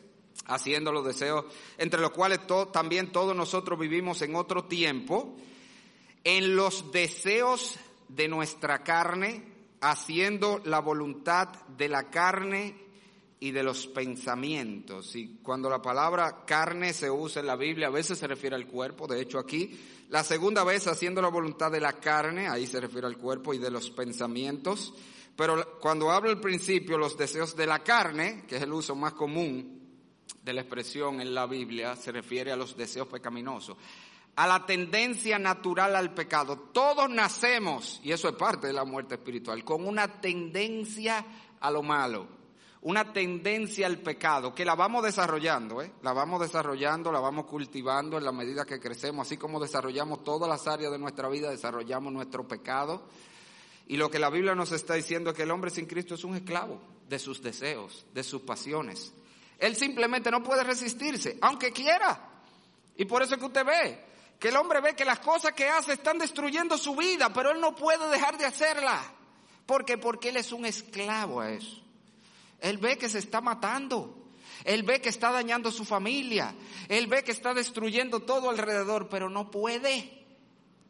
haciendo 0.46 0.90
los 0.90 1.04
deseos, 1.04 1.44
entre 1.76 2.00
los 2.00 2.12
cuales 2.12 2.40
también 2.72 3.12
todos 3.12 3.36
nosotros 3.36 3.78
vivimos 3.78 4.22
en 4.22 4.34
otro 4.34 4.64
tiempo, 4.64 5.36
en 6.24 6.56
los 6.56 6.90
deseos 6.90 7.76
de 8.08 8.26
nuestra 8.26 8.82
carne, 8.82 9.44
haciendo 9.82 10.62
la 10.64 10.80
voluntad 10.80 11.48
de 11.76 11.90
la 11.90 12.08
carne 12.08 12.87
y 13.40 13.50
de 13.52 13.62
los 13.62 13.86
pensamientos. 13.86 15.14
Y 15.14 15.38
cuando 15.42 15.70
la 15.70 15.80
palabra 15.80 16.44
carne 16.44 16.92
se 16.92 17.10
usa 17.10 17.40
en 17.40 17.46
la 17.46 17.56
Biblia, 17.56 17.86
a 17.86 17.90
veces 17.90 18.18
se 18.18 18.26
refiere 18.26 18.56
al 18.56 18.66
cuerpo. 18.66 19.06
De 19.06 19.20
hecho, 19.20 19.38
aquí, 19.38 19.78
la 20.08 20.24
segunda 20.24 20.64
vez 20.64 20.86
haciendo 20.86 21.22
la 21.22 21.28
voluntad 21.28 21.70
de 21.70 21.80
la 21.80 21.94
carne, 21.94 22.48
ahí 22.48 22.66
se 22.66 22.80
refiere 22.80 23.06
al 23.06 23.16
cuerpo 23.16 23.54
y 23.54 23.58
de 23.58 23.70
los 23.70 23.90
pensamientos. 23.90 24.92
Pero 25.36 25.78
cuando 25.78 26.10
hablo 26.10 26.30
al 26.30 26.40
principio, 26.40 26.98
los 26.98 27.16
deseos 27.16 27.54
de 27.54 27.66
la 27.66 27.84
carne, 27.84 28.44
que 28.48 28.56
es 28.56 28.62
el 28.62 28.72
uso 28.72 28.96
más 28.96 29.12
común 29.12 29.78
de 30.42 30.52
la 30.52 30.62
expresión 30.62 31.20
en 31.20 31.32
la 31.32 31.46
Biblia, 31.46 31.94
se 31.94 32.10
refiere 32.10 32.50
a 32.50 32.56
los 32.56 32.76
deseos 32.76 33.06
pecaminosos 33.08 33.76
a 34.34 34.46
la 34.46 34.64
tendencia 34.64 35.36
natural 35.36 35.96
al 35.96 36.14
pecado. 36.14 36.70
Todos 36.72 37.10
nacemos, 37.10 38.00
y 38.04 38.12
eso 38.12 38.28
es 38.28 38.36
parte 38.36 38.68
de 38.68 38.72
la 38.72 38.84
muerte 38.84 39.16
espiritual, 39.16 39.64
con 39.64 39.84
una 39.84 40.20
tendencia 40.20 41.26
a 41.58 41.70
lo 41.72 41.82
malo 41.82 42.37
una 42.82 43.12
tendencia 43.12 43.86
al 43.86 43.98
pecado 43.98 44.54
que 44.54 44.64
la 44.64 44.74
vamos 44.74 45.02
desarrollando, 45.02 45.82
¿eh? 45.82 45.92
la 46.02 46.12
vamos 46.12 46.40
desarrollando, 46.40 47.10
la 47.10 47.20
vamos 47.20 47.46
cultivando 47.46 48.18
en 48.18 48.24
la 48.24 48.32
medida 48.32 48.64
que 48.64 48.78
crecemos, 48.78 49.26
así 49.26 49.36
como 49.36 49.60
desarrollamos 49.60 50.22
todas 50.22 50.48
las 50.48 50.66
áreas 50.68 50.92
de 50.92 50.98
nuestra 50.98 51.28
vida, 51.28 51.50
desarrollamos 51.50 52.12
nuestro 52.12 52.46
pecado. 52.46 53.02
Y 53.88 53.96
lo 53.96 54.10
que 54.10 54.18
la 54.18 54.30
Biblia 54.30 54.54
nos 54.54 54.70
está 54.72 54.94
diciendo 54.94 55.30
es 55.30 55.36
que 55.36 55.42
el 55.42 55.50
hombre 55.50 55.70
sin 55.70 55.86
Cristo 55.86 56.14
es 56.14 56.22
un 56.22 56.36
esclavo 56.36 56.80
de 57.08 57.18
sus 57.18 57.42
deseos, 57.42 58.06
de 58.12 58.22
sus 58.22 58.42
pasiones. 58.42 59.12
Él 59.58 59.74
simplemente 59.74 60.30
no 60.30 60.42
puede 60.42 60.62
resistirse, 60.62 61.38
aunque 61.40 61.72
quiera. 61.72 62.20
Y 62.96 63.06
por 63.06 63.22
eso 63.22 63.34
es 63.34 63.40
que 63.40 63.46
usted 63.46 63.64
ve 63.64 64.04
que 64.38 64.48
el 64.48 64.56
hombre 64.56 64.80
ve 64.80 64.94
que 64.94 65.04
las 65.04 65.18
cosas 65.18 65.52
que 65.52 65.68
hace 65.68 65.94
están 65.94 66.18
destruyendo 66.18 66.78
su 66.78 66.94
vida, 66.94 67.32
pero 67.32 67.50
él 67.50 67.60
no 67.60 67.74
puede 67.74 68.08
dejar 68.08 68.38
de 68.38 68.44
hacerla. 68.44 69.02
¿Por 69.66 69.84
qué? 69.84 69.98
Porque 69.98 70.28
él 70.28 70.36
es 70.36 70.52
un 70.52 70.64
esclavo 70.64 71.40
a 71.40 71.50
eso. 71.50 71.82
Él 72.60 72.78
ve 72.78 72.98
que 72.98 73.08
se 73.08 73.18
está 73.18 73.40
matando. 73.40 74.14
Él 74.64 74.82
ve 74.82 75.00
que 75.00 75.08
está 75.08 75.30
dañando 75.30 75.70
su 75.70 75.84
familia. 75.84 76.54
Él 76.88 77.06
ve 77.06 77.22
que 77.22 77.32
está 77.32 77.54
destruyendo 77.54 78.20
todo 78.20 78.50
alrededor, 78.50 79.08
pero 79.08 79.30
no 79.30 79.50
puede 79.50 80.26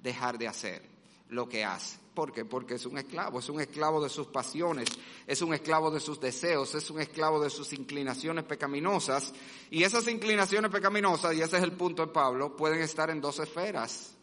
dejar 0.03 0.39
de 0.39 0.49
hacer 0.49 0.83
lo 1.29 1.49
que 1.49 1.65
hace. 1.65 1.99
¿Por 2.15 2.33
qué? 2.33 2.45
Porque 2.45 2.75
es 2.75 2.87
un 2.87 2.99
esclavo, 2.99 3.39
es 3.39 3.49
un 3.49 3.61
esclavo 3.61 4.03
de 4.03 4.09
sus 4.09 4.27
pasiones, 4.27 4.89
es 5.25 5.41
un 5.41 5.55
esclavo 5.55 5.89
de 5.89 6.01
sus 6.01 6.21
deseos, 6.21 6.75
es 6.75 6.91
un 6.91 7.01
esclavo 7.01 7.41
de 7.41 7.49
sus 7.49 7.73
inclinaciones 7.73 8.43
pecaminosas. 8.43 9.33
Y 9.71 9.85
esas 9.85 10.09
inclinaciones 10.09 10.69
pecaminosas, 10.71 11.37
y 11.37 11.43
ese 11.43 11.59
es 11.59 11.63
el 11.63 11.73
punto 11.73 12.05
de 12.05 12.13
Pablo, 12.13 12.57
pueden 12.57 12.81
estar 12.81 13.11
en 13.11 13.21
dos 13.21 13.39
esferas. 13.39 14.17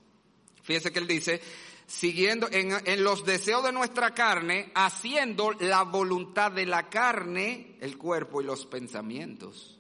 Fíjese 0.64 0.92
que 0.92 1.00
él 1.00 1.08
dice, 1.08 1.40
siguiendo 1.88 2.48
en, 2.52 3.04
los 3.04 3.26
deseos 3.26 3.64
de 3.64 3.72
nuestra 3.72 4.12
carne, 4.14 4.72
haciendo 4.74 5.52
la 5.60 5.84
voluntad 5.84 6.52
de 6.52 6.66
la 6.66 6.90
carne, 6.90 7.78
el 7.80 7.98
cuerpo 7.98 8.42
y 8.42 8.46
los 8.46 8.66
pensamientos. 8.66 9.80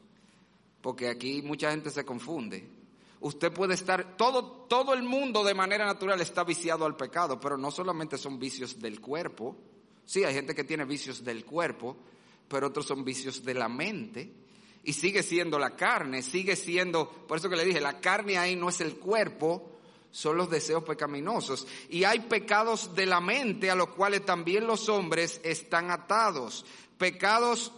Porque 0.82 1.10
aquí 1.10 1.41
mucha 1.41 1.72
gente 1.72 1.89
se 1.89 2.06
confunde. 2.06 2.70
Usted 3.22 3.51
puede 3.51 3.74
estar, 3.74 4.18
todo, 4.18 4.43
todo 4.68 4.93
el 4.93 5.01
mundo 5.01 5.43
de 5.43 5.56
manera 5.56 5.86
natural 5.86 6.22
está 6.22 6.43
viciado 6.43 6.86
al 6.86 6.95
pecado, 6.95 7.39
pero 7.39 7.58
no 7.58 7.72
solamente 7.72 8.18
son 8.18 8.38
vicios 8.38 8.80
del 8.80 9.01
cuerpo. 9.01 9.58
Sí, 10.06 10.24
hay 10.24 10.36
gente 10.36 10.53
que 10.53 10.64
tiene 10.64 10.86
vicios 10.86 11.24
del 11.24 11.43
cuerpo, 11.43 11.97
pero 12.47 12.68
otros 12.68 12.86
son 12.86 13.03
vicios 13.03 13.43
de 13.43 13.56
la 13.56 13.68
mente. 13.68 14.32
Y 14.84 14.93
sigue 14.93 15.24
siendo 15.24 15.58
la 15.58 15.76
carne, 15.76 16.22
sigue 16.22 16.56
siendo, 16.56 17.10
por 17.10 17.39
eso 17.39 17.49
que 17.49 17.56
le 17.56 17.66
dije, 17.66 17.82
la 17.82 17.99
carne 17.99 18.38
ahí 18.38 18.56
no 18.56 18.70
es 18.70 18.82
el 18.82 18.97
cuerpo, 18.97 19.74
son 20.16 20.38
los 20.38 20.49
deseos 20.49 20.82
pecaminosos. 20.86 21.68
Y 21.89 22.05
hay 22.05 22.22
pecados 22.22 22.95
de 22.95 23.05
la 23.05 23.20
mente 23.20 23.70
a 23.70 23.76
los 23.76 23.89
cuales 23.89 24.24
también 24.24 24.66
los 24.66 24.88
hombres 24.88 25.41
están 25.43 25.91
atados. 25.91 26.66
Pecados 26.97 27.74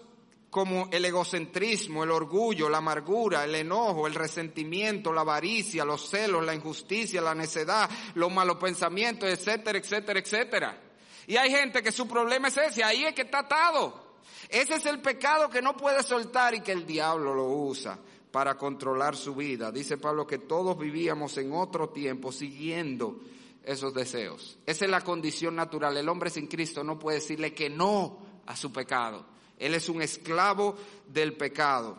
como 0.51 0.87
el 0.91 1.03
egocentrismo, 1.03 2.03
el 2.03 2.11
orgullo, 2.11 2.69
la 2.69 2.77
amargura, 2.77 3.43
el 3.43 3.55
enojo, 3.55 4.05
el 4.05 4.13
resentimiento, 4.13 5.11
la 5.11 5.21
avaricia, 5.21 5.83
los 5.83 6.11
celos, 6.11 6.45
la 6.45 6.53
injusticia, 6.53 7.21
la 7.21 7.33
necedad, 7.33 7.89
los 8.13 8.31
malos 8.31 8.57
pensamientos, 8.57 9.27
etcétera, 9.27 9.79
etcétera, 9.79 10.19
etcétera. 10.19 10.81
Y 11.25 11.37
hay 11.37 11.49
gente 11.49 11.81
que 11.81 11.91
su 11.91 12.07
problema 12.07 12.49
es 12.49 12.57
ese, 12.57 12.83
ahí 12.83 13.03
es 13.03 13.15
que 13.15 13.23
está 13.23 13.39
atado. 13.39 14.05
Ese 14.47 14.75
es 14.75 14.85
el 14.85 15.01
pecado 15.01 15.49
que 15.49 15.63
no 15.63 15.75
puede 15.75 16.03
soltar 16.03 16.53
y 16.53 16.61
que 16.61 16.71
el 16.71 16.85
diablo 16.85 17.33
lo 17.33 17.45
usa 17.45 17.97
para 18.31 18.57
controlar 18.57 19.15
su 19.15 19.35
vida. 19.35 19.71
Dice 19.71 19.97
Pablo 19.97 20.27
que 20.27 20.37
todos 20.37 20.77
vivíamos 20.77 21.37
en 21.37 21.53
otro 21.53 21.89
tiempo 21.89 22.31
siguiendo 22.31 23.19
esos 23.63 23.93
deseos. 23.93 24.57
Esa 24.65 24.85
es 24.85 24.91
la 24.91 25.01
condición 25.01 25.55
natural. 25.55 25.97
El 25.97 26.09
hombre 26.09 26.29
sin 26.29 26.47
Cristo 26.47 26.83
no 26.83 26.97
puede 26.97 27.19
decirle 27.19 27.53
que 27.53 27.69
no 27.69 28.19
a 28.45 28.55
su 28.55 28.71
pecado. 28.71 29.25
Él 29.57 29.73
es 29.73 29.89
un 29.89 30.01
esclavo 30.01 30.75
del 31.07 31.35
pecado. 31.35 31.97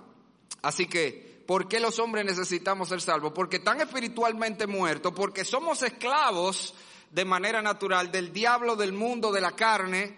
Así 0.62 0.86
que, 0.86 1.42
¿por 1.46 1.68
qué 1.68 1.80
los 1.80 1.98
hombres 1.98 2.24
necesitamos 2.24 2.88
ser 2.88 3.00
salvos? 3.00 3.32
Porque 3.34 3.56
están 3.56 3.80
espiritualmente 3.80 4.66
muertos, 4.66 5.12
porque 5.14 5.44
somos 5.44 5.82
esclavos 5.82 6.74
de 7.10 7.24
manera 7.24 7.62
natural 7.62 8.10
del 8.10 8.32
diablo, 8.32 8.76
del 8.76 8.92
mundo, 8.92 9.32
de 9.32 9.40
la 9.40 9.52
carne, 9.52 10.17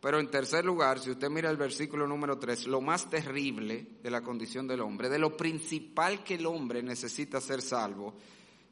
pero 0.00 0.18
en 0.18 0.30
tercer 0.30 0.64
lugar, 0.64 0.98
si 0.98 1.10
usted 1.10 1.28
mira 1.28 1.50
el 1.50 1.58
versículo 1.58 2.06
número 2.06 2.38
3, 2.38 2.68
lo 2.68 2.80
más 2.80 3.10
terrible 3.10 3.86
de 4.02 4.10
la 4.10 4.22
condición 4.22 4.66
del 4.66 4.80
hombre, 4.80 5.10
de 5.10 5.18
lo 5.18 5.36
principal 5.36 6.24
que 6.24 6.36
el 6.36 6.46
hombre 6.46 6.82
necesita 6.82 7.40
ser 7.40 7.60
salvo, 7.60 8.14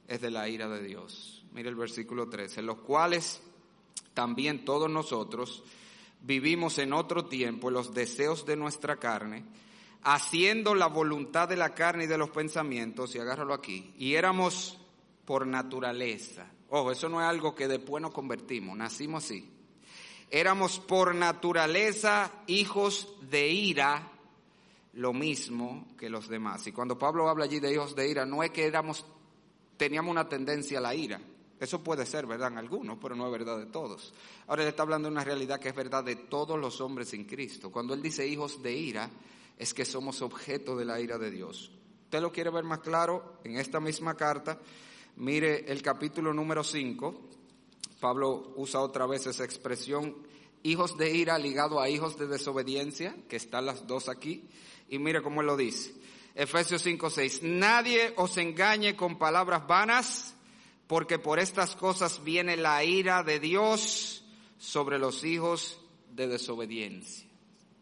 es 0.07 0.23
de 0.23 0.31
la 0.31 0.49
ira 0.49 0.69
de 0.69 0.83
Dios. 0.83 1.45
Mire 1.53 1.69
el 1.69 1.75
versículo 1.75 2.31
3, 2.31 2.59
en 2.59 2.67
los 2.67 2.79
cuales 2.79 3.43
también 4.15 4.65
todos 4.65 4.91
nosotros 4.91 5.63
vivimos 6.23 6.79
en 6.79 6.95
otro 6.95 7.27
tiempo 7.27 7.71
los 7.71 7.93
deseos 7.93 8.47
de 8.47 8.57
nuestra 8.57 8.97
carne, 8.97 9.45
haciendo 10.05 10.75
la 10.75 10.87
voluntad 10.87 11.47
de 11.47 11.57
la 11.57 11.75
carne 11.75 12.05
y 12.05 12.07
de 12.09 12.17
los 12.17 12.31
pensamientos, 12.31 13.15
y 13.15 13.19
agárralo 13.19 13.53
aquí, 13.53 13.93
y 13.99 14.15
éramos 14.15 14.79
por 15.27 15.47
naturaleza. 15.47 16.47
Ojo, 16.71 16.91
eso 16.91 17.11
no 17.11 17.21
es 17.21 17.27
algo 17.27 17.55
que 17.55 17.69
después 17.69 18.01
nos 18.01 18.13
convertimos, 18.13 18.79
nacimos 18.79 19.25
así 19.25 19.58
Éramos 20.31 20.79
por 20.79 21.15
naturaleza 21.15 22.31
hijos 22.47 23.15
de 23.23 23.49
ira, 23.49 24.13
lo 24.95 25.13
mismo 25.13 25.87
que 25.99 26.11
los 26.11 26.29
demás. 26.29 26.67
Y 26.67 26.73
cuando 26.73 26.99
Pablo 26.99 27.29
habla 27.29 27.45
allí 27.45 27.61
de 27.61 27.73
hijos 27.73 27.95
de 27.97 28.09
ira, 28.09 28.27
no 28.27 28.43
es 28.43 28.51
que 28.51 28.67
éramos, 28.67 29.07
teníamos 29.77 30.11
una 30.11 30.29
tendencia 30.29 30.79
a 30.79 30.83
la 30.83 30.95
ira. 30.95 31.21
Eso 31.61 31.83
puede 31.83 32.07
ser 32.07 32.27
verdad 32.27 32.53
en 32.53 32.59
algunos, 32.59 32.99
pero 33.01 33.17
no 33.17 33.27
es 33.27 33.33
verdad 33.33 33.59
de 33.59 33.67
todos. 33.67 34.15
Ahora 34.47 34.63
él 34.63 34.69
está 34.69 34.83
hablando 34.83 35.09
de 35.09 35.13
una 35.13 35.25
realidad 35.25 35.59
que 35.59 35.71
es 35.71 35.75
verdad 35.75 36.05
de 36.05 36.17
todos 36.17 36.59
los 36.59 36.81
hombres 36.81 37.13
en 37.15 37.25
Cristo. 37.25 37.73
Cuando 37.73 37.95
él 37.95 38.03
dice 38.03 38.27
hijos 38.27 38.63
de 38.63 38.73
ira, 38.73 39.11
es 39.57 39.75
que 39.75 39.85
somos 39.85 40.23
objeto 40.23 40.77
de 40.77 40.85
la 40.85 41.01
ira 41.01 41.19
de 41.19 41.31
Dios. 41.31 41.73
¿Usted 42.05 42.21
lo 42.21 42.33
quiere 42.33 42.51
ver 42.51 42.65
más 42.65 42.79
claro? 42.79 43.41
En 43.45 43.57
esta 43.57 43.81
misma 43.81 44.15
carta, 44.15 44.59
mire 45.17 45.71
el 45.71 45.83
capítulo 45.83 46.33
número 46.33 46.63
5, 46.63 47.29
Pablo 48.01 48.53
usa 48.57 48.81
otra 48.81 49.07
vez 49.07 49.27
esa 49.27 49.45
expresión, 49.45 50.17
hijos 50.63 50.97
de 50.97 51.15
ira 51.15 51.39
ligado 51.39 51.81
a 51.81 51.89
hijos 51.89 52.19
de 52.19 52.27
desobediencia, 52.27 53.17
que 53.29 53.37
están 53.37 53.67
las 53.67 53.87
dos 53.87 54.09
aquí, 54.09 54.45
y 54.89 54.99
mire 54.99 55.23
cómo 55.23 55.43
lo 55.43 55.57
dice. 55.57 55.95
Efesios 56.35 56.87
5:6, 56.87 57.43
nadie 57.43 58.15
os 58.17 58.37
engañe 58.37 58.95
con 58.95 59.19
palabras 59.19 59.67
vanas, 59.67 60.35
porque 60.87 61.19
por 61.19 61.39
estas 61.39 61.75
cosas 61.75 62.23
viene 62.23 62.57
la 62.57 62.85
ira 62.85 63.23
de 63.23 63.41
Dios 63.41 64.25
sobre 64.59 64.99
los 64.99 65.25
hijos 65.25 65.81
de 66.13 66.29
desobediencia. 66.29 67.29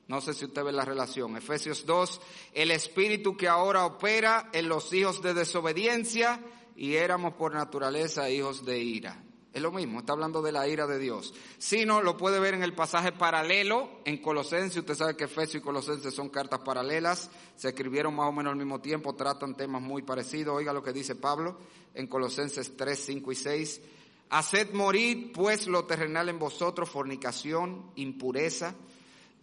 No 0.08 0.20
sé 0.20 0.34
si 0.34 0.44
usted 0.44 0.62
ve 0.64 0.72
la 0.72 0.84
relación. 0.84 1.36
Efesios 1.36 1.84
2, 1.84 2.20
el 2.54 2.70
espíritu 2.70 3.36
que 3.36 3.48
ahora 3.48 3.84
opera 3.84 4.50
en 4.52 4.68
los 4.68 4.92
hijos 4.92 5.20
de 5.20 5.34
desobediencia 5.34 6.40
y 6.76 6.94
éramos 6.94 7.34
por 7.34 7.52
naturaleza 7.52 8.30
hijos 8.30 8.64
de 8.64 8.78
ira. 8.78 9.25
Es 9.56 9.62
lo 9.62 9.72
mismo, 9.72 10.00
está 10.00 10.12
hablando 10.12 10.42
de 10.42 10.52
la 10.52 10.68
ira 10.68 10.86
de 10.86 10.98
Dios. 10.98 11.32
Si 11.56 11.86
no, 11.86 12.02
lo 12.02 12.18
puede 12.18 12.38
ver 12.38 12.52
en 12.52 12.62
el 12.62 12.74
pasaje 12.74 13.12
paralelo 13.12 13.88
en 14.04 14.18
Colosenses. 14.18 14.76
Usted 14.76 14.94
sabe 14.94 15.16
que 15.16 15.24
Efesios 15.24 15.62
y 15.62 15.64
Colosenses 15.64 16.12
son 16.12 16.28
cartas 16.28 16.60
paralelas. 16.60 17.30
Se 17.56 17.68
escribieron 17.68 18.14
más 18.14 18.28
o 18.28 18.32
menos 18.32 18.50
al 18.50 18.58
mismo 18.58 18.82
tiempo, 18.82 19.14
tratan 19.14 19.56
temas 19.56 19.80
muy 19.80 20.02
parecidos. 20.02 20.58
Oiga 20.58 20.74
lo 20.74 20.82
que 20.82 20.92
dice 20.92 21.14
Pablo 21.14 21.56
en 21.94 22.06
Colosenses 22.06 22.76
3, 22.76 22.98
5 23.02 23.32
y 23.32 23.34
6. 23.34 23.80
Haced 24.28 24.74
morir 24.74 25.32
pues 25.32 25.66
lo 25.68 25.86
terrenal 25.86 26.28
en 26.28 26.38
vosotros, 26.38 26.90
fornicación, 26.90 27.92
impureza, 27.94 28.74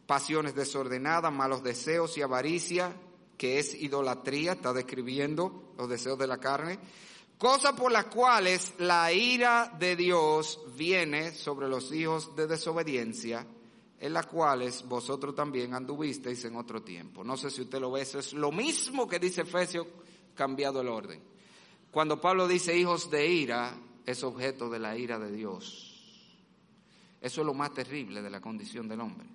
pasiones 0.06 0.54
desordenadas, 0.54 1.34
malos 1.34 1.64
deseos 1.64 2.16
y 2.20 2.22
avaricia, 2.22 2.94
que 3.36 3.58
es 3.58 3.74
idolatría, 3.74 4.52
está 4.52 4.74
describiendo 4.74 5.74
los 5.76 5.90
deseos 5.90 6.20
de 6.20 6.28
la 6.28 6.38
carne 6.38 6.78
Cosas 7.44 7.74
por 7.74 7.92
las 7.92 8.06
cuales 8.06 8.74
la 8.78 9.12
ira 9.12 9.70
de 9.78 9.98
Dios 9.98 10.62
viene 10.78 11.34
sobre 11.34 11.68
los 11.68 11.92
hijos 11.92 12.34
de 12.38 12.48
desobediencia, 12.48 13.46
en 14.00 14.14
las 14.14 14.28
cuales 14.28 14.88
vosotros 14.88 15.36
también 15.36 15.74
anduvisteis 15.74 16.46
en 16.46 16.56
otro 16.56 16.84
tiempo. 16.84 17.22
No 17.22 17.36
sé 17.36 17.52
si 17.52 17.64
usted 17.64 17.82
lo 17.82 17.92
ve, 17.92 18.04
eso 18.04 18.20
es 18.20 18.32
lo 18.32 18.50
mismo 18.54 19.10
que 19.10 19.20
dice 19.20 19.42
Efesios, 19.42 19.88
cambiado 20.34 20.80
el 20.80 20.88
orden. 20.88 21.22
Cuando 21.92 22.22
Pablo 22.22 22.48
dice 22.48 22.78
hijos 22.78 23.12
de 23.12 23.28
ira, 23.28 23.78
es 24.06 24.24
objeto 24.24 24.70
de 24.70 24.80
la 24.80 24.98
ira 24.98 25.20
de 25.20 25.34
Dios. 25.34 26.38
Eso 27.20 27.42
es 27.42 27.46
lo 27.46 27.54
más 27.54 27.74
terrible 27.74 28.22
de 28.22 28.30
la 28.30 28.40
condición 28.40 28.88
del 28.88 29.02
hombre. 29.02 29.28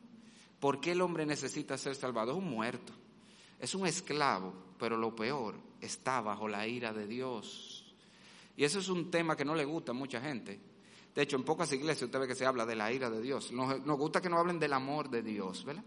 ¿Por 0.58 0.80
qué 0.80 0.92
el 0.92 1.02
hombre 1.02 1.26
necesita 1.26 1.76
ser 1.76 1.94
salvado? 1.94 2.32
Es 2.32 2.38
un 2.38 2.48
muerto, 2.48 2.94
es 3.60 3.74
un 3.74 3.86
esclavo, 3.86 4.54
pero 4.78 4.96
lo 4.96 5.14
peor, 5.14 5.56
está 5.82 6.22
bajo 6.22 6.48
la 6.48 6.66
ira 6.66 6.94
de 6.94 7.06
Dios. 7.06 7.67
Y 8.58 8.64
eso 8.64 8.80
es 8.80 8.88
un 8.88 9.08
tema 9.08 9.36
que 9.36 9.44
no 9.44 9.54
le 9.54 9.64
gusta 9.64 9.92
a 9.92 9.94
mucha 9.94 10.20
gente. 10.20 10.58
De 11.14 11.22
hecho, 11.22 11.36
en 11.36 11.44
pocas 11.44 11.72
iglesias 11.72 12.02
usted 12.02 12.18
ve 12.18 12.26
que 12.26 12.34
se 12.34 12.44
habla 12.44 12.66
de 12.66 12.74
la 12.74 12.92
ira 12.92 13.08
de 13.08 13.22
Dios. 13.22 13.52
Nos, 13.52 13.80
gusta 13.96 14.20
que 14.20 14.28
no 14.28 14.36
hablen 14.36 14.58
del 14.58 14.72
amor 14.72 15.08
de 15.08 15.22
Dios, 15.22 15.64
¿verdad? 15.64 15.84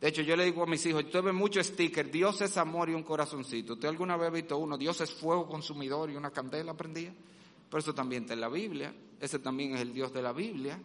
De 0.00 0.08
hecho, 0.08 0.22
yo 0.22 0.34
le 0.34 0.46
digo 0.46 0.62
a 0.62 0.66
mis 0.66 0.86
hijos, 0.86 1.04
usted 1.04 1.22
ve 1.22 1.32
mucho 1.32 1.62
sticker, 1.62 2.10
Dios 2.10 2.40
es 2.40 2.56
amor 2.56 2.88
y 2.88 2.94
un 2.94 3.02
corazoncito. 3.02 3.74
¿Usted 3.74 3.88
alguna 3.88 4.16
vez 4.16 4.28
ha 4.28 4.30
visto 4.30 4.56
uno, 4.56 4.78
Dios 4.78 4.98
es 5.02 5.12
fuego 5.12 5.46
consumidor 5.46 6.08
y 6.10 6.16
una 6.16 6.30
candela 6.30 6.74
prendida? 6.74 7.12
Pero 7.68 7.78
eso 7.78 7.94
también 7.94 8.22
está 8.22 8.32
en 8.32 8.40
la 8.40 8.48
Biblia. 8.48 8.94
Ese 9.20 9.38
también 9.38 9.74
es 9.74 9.82
el 9.82 9.92
Dios 9.92 10.10
de 10.10 10.22
la 10.22 10.32
Biblia. 10.32 10.80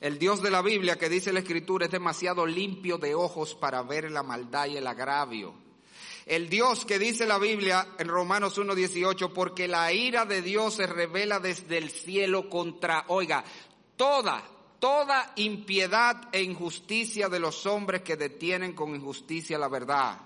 El 0.00 0.18
Dios 0.18 0.40
de 0.40 0.50
la 0.50 0.62
Biblia 0.62 0.96
que 0.96 1.10
dice 1.10 1.30
la 1.30 1.40
Escritura 1.40 1.84
es 1.84 1.92
demasiado 1.92 2.46
limpio 2.46 2.96
de 2.96 3.14
ojos 3.14 3.54
para 3.54 3.82
ver 3.82 4.10
la 4.10 4.22
maldad 4.22 4.66
y 4.66 4.78
el 4.78 4.86
agravio. 4.86 5.52
El 6.30 6.48
Dios 6.48 6.84
que 6.84 7.00
dice 7.00 7.26
la 7.26 7.38
Biblia 7.38 7.88
en 7.98 8.06
Romanos 8.06 8.56
1.18, 8.56 9.32
porque 9.32 9.66
la 9.66 9.92
ira 9.92 10.24
de 10.24 10.42
Dios 10.42 10.74
se 10.74 10.86
revela 10.86 11.40
desde 11.40 11.76
el 11.76 11.90
cielo 11.90 12.48
contra, 12.48 13.04
oiga, 13.08 13.42
toda, 13.96 14.40
toda 14.78 15.32
impiedad 15.34 16.28
e 16.30 16.40
injusticia 16.40 17.28
de 17.28 17.40
los 17.40 17.66
hombres 17.66 18.02
que 18.02 18.16
detienen 18.16 18.74
con 18.74 18.94
injusticia 18.94 19.58
la 19.58 19.66
verdad. 19.66 20.20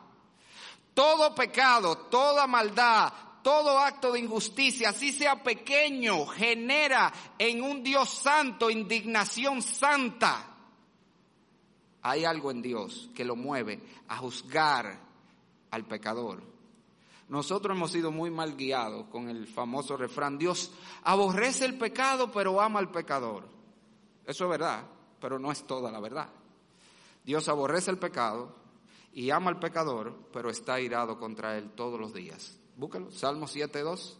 Todo 0.93 1.35
pecado, 1.35 1.97
toda 1.97 2.47
maldad, 2.47 3.11
todo 3.43 3.79
acto 3.79 4.13
de 4.13 4.21
injusticia, 4.21 4.91
así 4.91 5.11
sea 5.11 5.43
pequeño, 5.43 6.27
genera 6.27 7.11
en 7.39 7.63
un 7.63 7.83
Dios 7.83 8.11
santo 8.11 8.69
indignación 8.69 9.63
santa. 9.63 10.55
Hay 12.03 12.27
algo 12.27 12.51
en 12.51 12.61
Dios 12.61 13.09
que 13.15 13.25
lo 13.25 13.37
mueve 13.37 13.81
a 14.09 14.19
juzgar 14.19 15.14
al 15.75 15.85
pecador. 15.87 16.43
Nosotros 17.29 17.77
hemos 17.77 17.91
sido 17.91 18.11
muy 18.11 18.31
mal 18.31 18.57
guiados 18.57 19.07
con 19.07 19.29
el 19.29 19.47
famoso 19.47 19.97
refrán, 19.97 20.39
Dios 20.39 20.70
aborrece 21.03 21.64
el 21.64 21.79
pecado 21.79 22.31
pero 22.31 22.61
ama 22.61 22.79
al 22.79 22.91
pecador. 22.91 23.49
Eso 24.27 24.45
es 24.45 24.51
verdad, 24.51 24.85
pero 25.20 25.39
no 25.39 25.51
es 25.51 25.66
toda 25.66 25.91
la 25.91 26.01
verdad. 26.01 26.29
Dios 27.25 27.49
aborrece 27.49 27.91
el 27.91 27.99
pecado 27.99 28.55
y 29.12 29.31
ama 29.31 29.51
al 29.51 29.59
pecador, 29.59 30.14
pero 30.33 30.51
está 30.51 30.81
irado 30.81 31.18
contra 31.18 31.57
él 31.57 31.70
todos 31.70 31.99
los 31.99 32.12
días. 32.12 32.59
Búscalo, 32.77 33.11
Salmo 33.11 33.47
7.2. 33.47 34.16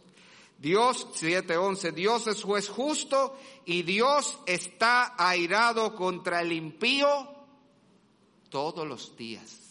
Dios 0.57 1.07
7.11, 1.21 1.93
Dios 1.93 2.27
es 2.27 2.41
juez 2.41 2.69
justo 2.69 3.37
y 3.65 3.83
Dios 3.83 4.39
está 4.45 5.13
airado 5.17 5.95
contra 5.95 6.41
el 6.41 6.53
impío 6.53 7.29
todos 8.49 8.87
los 8.87 9.17
días. 9.17 9.64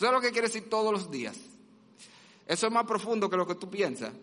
¿Sabes 0.00 0.14
lo 0.14 0.20
que 0.22 0.32
quiere 0.32 0.46
decir 0.46 0.70
todos 0.70 0.90
los 0.90 1.10
días? 1.10 1.36
Eso 2.46 2.66
es 2.66 2.72
más 2.72 2.86
profundo 2.86 3.28
que 3.28 3.36
lo 3.36 3.46
que 3.46 3.56
tú 3.56 3.68
piensas. 3.68 4.14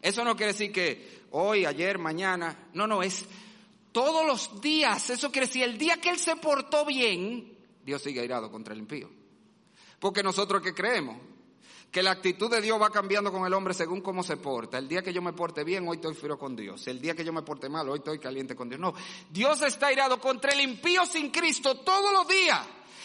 Eso 0.00 0.24
no 0.24 0.34
quiere 0.34 0.54
decir 0.54 0.72
que 0.72 1.26
hoy, 1.32 1.66
ayer, 1.66 1.98
mañana. 1.98 2.70
No, 2.72 2.86
no, 2.86 3.02
es 3.02 3.26
todos 3.92 4.26
los 4.26 4.62
días. 4.62 5.10
Eso 5.10 5.30
quiere 5.30 5.48
decir 5.48 5.64
el 5.64 5.76
día 5.76 5.98
que 5.98 6.08
Él 6.08 6.18
se 6.18 6.34
portó 6.36 6.86
bien, 6.86 7.58
Dios 7.84 8.00
sigue 8.00 8.20
airado 8.20 8.50
contra 8.50 8.72
el 8.72 8.80
impío. 8.80 9.10
Porque 10.00 10.22
nosotros 10.22 10.62
que 10.62 10.72
creemos 10.72 11.18
que 11.92 12.02
la 12.02 12.12
actitud 12.12 12.50
de 12.50 12.62
Dios 12.62 12.80
va 12.80 12.88
cambiando 12.88 13.30
con 13.30 13.44
el 13.44 13.52
hombre 13.52 13.74
según 13.74 14.00
cómo 14.00 14.22
se 14.22 14.38
porta. 14.38 14.78
El 14.78 14.88
día 14.88 15.02
que 15.02 15.12
yo 15.12 15.20
me 15.20 15.34
porte 15.34 15.62
bien, 15.62 15.86
hoy 15.86 15.96
estoy 15.96 16.14
frío 16.14 16.38
con 16.38 16.56
Dios. 16.56 16.86
El 16.88 17.02
día 17.02 17.14
que 17.14 17.22
yo 17.22 17.34
me 17.34 17.42
porte 17.42 17.68
mal, 17.68 17.86
hoy 17.90 17.98
estoy 17.98 18.18
caliente 18.18 18.56
con 18.56 18.70
Dios. 18.70 18.80
No, 18.80 18.94
Dios 19.30 19.60
está 19.60 19.88
airado 19.88 20.18
contra 20.18 20.52
el 20.52 20.62
impío 20.62 21.04
sin 21.04 21.30
Cristo 21.30 21.80
todos 21.80 22.10
los 22.10 22.26
días. 22.26 22.60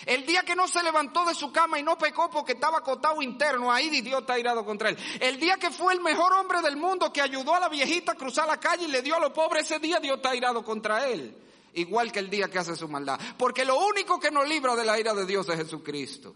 El 0.05 0.25
día 0.25 0.43
que 0.43 0.55
no 0.55 0.69
se 0.69 0.81
levantó 0.81 1.25
de 1.25 1.35
su 1.35 1.51
cama 1.51 1.77
y 1.77 1.83
no 1.83 1.97
pecó 1.97 2.29
porque 2.29 2.53
estaba 2.53 2.77
acotado 2.77 3.21
interno, 3.21 3.73
ahí 3.73 3.89
Dios 3.89 4.21
está 4.21 4.33
airado 4.33 4.63
contra 4.63 4.87
él. 4.87 4.97
El 5.19 5.37
día 5.37 5.57
que 5.57 5.69
fue 5.69 5.93
el 5.93 5.99
mejor 5.99 6.31
hombre 6.31 6.61
del 6.61 6.77
mundo 6.77 7.11
que 7.11 7.21
ayudó 7.21 7.55
a 7.55 7.59
la 7.59 7.67
viejita 7.67 8.13
a 8.13 8.15
cruzar 8.15 8.47
la 8.47 8.57
calle 8.57 8.85
y 8.85 8.91
le 8.91 9.01
dio 9.01 9.17
a 9.17 9.19
los 9.19 9.31
pobres, 9.31 9.69
ese 9.69 9.79
día 9.79 9.99
Dios 9.99 10.15
está 10.15 10.29
airado 10.29 10.63
contra 10.63 11.09
él. 11.09 11.35
Igual 11.73 12.13
que 12.13 12.19
el 12.19 12.29
día 12.29 12.49
que 12.49 12.57
hace 12.57 12.73
su 12.77 12.87
maldad. 12.87 13.19
Porque 13.37 13.65
lo 13.65 13.85
único 13.85 14.17
que 14.17 14.31
nos 14.31 14.47
libra 14.47 14.77
de 14.77 14.85
la 14.85 14.97
ira 14.97 15.13
de 15.13 15.25
Dios 15.25 15.49
es 15.49 15.57
Jesucristo. 15.57 16.33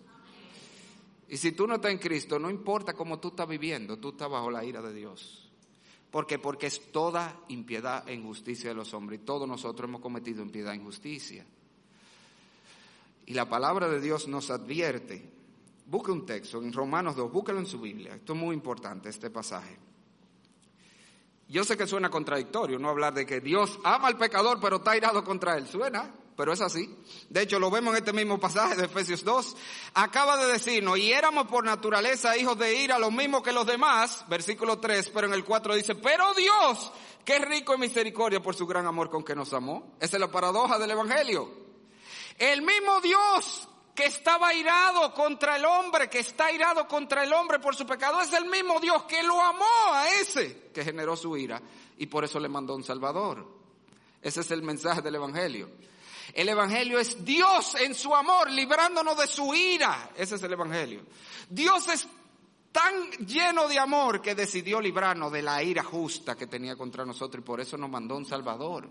Y 1.32 1.38
si 1.38 1.54
tú 1.54 1.66
no 1.66 1.76
estás 1.76 1.94
en 1.94 1.98
Cristo, 1.98 2.38
no 2.38 2.50
importa 2.50 2.94
cómo 2.94 3.18
tú 3.18 3.30
estás 3.30 3.48
viviendo, 3.48 3.98
tú 3.98 4.10
estás 4.10 4.30
bajo 4.30 4.52
la 4.52 4.66
ira 4.66 4.82
de 4.82 4.94
Dios. 4.94 5.50
¿Por 6.12 6.28
qué? 6.28 6.38
Porque 6.38 6.68
es 6.68 6.92
toda 6.92 7.40
impiedad 7.48 8.04
e 8.10 8.14
injusticia 8.14 8.72
de 8.72 8.76
los 8.76 8.94
hombres. 8.94 9.22
Y 9.22 9.24
todos 9.24 9.48
nosotros 9.48 9.88
hemos 9.88 10.02
cometido 10.02 10.44
impiedad 10.44 10.74
e 10.74 10.76
injusticia. 10.76 11.46
Y 13.28 13.34
la 13.34 13.48
palabra 13.48 13.88
de 13.88 14.02
Dios 14.02 14.28
nos 14.28 14.52
advierte. 14.52 15.24
Busque 15.86 16.12
un 16.12 16.26
texto 16.26 16.62
en 16.62 16.74
Romanos 16.74 17.16
2, 17.16 17.32
búsquelo 17.32 17.60
en 17.60 17.66
su 17.66 17.80
Biblia. 17.80 18.16
Esto 18.16 18.34
es 18.34 18.40
muy 18.40 18.54
importante, 18.54 19.08
este 19.08 19.30
pasaje. 19.30 19.78
Yo 21.48 21.64
sé 21.64 21.78
que 21.78 21.88
suena 21.88 22.10
contradictorio 22.10 22.78
no 22.78 22.90
hablar 22.90 23.14
de 23.14 23.26
que 23.26 23.40
Dios 23.40 23.80
ama 23.86 24.10
al 24.10 24.18
pecador, 24.18 24.60
pero 24.62 24.78
está 24.78 24.98
irado 24.98 25.24
contra 25.24 25.58
él. 25.58 25.66
Suena, 25.66 26.14
pero 26.36 26.54
es 26.54 26.62
así. 26.62 26.90
De 27.30 27.42
hecho, 27.42 27.60
lo 27.60 27.70
vemos 27.70 27.94
en 27.94 28.00
este 28.00 28.14
mismo 28.14 28.40
pasaje 28.40 28.76
de 28.76 28.86
Efesios 28.86 29.24
2. 29.24 29.56
Acaba 29.94 30.38
de 30.38 30.52
decirnos, 30.52 30.98
y 30.98 31.12
éramos 31.12 31.48
por 31.48 31.64
naturaleza 31.64 32.38
hijos 32.38 32.58
de 32.58 32.76
ira, 32.76 33.00
lo 33.00 33.12
mismo 33.12 33.44
que 33.44 33.52
los 33.52 33.66
demás, 33.66 34.26
versículo 34.28 34.80
3, 34.80 35.12
pero 35.14 35.28
en 35.28 35.34
el 35.34 35.44
4 35.44 35.76
dice, 35.76 35.96
pero 35.96 36.34
Dios, 36.34 36.92
que 37.26 37.38
es 37.38 37.42
rico 37.48 37.74
en 37.74 37.82
misericordia 37.82 38.42
por 38.42 38.56
su 38.56 38.66
gran 38.66 38.86
amor 38.86 39.10
con 39.10 39.24
que 39.24 39.36
nos 39.36 39.54
amó. 39.54 39.96
Esa 40.00 40.18
es 40.18 40.22
la 40.22 40.32
paradoja 40.32 40.80
del 40.80 40.92
Evangelio. 40.92 41.50
El 42.38 42.62
mismo 42.62 43.02
Dios 43.02 43.68
que 43.94 44.06
estaba 44.06 44.54
irado 44.54 45.14
contra 45.14 45.58
el 45.58 45.66
hombre, 45.66 46.10
que 46.10 46.20
está 46.20 46.52
irado 46.52 46.88
contra 46.88 47.24
el 47.24 47.34
hombre 47.34 47.60
por 47.60 47.76
su 47.76 47.86
pecado, 47.86 48.22
es 48.22 48.32
el 48.34 48.46
mismo 48.46 48.80
Dios 48.80 49.04
que 49.04 49.22
lo 49.22 49.40
amó 49.40 49.66
a 49.94 50.10
ese 50.22 50.70
que 50.74 50.84
generó 50.84 51.16
su 51.16 51.36
ira 51.38 51.62
y 51.98 52.08
por 52.08 52.24
eso 52.24 52.40
le 52.40 52.50
mandó 52.50 52.76
un 52.76 52.84
Salvador. 52.84 53.46
Ese 54.22 54.42
es 54.42 54.52
el 54.52 54.62
mensaje 54.62 55.02
del 55.02 55.16
Evangelio. 55.16 55.70
El 56.34 56.50
Evangelio 56.50 57.00
es 57.00 57.24
Dios 57.24 57.76
en 57.76 57.94
su 57.94 58.16
amor, 58.16 58.50
librándonos 58.50 59.18
de 59.18 59.28
su 59.28 59.54
ira. 59.54 60.12
Ese 60.16 60.36
es 60.36 60.44
el 60.44 60.54
Evangelio. 60.54 61.02
Dios 61.50 61.88
es 61.90 62.08
tan 62.72 63.12
lleno 63.26 63.68
de 63.68 63.80
amor 63.80 64.22
que 64.22 64.36
decidió 64.36 64.80
librarnos 64.80 65.32
de 65.32 65.42
la 65.42 65.62
ira 65.62 65.84
justa 65.84 66.36
que 66.36 66.48
tenía 66.48 66.76
contra 66.76 67.06
nosotros 67.06 67.44
y 67.44 67.46
por 67.46 67.60
eso 67.60 67.78
nos 67.78 67.90
mandó 67.90 68.16
un 68.16 68.26
Salvador. 68.26 68.90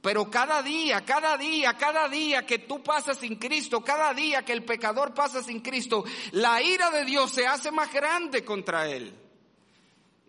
Pero 0.00 0.30
cada 0.30 0.62
día, 0.62 1.04
cada 1.04 1.36
día, 1.36 1.76
cada 1.76 2.08
día 2.08 2.46
que 2.46 2.60
tú 2.60 2.82
pasas 2.82 3.18
sin 3.18 3.36
Cristo, 3.36 3.82
cada 3.82 4.14
día 4.14 4.44
que 4.44 4.52
el 4.52 4.64
pecador 4.64 5.12
pasa 5.12 5.42
sin 5.42 5.60
Cristo, 5.60 6.04
la 6.32 6.62
ira 6.62 6.90
de 6.90 7.04
Dios 7.04 7.32
se 7.32 7.46
hace 7.46 7.72
más 7.72 7.92
grande 7.92 8.44
contra 8.44 8.88
él. 8.88 9.12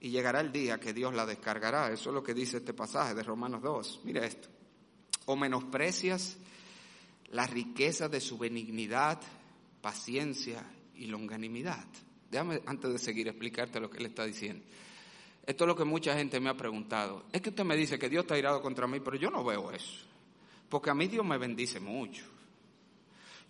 Y 0.02 0.10
llegará 0.10 0.40
el 0.40 0.52
día 0.52 0.80
que 0.80 0.94
Dios 0.94 1.14
la 1.14 1.26
descargará. 1.26 1.92
Eso 1.92 2.10
es 2.10 2.14
lo 2.14 2.24
que 2.24 2.34
dice 2.34 2.58
este 2.58 2.74
pasaje 2.74 3.14
de 3.14 3.22
Romanos 3.22 3.62
2. 3.62 4.02
Mira 4.06 4.26
esto. 4.26 4.48
O 5.30 5.36
menosprecias 5.36 6.38
la 7.30 7.46
riqueza 7.46 8.10
de 8.10 8.20
su 8.20 8.40
benignidad, 8.40 9.22
paciencia 9.80 10.66
y 10.96 11.06
longanimidad. 11.06 11.86
Déjame 12.32 12.64
antes 12.66 12.92
de 12.92 12.98
seguir 12.98 13.28
explicarte 13.28 13.80
lo 13.80 13.92
que 13.92 14.00
él 14.00 14.08
está 14.08 14.26
diciendo. 14.26 14.66
Esto 15.46 15.64
es 15.66 15.68
lo 15.68 15.76
que 15.76 15.86
mucha 15.86 16.16
gente 16.16 16.40
me 16.40 16.50
ha 16.50 16.58
preguntado. 16.58 17.26
Es 17.32 17.44
que 17.44 17.50
usted 17.50 17.64
me 17.64 17.76
dice 17.76 18.00
que 18.00 18.10
Dios 18.10 18.24
está 18.24 18.40
irado 18.40 18.60
contra 18.60 18.88
mí, 18.88 19.02
pero 19.02 19.18
yo 19.18 19.30
no 19.30 19.44
veo 19.44 19.72
eso. 19.72 20.04
Porque 20.68 20.90
a 20.90 20.96
mí 20.96 21.08
Dios 21.08 21.24
me 21.24 21.38
bendice 21.38 21.80
mucho. 21.80 22.26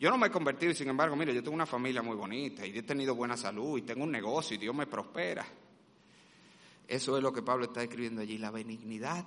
Yo 0.02 0.10
no 0.10 0.18
me 0.18 0.28
he 0.28 0.32
convertido 0.32 0.74
y 0.74 0.76
sin 0.76 0.90
embargo, 0.90 1.16
mire, 1.16 1.34
yo 1.34 1.42
tengo 1.42 1.56
una 1.56 1.66
familia 1.66 2.02
muy 2.02 2.18
bonita 2.18 2.68
y 2.68 2.78
he 2.78 2.84
tenido 2.84 3.16
buena 3.16 3.38
salud 3.38 3.78
y 3.78 3.84
tengo 3.84 4.04
un 4.04 4.12
negocio 4.12 4.56
y 4.56 4.60
Dios 4.60 4.76
me 4.76 4.86
prospera. 4.86 5.48
Eso 6.86 7.16
es 7.16 7.24
lo 7.24 7.32
que 7.32 7.42
Pablo 7.42 7.68
está 7.68 7.84
escribiendo 7.84 8.22
allí, 8.22 8.38
la 8.38 8.52
benignidad, 8.52 9.26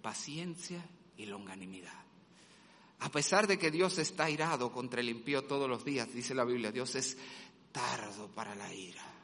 paciencia 0.00 0.82
y 1.16 1.26
longanimidad. 1.26 1.92
A 3.00 3.10
pesar 3.10 3.46
de 3.46 3.58
que 3.58 3.70
Dios 3.70 3.98
está 3.98 4.30
irado 4.30 4.72
contra 4.72 5.00
el 5.00 5.08
impío 5.08 5.44
todos 5.44 5.68
los 5.68 5.84
días, 5.84 6.12
dice 6.12 6.34
la 6.34 6.44
Biblia, 6.44 6.72
Dios 6.72 6.94
es 6.94 7.16
tardo 7.72 8.28
para 8.28 8.54
la 8.54 8.72
ira 8.72 9.14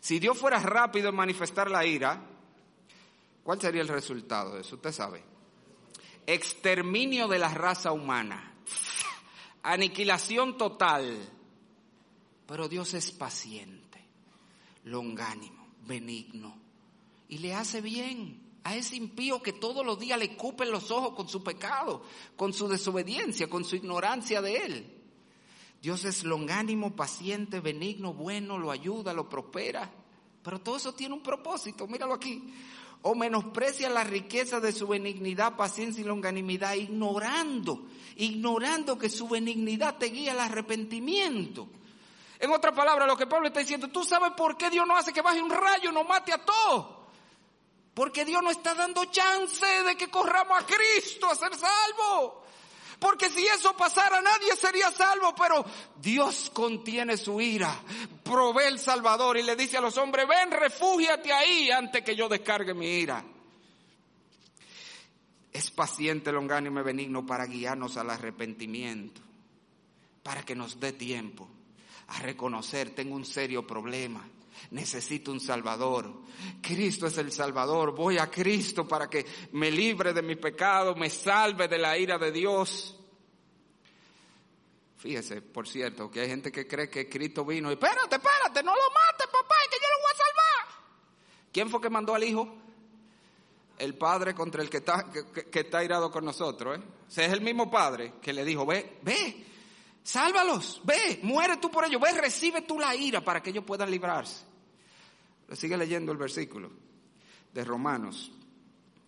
si 0.00 0.18
Dios 0.18 0.38
fuera 0.38 0.58
rápido 0.60 1.08
en 1.08 1.16
manifestar 1.16 1.70
la 1.70 1.84
ira, 1.84 2.20
¿cuál 3.42 3.60
sería 3.60 3.82
el 3.82 3.88
resultado 3.88 4.54
de 4.54 4.60
eso? 4.60 4.76
Usted 4.76 4.92
sabe. 4.92 5.22
Exterminio 6.26 7.26
de 7.28 7.38
la 7.38 7.52
raza 7.52 7.92
humana. 7.92 8.54
Aniquilación 9.62 10.56
total. 10.56 11.28
Pero 12.46 12.68
Dios 12.68 12.94
es 12.94 13.10
paciente, 13.10 14.02
longánimo, 14.84 15.68
benigno. 15.86 16.56
Y 17.28 17.38
le 17.38 17.54
hace 17.54 17.80
bien 17.80 18.40
a 18.68 18.76
ese 18.76 18.96
impío 18.96 19.42
que 19.42 19.54
todos 19.54 19.84
los 19.84 19.98
días 19.98 20.18
le 20.18 20.36
cupen 20.36 20.70
los 20.70 20.90
ojos 20.90 21.14
con 21.14 21.26
su 21.26 21.42
pecado, 21.42 22.02
con 22.36 22.52
su 22.52 22.68
desobediencia, 22.68 23.48
con 23.48 23.64
su 23.64 23.76
ignorancia 23.76 24.42
de 24.42 24.56
él. 24.58 24.94
Dios 25.80 26.04
es 26.04 26.22
longánimo, 26.22 26.94
paciente, 26.94 27.60
benigno, 27.60 28.12
bueno, 28.12 28.58
lo 28.58 28.70
ayuda, 28.70 29.14
lo 29.14 29.26
prospera. 29.26 29.90
Pero 30.42 30.60
todo 30.60 30.76
eso 30.76 30.92
tiene 30.92 31.14
un 31.14 31.22
propósito, 31.22 31.86
míralo 31.86 32.12
aquí. 32.12 32.52
o 33.00 33.14
menosprecia 33.14 33.88
la 33.88 34.04
riqueza 34.04 34.60
de 34.60 34.72
su 34.72 34.86
benignidad, 34.86 35.56
paciencia 35.56 36.02
y 36.02 36.04
longanimidad, 36.04 36.74
ignorando, 36.74 37.86
ignorando 38.16 38.98
que 38.98 39.08
su 39.08 39.28
benignidad 39.28 39.96
te 39.96 40.06
guía 40.06 40.32
al 40.32 40.40
arrepentimiento. 40.40 41.68
En 42.38 42.50
otra 42.50 42.72
palabra, 42.72 43.06
lo 43.06 43.16
que 43.16 43.26
Pablo 43.26 43.46
está 43.46 43.60
diciendo, 43.60 43.88
tú 43.88 44.04
sabes 44.04 44.32
por 44.36 44.58
qué 44.58 44.68
Dios 44.68 44.86
no 44.86 44.94
hace 44.94 45.12
que 45.12 45.22
baje 45.22 45.40
un 45.40 45.48
rayo, 45.48 45.90
no 45.90 46.04
mate 46.04 46.32
a 46.34 46.44
todos. 46.44 46.97
Porque 47.98 48.24
Dios 48.24 48.40
no 48.44 48.52
está 48.52 48.74
dando 48.74 49.06
chance 49.06 49.66
de 49.66 49.96
que 49.96 50.06
corramos 50.06 50.56
a 50.56 50.64
Cristo 50.64 51.28
a 51.28 51.34
ser 51.34 51.52
salvo. 51.56 52.44
Porque 53.00 53.28
si 53.28 53.44
eso 53.44 53.76
pasara 53.76 54.22
nadie 54.22 54.54
sería 54.54 54.92
salvo, 54.92 55.34
pero 55.34 55.64
Dios 55.96 56.48
contiene 56.54 57.16
su 57.16 57.40
ira, 57.40 57.76
provee 58.22 58.68
el 58.68 58.78
Salvador 58.78 59.36
y 59.36 59.42
le 59.42 59.56
dice 59.56 59.78
a 59.78 59.80
los 59.80 59.96
hombres, 59.96 60.28
ven, 60.28 60.52
refúgiate 60.52 61.32
ahí 61.32 61.72
antes 61.72 62.04
que 62.04 62.14
yo 62.14 62.28
descargue 62.28 62.72
mi 62.72 62.86
ira. 62.86 63.24
Es 65.52 65.72
paciente, 65.72 66.30
longánime, 66.30 66.84
benigno 66.84 67.26
para 67.26 67.46
guiarnos 67.46 67.96
al 67.96 68.10
arrepentimiento, 68.10 69.20
para 70.22 70.44
que 70.44 70.54
nos 70.54 70.78
dé 70.78 70.92
tiempo 70.92 71.48
a 72.06 72.20
reconocer, 72.20 72.90
tengo 72.90 73.16
un 73.16 73.24
serio 73.24 73.66
problema 73.66 74.24
necesito 74.70 75.32
un 75.32 75.40
Salvador. 75.40 76.22
Cristo 76.60 77.06
es 77.06 77.18
el 77.18 77.32
Salvador. 77.32 77.94
Voy 77.94 78.18
a 78.18 78.30
Cristo 78.30 78.86
para 78.86 79.08
que 79.08 79.24
me 79.52 79.70
libre 79.70 80.12
de 80.12 80.22
mi 80.22 80.36
pecado, 80.36 80.94
me 80.94 81.10
salve 81.10 81.68
de 81.68 81.78
la 81.78 81.96
ira 81.98 82.18
de 82.18 82.32
Dios. 82.32 82.98
Fíjese, 84.98 85.42
por 85.42 85.68
cierto, 85.68 86.10
que 86.10 86.20
hay 86.20 86.28
gente 86.28 86.50
que 86.50 86.66
cree 86.66 86.90
que 86.90 87.08
Cristo 87.08 87.44
vino 87.44 87.70
y 87.70 87.74
espérate, 87.74 88.16
espérate, 88.16 88.64
no 88.64 88.74
lo 88.74 88.82
mates, 88.90 89.26
papá, 89.26 89.54
que 89.70 89.76
yo 89.76 89.86
lo 89.88 90.02
voy 90.02 90.12
a 90.12 90.16
salvar. 90.16 90.78
¿Quién 91.52 91.70
fue 91.70 91.80
que 91.80 91.88
mandó 91.88 92.16
al 92.16 92.24
Hijo? 92.24 92.52
El 93.78 93.94
Padre 93.94 94.34
contra 94.34 94.60
el 94.60 94.68
que 94.68 94.78
está, 94.78 95.06
que, 95.12 95.60
está 95.60 95.84
irado 95.84 96.10
con 96.10 96.24
nosotros. 96.24 96.78
¿eh? 96.78 96.82
O 96.82 97.06
es 97.08 97.32
el 97.32 97.40
mismo 97.40 97.70
Padre 97.70 98.14
que 98.20 98.32
le 98.32 98.44
dijo, 98.44 98.66
ve, 98.66 98.98
ve, 99.02 99.46
sálvalos, 100.02 100.80
ve, 100.82 101.20
muere 101.22 101.58
tú 101.58 101.70
por 101.70 101.84
ellos, 101.84 102.00
ve, 102.00 102.20
recibe 102.20 102.62
tú 102.62 102.76
la 102.76 102.92
ira 102.96 103.20
para 103.20 103.40
que 103.40 103.50
ellos 103.50 103.64
puedan 103.64 103.88
librarse. 103.92 104.47
Sigue 105.52 105.76
leyendo 105.76 106.12
el 106.12 106.18
versículo 106.18 106.70
de 107.52 107.64
Romanos. 107.64 108.30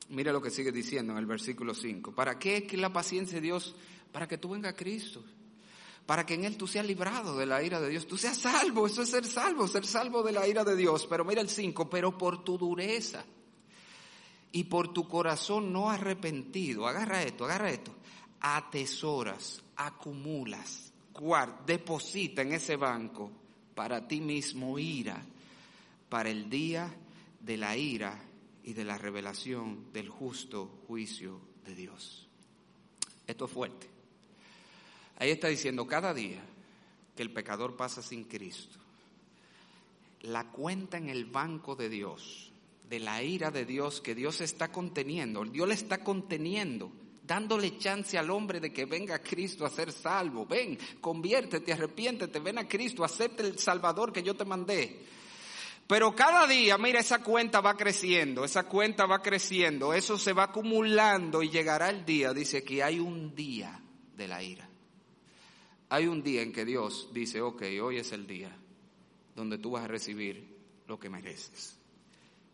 Mire 0.08 0.32
lo 0.32 0.40
que 0.40 0.50
sigue 0.50 0.72
diciendo 0.72 1.12
en 1.12 1.18
el 1.18 1.26
versículo 1.26 1.74
5. 1.74 2.14
¿Para 2.14 2.38
qué 2.38 2.66
es 2.68 2.78
la 2.78 2.92
paciencia 2.92 3.36
de 3.36 3.42
Dios? 3.42 3.74
Para 4.10 4.26
que 4.26 4.38
tú 4.38 4.50
venga 4.50 4.70
a 4.70 4.76
Cristo. 4.76 5.22
Para 6.06 6.26
que 6.26 6.34
en 6.34 6.44
Él 6.44 6.56
tú 6.56 6.66
seas 6.66 6.86
librado 6.86 7.36
de 7.36 7.46
la 7.46 7.62
ira 7.62 7.80
de 7.80 7.90
Dios. 7.90 8.06
Tú 8.06 8.16
seas 8.16 8.38
salvo. 8.38 8.86
Eso 8.86 9.02
es 9.02 9.10
ser 9.10 9.24
salvo, 9.24 9.68
ser 9.68 9.86
salvo 9.86 10.22
de 10.22 10.32
la 10.32 10.48
ira 10.48 10.64
de 10.64 10.74
Dios. 10.74 11.06
Pero 11.06 11.24
mira 11.24 11.40
el 11.40 11.48
5. 11.48 11.88
Pero 11.88 12.16
por 12.16 12.42
tu 12.42 12.58
dureza 12.58 13.24
y 14.52 14.64
por 14.64 14.92
tu 14.92 15.06
corazón 15.06 15.72
no 15.72 15.90
arrepentido. 15.90 16.86
Agarra 16.86 17.22
esto, 17.22 17.44
agarra 17.44 17.70
esto. 17.70 17.94
Atesoras, 18.40 19.62
acumulas, 19.76 20.92
guarda, 21.12 21.62
deposita 21.66 22.42
en 22.42 22.54
ese 22.54 22.76
banco 22.76 23.30
para 23.74 24.08
ti 24.08 24.20
mismo 24.20 24.78
ira 24.78 25.22
para 26.10 26.28
el 26.28 26.50
día 26.50 26.94
de 27.40 27.56
la 27.56 27.76
ira 27.76 28.20
y 28.62 28.74
de 28.74 28.84
la 28.84 28.98
revelación 28.98 29.90
del 29.92 30.10
justo 30.10 30.66
juicio 30.86 31.40
de 31.64 31.74
Dios. 31.74 32.28
Esto 33.26 33.46
es 33.46 33.50
fuerte. 33.50 33.86
Ahí 35.16 35.30
está 35.30 35.48
diciendo 35.48 35.86
cada 35.86 36.12
día 36.12 36.42
que 37.16 37.22
el 37.22 37.32
pecador 37.32 37.76
pasa 37.76 38.02
sin 38.02 38.24
Cristo. 38.24 38.78
La 40.22 40.48
cuenta 40.50 40.98
en 40.98 41.08
el 41.08 41.24
banco 41.26 41.76
de 41.76 41.88
Dios, 41.88 42.52
de 42.88 43.00
la 43.00 43.22
ira 43.22 43.50
de 43.50 43.64
Dios 43.64 44.00
que 44.00 44.14
Dios 44.14 44.40
está 44.40 44.72
conteniendo, 44.72 45.44
Dios 45.44 45.68
le 45.68 45.74
está 45.74 46.02
conteniendo, 46.02 46.90
dándole 47.22 47.78
chance 47.78 48.18
al 48.18 48.30
hombre 48.30 48.60
de 48.60 48.72
que 48.72 48.84
venga 48.84 49.14
a 49.14 49.22
Cristo 49.22 49.64
a 49.64 49.70
ser 49.70 49.92
salvo. 49.92 50.44
Ven, 50.44 50.76
conviértete, 51.00 51.72
arrepiéntete, 51.72 52.40
ven 52.40 52.58
a 52.58 52.68
Cristo, 52.68 53.04
acepte 53.04 53.44
el 53.44 53.58
Salvador 53.58 54.12
que 54.12 54.22
yo 54.22 54.34
te 54.34 54.44
mandé. 54.44 55.06
Pero 55.90 56.14
cada 56.14 56.46
día, 56.46 56.78
mira, 56.78 57.00
esa 57.00 57.20
cuenta 57.20 57.60
va 57.60 57.76
creciendo, 57.76 58.44
esa 58.44 58.62
cuenta 58.62 59.06
va 59.06 59.20
creciendo, 59.20 59.92
eso 59.92 60.16
se 60.16 60.32
va 60.32 60.44
acumulando 60.44 61.42
y 61.42 61.50
llegará 61.50 61.90
el 61.90 62.04
día, 62.04 62.32
dice 62.32 62.62
que 62.62 62.80
hay 62.80 63.00
un 63.00 63.34
día 63.34 63.82
de 64.16 64.28
la 64.28 64.40
ira. 64.40 64.70
Hay 65.88 66.06
un 66.06 66.22
día 66.22 66.42
en 66.42 66.52
que 66.52 66.64
Dios 66.64 67.08
dice, 67.12 67.40
ok, 67.40 67.62
hoy 67.82 67.96
es 67.96 68.12
el 68.12 68.24
día 68.24 68.56
donde 69.34 69.58
tú 69.58 69.72
vas 69.72 69.82
a 69.82 69.88
recibir 69.88 70.56
lo 70.86 71.00
que 71.00 71.10
mereces 71.10 71.76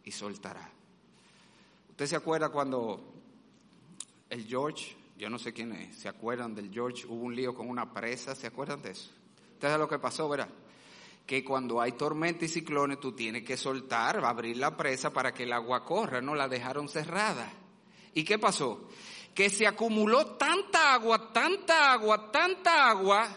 y 0.03 0.13
soltará. 0.13 0.73
¿Usted 1.91 2.07
se 2.07 2.17
acuerda 2.17 2.49
cuando 2.49 3.13
el 4.31 4.47
George, 4.47 4.97
yo 5.19 5.29
no 5.29 5.39
sé 5.39 5.53
quién 5.53 5.75
es, 5.75 5.95
se 5.95 6.09
acuerdan 6.09 6.55
del 6.55 6.73
George, 6.73 7.05
hubo 7.07 7.25
un 7.25 7.37
lío 7.37 7.55
con 7.55 7.69
una 7.69 7.93
presa, 7.93 8.35
¿se 8.35 8.47
acuerdan 8.47 8.81
de 8.81 8.93
eso? 8.93 9.11
Ustedes 9.53 9.79
lo 9.79 9.87
que 9.87 9.99
pasó, 9.99 10.27
¿verdad? 10.27 10.49
Que 11.27 11.45
cuando 11.45 11.81
hay 11.81 11.93
tormenta 11.93 12.45
y 12.45 12.49
ciclones 12.49 13.01
tú 13.01 13.13
tienes 13.13 13.43
que 13.43 13.57
soltar, 13.57 14.25
abrir 14.25 14.57
la 14.57 14.77
presa 14.77 15.13
para 15.13 15.35
que 15.35 15.43
el 15.43 15.53
agua 15.53 15.85
corra, 15.85 16.21
no 16.21 16.35
la 16.35 16.49
dejaron 16.49 16.89
cerrada. 16.89 17.53
¿Y 18.15 18.23
qué 18.23 18.39
pasó? 18.39 18.89
Que 19.35 19.51
se 19.51 19.67
acumuló 19.67 20.37
tanta 20.37 20.95
agua, 20.95 21.33
tanta 21.33 21.93
agua, 21.93 22.31
tanta 22.31 22.89
agua, 22.89 23.29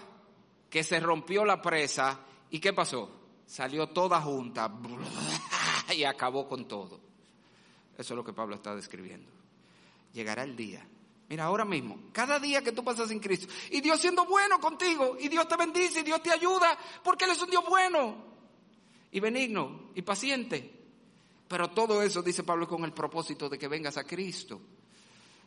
que 0.70 0.84
se 0.84 1.00
rompió 1.00 1.44
la 1.44 1.62
presa. 1.62 2.20
¿Y 2.52 2.60
qué 2.60 2.74
pasó? 2.74 3.10
Salió 3.46 3.88
toda 3.88 4.22
junta 4.22 4.72
y 5.96 6.04
acabó 6.04 6.48
con 6.48 6.68
todo. 6.68 7.00
Eso 7.98 8.14
es 8.14 8.16
lo 8.16 8.24
que 8.24 8.34
Pablo 8.34 8.56
está 8.56 8.76
describiendo. 8.76 9.32
Llegará 10.14 10.44
el 10.44 10.56
día 10.56 10.88
Mira, 11.30 11.46
ahora 11.46 11.64
mismo, 11.64 12.00
cada 12.12 12.40
día 12.40 12.64
que 12.64 12.72
tú 12.72 12.84
pasas 12.84 13.12
en 13.12 13.20
Cristo, 13.20 13.54
y 13.70 13.82
Dios 13.82 14.02
siendo 14.02 14.26
bueno 14.26 14.60
contigo, 14.60 15.16
y 15.20 15.28
Dios 15.28 15.48
te 15.48 15.56
bendice, 15.58 16.00
y 16.00 16.04
Dios 16.04 16.24
te 16.24 16.32
ayuda, 16.32 16.76
porque 17.04 17.26
Él 17.26 17.32
es 17.32 17.42
un 17.42 17.52
Dios 17.52 17.64
bueno, 17.70 18.16
y 19.12 19.20
benigno, 19.20 19.92
y 19.94 20.02
paciente. 20.02 20.74
Pero 21.48 21.70
todo 21.70 22.02
eso, 22.02 22.24
dice 22.24 22.44
Pablo, 22.44 22.68
con 22.68 22.84
el 22.84 22.94
propósito 22.94 23.48
de 23.48 23.60
que 23.60 23.68
vengas 23.68 23.98
a 23.98 24.06
Cristo, 24.06 24.60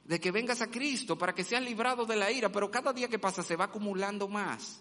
de 0.05 0.20
que 0.20 0.30
vengas 0.30 0.62
a 0.62 0.70
Cristo 0.70 1.18
para 1.18 1.35
que 1.35 1.43
seas 1.43 1.62
librado 1.62 2.07
de 2.07 2.14
la 2.14 2.30
ira, 2.30 2.51
pero 2.51 2.70
cada 2.70 2.93
día 2.93 3.09
que 3.09 3.18
pasa 3.18 3.43
se 3.43 3.57
va 3.57 3.64
acumulando 3.64 4.28
más, 4.28 4.80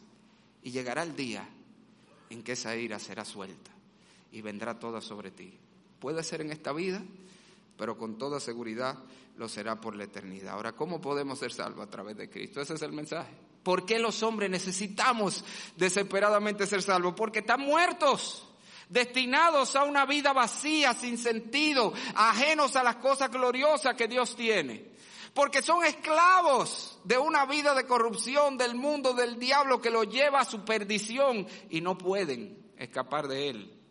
y 0.61 0.69
llegará 0.69 1.01
el 1.01 1.15
día 1.15 1.49
en 2.29 2.43
que 2.43 2.51
esa 2.51 2.75
ira 2.75 2.99
será 2.99 3.25
suelta, 3.25 3.71
y 4.31 4.41
vendrá 4.41 4.77
toda 4.77 5.01
sobre 5.01 5.31
ti. 5.31 5.57
Puede 5.99 6.23
ser 6.23 6.41
en 6.41 6.51
esta 6.51 6.71
vida, 6.73 7.01
pero 7.81 7.97
con 7.97 8.15
toda 8.15 8.39
seguridad 8.39 8.95
lo 9.37 9.49
será 9.49 9.81
por 9.81 9.95
la 9.95 10.03
eternidad. 10.03 10.53
Ahora, 10.53 10.73
¿cómo 10.73 11.01
podemos 11.01 11.39
ser 11.39 11.51
salvos 11.51 11.87
a 11.87 11.89
través 11.89 12.15
de 12.15 12.29
Cristo? 12.29 12.61
Ese 12.61 12.75
es 12.75 12.81
el 12.83 12.91
mensaje. 12.91 13.31
¿Por 13.63 13.87
qué 13.87 13.97
los 13.97 14.21
hombres 14.21 14.51
necesitamos 14.51 15.43
desesperadamente 15.77 16.67
ser 16.67 16.83
salvos? 16.83 17.15
Porque 17.17 17.39
están 17.39 17.61
muertos, 17.61 18.47
destinados 18.87 19.75
a 19.75 19.85
una 19.85 20.05
vida 20.05 20.31
vacía, 20.31 20.93
sin 20.93 21.17
sentido, 21.17 21.91
ajenos 22.13 22.75
a 22.75 22.83
las 22.83 22.97
cosas 22.97 23.31
gloriosas 23.31 23.95
que 23.95 24.07
Dios 24.07 24.35
tiene. 24.35 24.91
Porque 25.33 25.63
son 25.63 25.83
esclavos 25.83 26.99
de 27.03 27.17
una 27.17 27.47
vida 27.47 27.73
de 27.73 27.87
corrupción 27.87 28.59
del 28.59 28.75
mundo 28.75 29.15
del 29.15 29.39
diablo 29.39 29.81
que 29.81 29.89
los 29.89 30.07
lleva 30.07 30.41
a 30.41 30.45
su 30.45 30.63
perdición 30.63 31.47
y 31.71 31.81
no 31.81 31.97
pueden 31.97 32.73
escapar 32.77 33.27
de 33.27 33.49
él. 33.49 33.81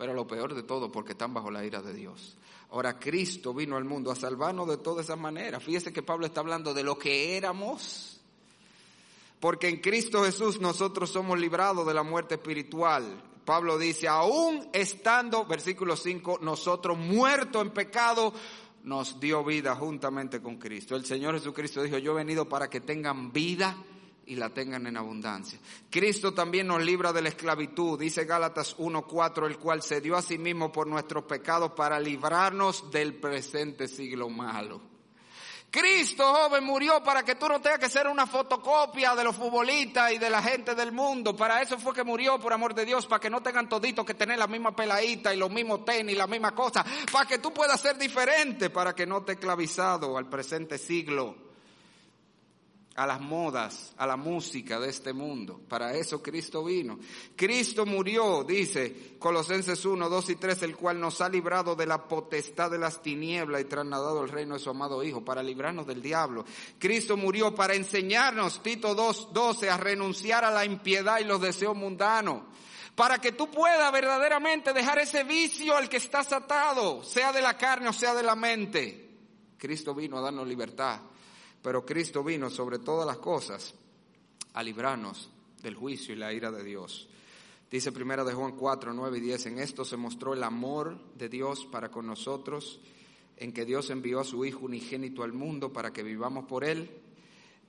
Pero 0.00 0.14
lo 0.14 0.26
peor 0.26 0.54
de 0.54 0.62
todo, 0.62 0.90
porque 0.92 1.12
están 1.12 1.34
bajo 1.34 1.50
la 1.50 1.62
ira 1.62 1.82
de 1.82 1.92
Dios. 1.92 2.38
Ahora 2.72 2.98
Cristo 2.98 3.52
vino 3.52 3.76
al 3.76 3.84
mundo 3.84 4.10
a 4.10 4.16
salvarnos 4.16 4.68
de 4.68 4.76
todas 4.76 5.06
esas 5.06 5.18
maneras. 5.18 5.62
Fíjese 5.62 5.92
que 5.92 6.02
Pablo 6.02 6.26
está 6.26 6.40
hablando 6.40 6.72
de 6.72 6.84
lo 6.84 6.96
que 6.96 7.36
éramos. 7.36 8.20
Porque 9.40 9.68
en 9.68 9.80
Cristo 9.80 10.24
Jesús 10.24 10.60
nosotros 10.60 11.10
somos 11.10 11.38
librados 11.38 11.86
de 11.86 11.94
la 11.94 12.02
muerte 12.02 12.34
espiritual. 12.34 13.22
Pablo 13.44 13.78
dice, 13.78 14.06
aún 14.06 14.68
estando, 14.72 15.44
versículo 15.46 15.96
5, 15.96 16.38
nosotros 16.42 16.96
muertos 16.96 17.62
en 17.62 17.70
pecado, 17.70 18.32
nos 18.84 19.18
dio 19.18 19.42
vida 19.44 19.74
juntamente 19.74 20.40
con 20.40 20.56
Cristo. 20.56 20.94
El 20.94 21.04
Señor 21.04 21.34
Jesucristo 21.34 21.82
dijo, 21.82 21.98
yo 21.98 22.12
he 22.12 22.16
venido 22.16 22.48
para 22.48 22.70
que 22.70 22.80
tengan 22.80 23.32
vida 23.32 23.76
y 24.30 24.36
la 24.36 24.48
tengan 24.48 24.86
en 24.86 24.96
abundancia. 24.96 25.58
Cristo 25.90 26.32
también 26.32 26.68
nos 26.68 26.80
libra 26.80 27.12
de 27.12 27.20
la 27.20 27.30
esclavitud, 27.30 27.98
dice 27.98 28.24
Gálatas 28.24 28.76
1.4, 28.78 29.44
el 29.44 29.58
cual 29.58 29.82
se 29.82 30.00
dio 30.00 30.16
a 30.16 30.22
sí 30.22 30.38
mismo 30.38 30.70
por 30.70 30.86
nuestros 30.86 31.24
pecados 31.24 31.72
para 31.72 31.98
librarnos 31.98 32.92
del 32.92 33.14
presente 33.14 33.88
siglo 33.88 34.28
malo. 34.28 34.80
Cristo, 35.68 36.32
joven, 36.32 36.62
murió 36.62 37.02
para 37.02 37.24
que 37.24 37.34
tú 37.34 37.48
no 37.48 37.60
tengas 37.60 37.80
que 37.80 37.88
ser 37.88 38.06
una 38.06 38.24
fotocopia 38.24 39.16
de 39.16 39.24
los 39.24 39.34
futbolistas 39.34 40.12
y 40.12 40.18
de 40.18 40.30
la 40.30 40.40
gente 40.40 40.76
del 40.76 40.92
mundo. 40.92 41.36
Para 41.36 41.60
eso 41.60 41.76
fue 41.76 41.92
que 41.92 42.04
murió, 42.04 42.38
por 42.38 42.52
amor 42.52 42.72
de 42.72 42.84
Dios, 42.84 43.06
para 43.06 43.18
que 43.18 43.30
no 43.30 43.42
tengan 43.42 43.68
toditos 43.68 44.06
que 44.06 44.14
tener 44.14 44.38
la 44.38 44.46
misma 44.46 44.76
peladita 44.76 45.34
y 45.34 45.36
los 45.36 45.50
mismos 45.50 45.84
tenis, 45.84 46.16
la 46.16 46.28
misma 46.28 46.54
cosa. 46.54 46.84
Para 47.10 47.26
que 47.26 47.38
tú 47.38 47.52
puedas 47.52 47.80
ser 47.80 47.98
diferente, 47.98 48.70
para 48.70 48.94
que 48.94 49.06
no 49.06 49.24
te 49.24 49.32
esclavizado 49.32 50.16
al 50.16 50.28
presente 50.28 50.78
siglo 50.78 51.49
a 53.00 53.06
las 53.06 53.18
modas, 53.18 53.94
a 53.96 54.06
la 54.06 54.18
música 54.18 54.78
de 54.78 54.90
este 54.90 55.14
mundo. 55.14 55.58
Para 55.66 55.94
eso 55.94 56.22
Cristo 56.22 56.62
vino. 56.62 56.98
Cristo 57.34 57.86
murió, 57.86 58.44
dice 58.44 59.16
Colosenses 59.18 59.82
1, 59.86 60.06
2 60.06 60.28
y 60.28 60.36
3, 60.36 60.64
el 60.64 60.76
cual 60.76 61.00
nos 61.00 61.22
ha 61.22 61.30
librado 61.30 61.74
de 61.74 61.86
la 61.86 62.06
potestad 62.06 62.70
de 62.70 62.76
las 62.76 63.00
tinieblas 63.00 63.62
y 63.62 63.64
trasladado 63.64 64.22
el 64.22 64.28
reino 64.28 64.52
de 64.52 64.60
su 64.60 64.68
amado 64.68 65.02
Hijo, 65.02 65.24
para 65.24 65.42
librarnos 65.42 65.86
del 65.86 66.02
diablo. 66.02 66.44
Cristo 66.78 67.16
murió 67.16 67.54
para 67.54 67.74
enseñarnos, 67.74 68.62
Tito 68.62 68.94
2, 68.94 69.32
12, 69.32 69.70
a 69.70 69.78
renunciar 69.78 70.44
a 70.44 70.50
la 70.50 70.66
impiedad 70.66 71.20
y 71.20 71.24
los 71.24 71.40
deseos 71.40 71.74
mundanos. 71.74 72.42
Para 72.94 73.18
que 73.18 73.32
tú 73.32 73.50
puedas 73.50 73.90
verdaderamente 73.92 74.74
dejar 74.74 74.98
ese 74.98 75.24
vicio 75.24 75.74
al 75.74 75.88
que 75.88 75.96
estás 75.96 76.30
atado, 76.34 77.02
sea 77.02 77.32
de 77.32 77.40
la 77.40 77.56
carne 77.56 77.88
o 77.88 77.94
sea 77.94 78.12
de 78.12 78.22
la 78.22 78.36
mente. 78.36 79.08
Cristo 79.56 79.94
vino 79.94 80.18
a 80.18 80.20
darnos 80.20 80.46
libertad 80.46 81.00
pero 81.62 81.84
Cristo 81.84 82.24
vino 82.24 82.50
sobre 82.50 82.78
todas 82.78 83.06
las 83.06 83.18
cosas 83.18 83.74
a 84.54 84.62
librarnos 84.62 85.30
del 85.62 85.74
juicio 85.74 86.14
y 86.14 86.18
la 86.18 86.32
ira 86.32 86.50
de 86.50 86.64
Dios. 86.64 87.08
Dice 87.70 87.92
primera 87.92 88.24
de 88.24 88.32
Juan 88.32 88.56
4, 88.56 88.92
9 88.92 89.18
y 89.18 89.20
10, 89.20 89.46
en 89.46 89.58
esto 89.60 89.84
se 89.84 89.96
mostró 89.96 90.34
el 90.34 90.42
amor 90.42 90.98
de 91.14 91.28
Dios 91.28 91.66
para 91.66 91.90
con 91.90 92.06
nosotros, 92.06 92.80
en 93.36 93.52
que 93.52 93.64
Dios 93.64 93.90
envió 93.90 94.20
a 94.20 94.24
su 94.24 94.44
Hijo 94.44 94.64
unigénito 94.64 95.22
al 95.22 95.32
mundo 95.32 95.72
para 95.72 95.92
que 95.92 96.02
vivamos 96.02 96.46
por 96.46 96.64
Él. 96.64 96.90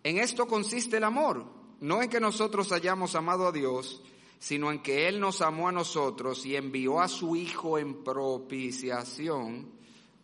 En 0.03 0.17
esto 0.17 0.47
consiste 0.47 0.97
el 0.97 1.03
amor, 1.03 1.45
no 1.81 2.01
en 2.01 2.09
que 2.09 2.19
nosotros 2.19 2.71
hayamos 2.71 3.13
amado 3.15 3.47
a 3.47 3.51
Dios, 3.51 4.01
sino 4.39 4.71
en 4.71 4.81
que 4.81 5.07
Él 5.07 5.19
nos 5.19 5.41
amó 5.41 5.67
a 5.67 5.71
nosotros 5.71 6.47
y 6.47 6.55
envió 6.55 6.99
a 6.99 7.07
su 7.07 7.35
Hijo 7.35 7.77
en 7.77 8.03
propiciación 8.03 9.80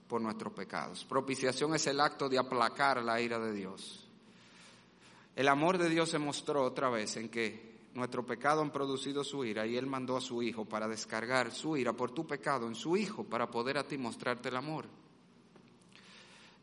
por 0.07 0.21
nuestros 0.21 0.53
pecados. 0.53 1.03
Propiciación 1.05 1.75
es 1.75 1.87
el 1.87 1.99
acto 1.99 2.29
de 2.29 2.39
aplacar 2.39 3.03
la 3.03 3.19
ira 3.21 3.39
de 3.39 3.53
Dios. 3.53 4.07
El 5.35 5.47
amor 5.47 5.77
de 5.77 5.89
Dios 5.89 6.09
se 6.09 6.19
mostró 6.19 6.63
otra 6.63 6.89
vez 6.89 7.17
en 7.17 7.29
que 7.29 7.77
nuestro 7.93 8.25
pecado 8.25 8.61
han 8.61 8.71
producido 8.71 9.23
su 9.23 9.43
ira 9.43 9.65
y 9.65 9.75
Él 9.75 9.87
mandó 9.87 10.17
a 10.17 10.21
su 10.21 10.41
Hijo 10.41 10.65
para 10.65 10.87
descargar 10.87 11.51
su 11.51 11.77
ira 11.77 11.93
por 11.93 12.11
tu 12.11 12.25
pecado 12.25 12.67
en 12.67 12.75
su 12.75 12.95
Hijo 12.95 13.23
para 13.23 13.49
poder 13.49 13.77
a 13.77 13.87
ti 13.87 13.97
mostrarte 13.97 14.49
el 14.49 14.55
amor. 14.55 14.85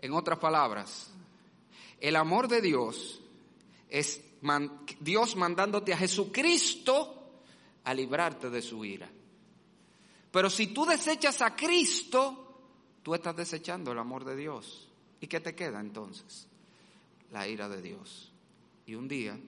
En 0.00 0.12
otras 0.12 0.38
palabras, 0.38 1.12
el 2.00 2.16
amor 2.16 2.48
de 2.48 2.60
Dios 2.60 3.20
es 3.88 4.20
Dios 5.00 5.36
mandándote 5.36 5.92
a 5.92 5.96
Jesucristo 5.96 7.40
a 7.84 7.94
librarte 7.94 8.50
de 8.50 8.60
su 8.60 8.84
ira. 8.84 9.08
Pero 10.30 10.50
si 10.50 10.68
tú 10.68 10.84
desechas 10.84 11.40
a 11.42 11.54
Cristo, 11.54 12.43
Tú 13.04 13.14
estás 13.14 13.36
desechando 13.36 13.92
el 13.92 13.98
amor 13.98 14.24
de 14.24 14.34
Dios. 14.34 14.88
¿Y 15.20 15.26
qué 15.26 15.38
te 15.38 15.54
queda 15.54 15.78
entonces? 15.78 16.48
La 17.32 17.46
ira 17.46 17.68
de 17.68 17.82
Dios. 17.82 18.32
Y 18.86 18.94
un 18.94 19.06
día 19.06 19.38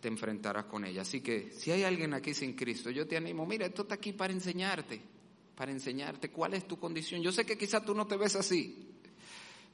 te 0.00 0.08
enfrentarás 0.08 0.64
con 0.64 0.86
ella. 0.86 1.02
Así 1.02 1.20
que 1.20 1.50
si 1.50 1.70
hay 1.70 1.82
alguien 1.82 2.14
aquí 2.14 2.32
sin 2.32 2.54
Cristo, 2.54 2.88
yo 2.90 3.06
te 3.06 3.18
animo, 3.18 3.44
mira, 3.44 3.66
esto 3.66 3.82
está 3.82 3.96
aquí 3.96 4.14
para 4.14 4.32
enseñarte, 4.32 5.02
para 5.54 5.70
enseñarte 5.70 6.30
cuál 6.30 6.54
es 6.54 6.66
tu 6.66 6.78
condición. 6.78 7.20
Yo 7.20 7.30
sé 7.30 7.44
que 7.44 7.58
quizás 7.58 7.84
tú 7.84 7.94
no 7.94 8.06
te 8.06 8.16
ves 8.16 8.36
así, 8.36 8.88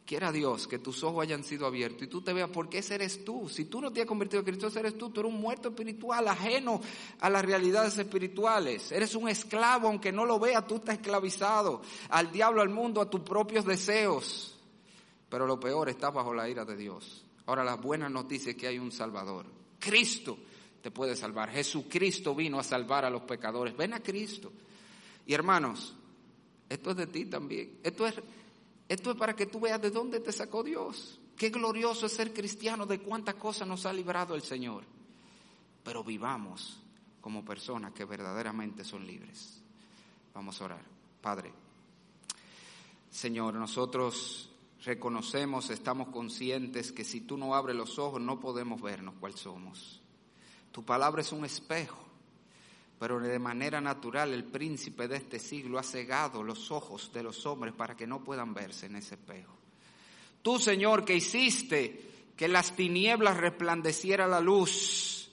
Quiera 0.07 0.32
Dios 0.32 0.68
que 0.68 0.78
tus 0.78 1.02
ojos 1.02 1.22
hayan 1.22 1.44
sido 1.44 1.66
abiertos 1.66 2.02
y 2.02 2.09
tú 2.09 2.20
te 2.20 2.34
veas 2.34 2.50
por 2.50 2.68
qué 2.68 2.78
ese 2.78 2.96
eres 2.96 3.24
tú. 3.24 3.48
Si 3.48 3.64
tú 3.64 3.80
no 3.80 3.90
te 3.90 4.02
has 4.02 4.07
convertido 4.07 4.40
en 4.40 4.44
Cristo, 4.44 4.66
ese 4.66 4.80
eres 4.80 4.98
tú. 4.98 5.09
Tú 5.09 5.20
eres 5.20 5.32
un 5.32 5.40
muerto 5.40 5.70
espiritual, 5.70 6.28
ajeno 6.28 6.82
a 7.20 7.30
las 7.30 7.42
realidades 7.42 7.96
espirituales. 7.96 8.92
Eres 8.92 9.14
un 9.14 9.30
esclavo, 9.30 9.88
aunque 9.88 10.12
no 10.12 10.26
lo 10.26 10.38
veas, 10.38 10.66
tú 10.66 10.76
estás 10.76 10.96
esclavizado 10.96 11.80
al 12.11 12.30
diablo, 12.30 12.61
al 12.61 12.68
mundo, 12.68 13.00
a 13.00 13.09
tus 13.09 13.22
propios 13.22 13.64
deseos. 13.64 14.59
Pero 15.30 15.46
lo 15.46 15.59
peor, 15.59 15.88
estás 15.88 16.12
bajo 16.12 16.34
la 16.34 16.50
ira 16.50 16.66
de 16.66 16.76
Dios. 16.76 17.24
Ahora, 17.46 17.64
la 17.64 17.76
buena 17.76 18.11
noticia 18.11 18.50
es 18.50 18.57
que 18.57 18.66
hay 18.66 18.78
un 18.78 18.92
Salvador. 18.92 19.46
Cristo 19.78 20.36
te 20.82 20.90
puede 20.90 21.16
salvar. 21.16 21.50
Jesucristo 21.50 22.34
vino 22.34 22.59
a 22.59 22.62
salvar 22.62 23.07
a 23.07 23.11
los 23.11 23.22
pecadores. 23.22 23.74
Ven 23.74 23.94
a 23.94 24.00
Cristo. 24.00 24.52
Y 25.26 25.32
hermanos, 25.32 25.94
esto 26.68 26.90
es 26.90 26.96
de 26.96 27.07
ti 27.07 27.24
también. 27.24 27.78
Esto 27.82 28.07
es 28.07 28.14
esto 28.89 29.11
es 29.12 29.16
para 29.16 29.35
que 29.35 29.47
tú 29.47 29.61
veas 29.61 29.80
de 29.80 29.91
dónde 29.91 30.20
te 30.20 30.32
sacó 30.32 30.62
Dios. 30.62 31.20
Qué 31.37 31.51
glorioso 31.51 32.07
es 32.07 32.12
ser 32.12 32.32
cristiano, 32.32 32.87
de 32.87 33.01
cuántas 33.01 33.35
cosas 33.37 33.66
nos 33.66 33.87
ha 33.87 33.93
librado 33.93 34.35
el 34.35 34.43
Señor. 34.43 34.85
Pero 35.82 36.05
vivamos 36.05 36.80
como 37.20 37.45
personas 37.45 37.93
que 37.93 38.05
verdaderamente 38.05 38.85
son 38.85 39.07
libres. 39.07 39.62
Vamos 40.35 40.61
a 40.61 40.64
orar. 40.64 40.85
Padre, 41.20 41.53
Señor, 43.11 43.55
nosotros 43.55 44.51
reconocemos, 44.85 45.70
estamos 45.70 46.09
conscientes 46.09 46.93
que 46.93 47.05
si 47.05 47.22
tú 47.22 47.39
no 47.39 47.55
abres 47.55 47.76
los 47.76 47.99
ojos 47.99 48.20
no 48.20 48.39
podemos 48.39 48.82
vernos 48.82 49.14
cuál 49.18 49.35
somos. 49.35 50.03
Tu 50.72 50.85
palabra 50.85 51.22
es 51.22 51.32
un 51.32 51.45
espejo 51.45 52.05
pero 53.05 53.20
de 53.20 53.38
manera 53.38 53.82
natural 53.82 54.32
el 54.32 54.44
príncipe 54.44 55.07
de 55.07 55.16
este 55.16 55.38
siglo 55.38 55.78
ha 55.78 55.82
cegado 55.82 56.42
los 56.42 56.70
ojos 56.70 57.12
de 57.12 57.22
los 57.22 57.44
hombres 57.44 57.74
para 57.74 57.94
que 57.94 58.07
no 58.07 58.24
puedan 58.24 58.55
verse 58.55 58.86
en 58.86 58.96
ese 58.96 59.16
espejo. 59.16 59.52
Tú, 60.40 60.59
Señor, 60.59 61.05
que 61.05 61.14
hiciste 61.14 62.00
que 62.34 62.48
las 62.48 62.74
tinieblas 62.74 63.36
resplandeciera 63.36 64.26
la 64.26 64.40
luz 64.40 65.30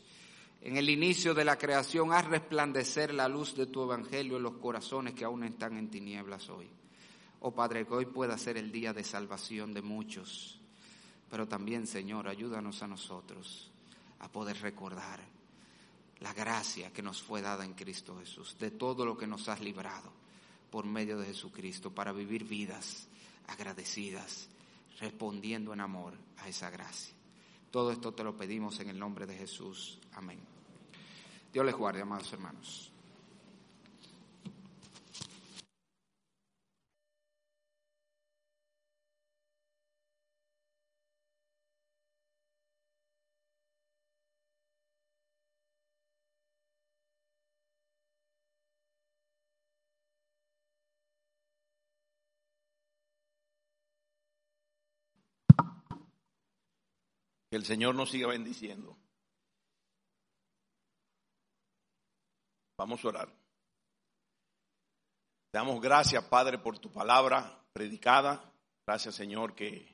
en 0.60 0.76
el 0.76 0.90
inicio 0.90 1.34
de 1.34 1.46
la 1.46 1.58
creación, 1.58 2.12
haz 2.12 2.26
resplandecer 2.26 3.14
la 3.14 3.30
luz 3.30 3.56
de 3.56 3.68
tu 3.68 3.84
evangelio 3.84 4.36
en 4.36 4.44
los 4.44 4.58
corazones 4.58 5.14
que 5.14 5.24
aún 5.24 5.46
están 5.46 5.78
en 5.78 5.90
tinieblas 5.90 6.50
hoy. 6.50 6.68
Oh 7.40 7.56
Padre, 7.56 7.88
que 7.88 7.94
hoy 7.94 8.06
pueda 8.06 8.38
ser 8.38 8.58
el 8.58 8.70
día 8.70 8.92
de 8.92 9.06
salvación 9.06 9.74
de 9.74 9.82
muchos, 9.82 10.60
pero 11.30 11.48
también, 11.48 11.88
Señor, 11.88 12.28
ayúdanos 12.28 12.84
a 12.84 12.88
nosotros 12.88 13.72
a 14.20 14.30
poder 14.30 14.60
recordar 14.60 15.31
la 16.22 16.34
gracia 16.34 16.94
que 16.94 17.02
nos 17.02 17.22
fue 17.22 17.42
dada 17.42 17.66
en 17.66 17.74
Cristo 17.74 18.18
Jesús, 18.20 18.56
de 18.60 18.72
todo 18.72 19.06
lo 19.06 19.18
que 19.18 19.28
nos 19.28 19.50
has 19.50 19.60
librado 19.60 20.12
por 20.70 20.86
medio 20.86 21.20
de 21.20 21.26
Jesucristo 21.26 21.94
para 21.94 22.14
vivir 22.14 22.46
vidas 22.46 23.08
agradecidas, 23.48 24.48
respondiendo 25.00 25.74
en 25.74 25.82
amor 25.82 26.14
a 26.38 26.48
esa 26.48 26.70
gracia. 26.70 27.14
Todo 27.72 27.92
esto 27.92 28.14
te 28.14 28.24
lo 28.24 28.38
pedimos 28.38 28.80
en 28.80 28.90
el 28.90 29.00
nombre 29.00 29.26
de 29.26 29.36
Jesús. 29.36 30.00
Amén. 30.14 30.40
Dios 31.52 31.66
les 31.66 31.76
guarde, 31.76 32.02
amados 32.02 32.32
hermanos. 32.32 32.91
Que 57.52 57.58
el 57.58 57.66
Señor 57.66 57.96
nos 57.96 58.10
siga 58.10 58.30
bendiciendo. 58.30 58.98
Vamos 62.78 63.04
a 63.04 63.10
orar. 63.10 63.28
Te 65.52 65.58
damos 65.58 65.82
gracias, 65.82 66.24
Padre, 66.24 66.60
por 66.60 66.80
tu 66.80 66.90
palabra 66.90 67.62
predicada. 67.74 68.42
Gracias, 68.88 69.16
Señor, 69.16 69.54
que 69.54 69.94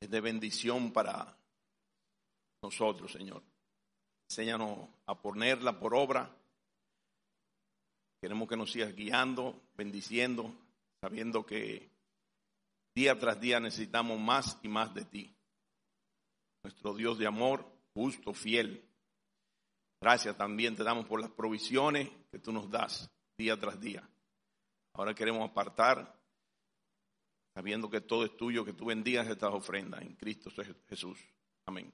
es 0.00 0.10
de 0.10 0.20
bendición 0.20 0.92
para 0.92 1.34
nosotros, 2.62 3.10
Señor. 3.10 3.42
Enséñanos 4.28 4.90
a 5.06 5.14
ponerla 5.14 5.80
por 5.80 5.94
obra. 5.94 6.30
Queremos 8.20 8.50
que 8.50 8.56
nos 8.58 8.70
sigas 8.70 8.94
guiando, 8.94 9.62
bendiciendo, 9.76 10.54
sabiendo 11.00 11.46
que 11.46 11.90
día 12.94 13.18
tras 13.18 13.40
día 13.40 13.60
necesitamos 13.60 14.20
más 14.20 14.58
y 14.62 14.68
más 14.68 14.92
de 14.92 15.06
ti 15.06 15.34
nuestro 16.62 16.94
Dios 16.94 17.18
de 17.18 17.26
amor, 17.26 17.66
justo, 17.94 18.32
fiel. 18.32 18.88
Gracias 20.00 20.36
también 20.36 20.74
te 20.74 20.84
damos 20.84 21.06
por 21.06 21.20
las 21.20 21.30
provisiones 21.30 22.10
que 22.30 22.38
tú 22.38 22.52
nos 22.52 22.70
das 22.70 23.10
día 23.36 23.58
tras 23.58 23.80
día. 23.80 24.08
Ahora 24.94 25.14
queremos 25.14 25.48
apartar, 25.48 26.20
sabiendo 27.54 27.88
que 27.88 28.00
todo 28.00 28.24
es 28.24 28.36
tuyo, 28.36 28.64
que 28.64 28.72
tú 28.72 28.86
bendigas 28.86 29.28
estas 29.28 29.52
ofrendas 29.52 30.02
en 30.02 30.14
Cristo 30.16 30.50
Jesús. 30.88 31.18
Amén. 31.66 31.92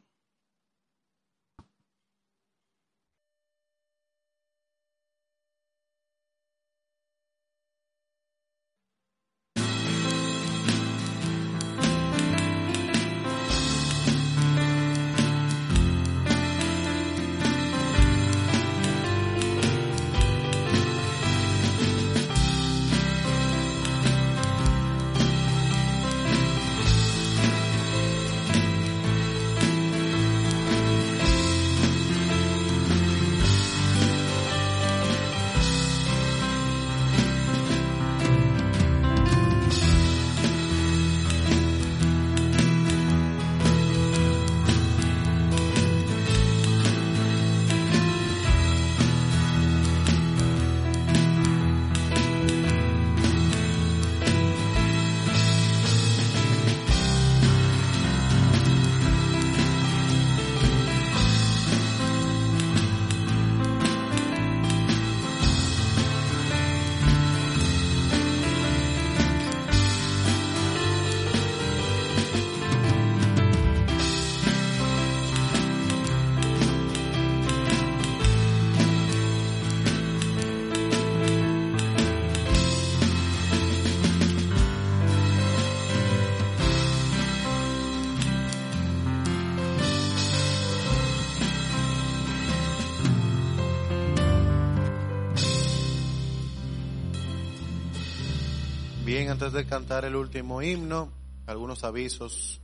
Antes 99.26 99.52
de 99.52 99.66
cantar 99.66 100.04
el 100.04 100.14
último 100.14 100.62
himno, 100.62 101.10
algunos 101.46 101.82
avisos 101.82 102.60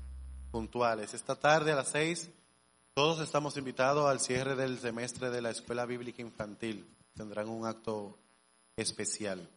puntuales. 0.53 1.13
Esta 1.13 1.35
tarde 1.35 1.73
a 1.73 1.75
las 1.75 1.89
seis, 1.89 2.31
todos 2.95 3.19
estamos 3.19 3.57
invitados 3.57 4.09
al 4.09 4.21
cierre 4.21 4.55
del 4.55 4.79
semestre 4.79 5.31
de 5.31 5.43
la 5.43 5.51
Escuela 5.51 5.85
Bíblica 5.85 6.23
Infantil. 6.23 6.87
Tendrán 7.13 7.49
un 7.49 7.67
acto 7.67 8.17
especial. 8.77 9.51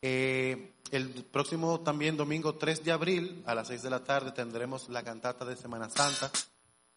Eh, 0.00 0.72
el 0.92 1.08
próximo 1.24 1.80
también 1.80 2.16
domingo 2.16 2.54
3 2.54 2.84
de 2.84 2.92
abril 2.92 3.42
a 3.44 3.54
las 3.56 3.66
6 3.66 3.82
de 3.82 3.90
la 3.90 4.04
tarde 4.04 4.30
tendremos 4.30 4.88
la 4.88 5.02
cantata 5.02 5.44
de 5.44 5.56
Semana 5.56 5.90
Santa. 5.90 6.30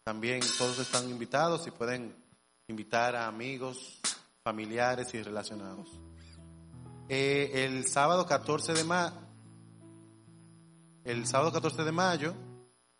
También 0.03 0.41
todos 0.59 0.77
están 0.77 1.09
invitados 1.09 1.65
y 1.65 1.71
pueden 1.71 2.15
invitar 2.67 3.15
a 3.15 3.27
amigos, 3.27 3.99
familiares 4.43 5.11
y 5.15 5.23
relacionados. 5.23 5.89
Eh, 7.13 7.65
el 7.65 7.85
sábado 7.87 8.25
14 8.25 8.71
de 8.71 8.85
mayo, 8.85 9.13
el 11.03 11.27
sábado 11.27 11.51
14 11.51 11.83
de 11.83 11.91
mayo 11.91 12.33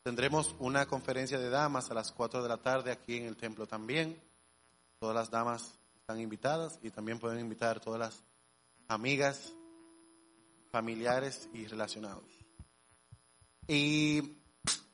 tendremos 0.04 0.54
una 0.60 0.86
conferencia 0.86 1.40
de 1.40 1.50
damas 1.50 1.90
a 1.90 1.94
las 1.94 2.12
4 2.12 2.44
de 2.44 2.50
la 2.50 2.58
tarde 2.58 2.92
aquí 2.92 3.16
en 3.16 3.24
el 3.24 3.38
templo 3.38 3.68
también. 3.68 4.22
Todas 5.00 5.16
las 5.16 5.32
damas 5.32 5.80
están 5.96 6.20
invitadas 6.20 6.78
y 6.84 6.90
también 6.90 7.20
pueden 7.20 7.40
invitar 7.40 7.80
todas 7.80 8.02
las 8.02 8.24
amigas 8.90 9.54
familiares 10.72 11.48
y 11.54 11.68
relacionados. 11.68 12.26
Y 13.66 14.40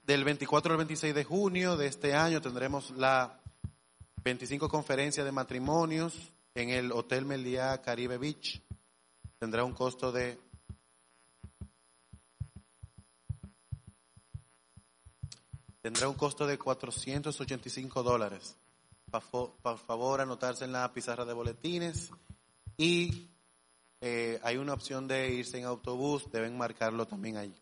del 0.03 0.26
24 0.26 0.74
al 0.74 0.78
26 0.78 1.15
de 1.15 1.24
junio 1.24 1.76
de 1.76 1.88
este 1.88 2.13
año 2.13 2.39
tendremos 2.39 2.91
la 2.91 3.41
25 4.24 4.70
conferencia 4.70 5.24
de 5.24 5.32
matrimonios 5.32 6.13
en 6.53 6.70
el 6.70 6.91
Hotel 6.91 7.26
Meliá 7.26 7.82
Caribe 7.82 8.20
Beach. 8.20 8.61
Tendrá 9.39 9.63
un 9.63 9.73
costo 9.73 10.11
de 10.11 10.39
tendrá 15.81 16.09
un 16.09 16.15
costo 16.15 16.47
de 16.47 16.57
485 16.57 18.03
dólares. 18.03 18.57
Por 19.09 19.77
favor, 19.77 20.19
anotarse 20.19 20.65
en 20.65 20.73
la 20.73 20.91
pizarra 20.91 21.23
de 21.23 21.33
boletines 21.33 22.11
y 22.75 23.29
eh, 24.01 24.39
hay 24.43 24.57
una 24.57 24.73
opción 24.73 25.07
de 25.07 25.31
irse 25.31 25.59
en 25.59 25.65
autobús, 25.65 26.29
deben 26.31 26.57
marcarlo 26.57 27.07
también 27.07 27.38
ahí. 27.38 27.55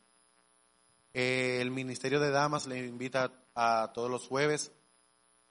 Eh, 1.14 1.60
el 1.62 1.72
Ministerio 1.72 2.20
de 2.20 2.32
Damas 2.32 2.68
le 2.68 2.86
invita 2.86 3.32
a, 3.54 3.92
todos 3.94 4.10
los 4.10 4.28
jueves 4.28 4.72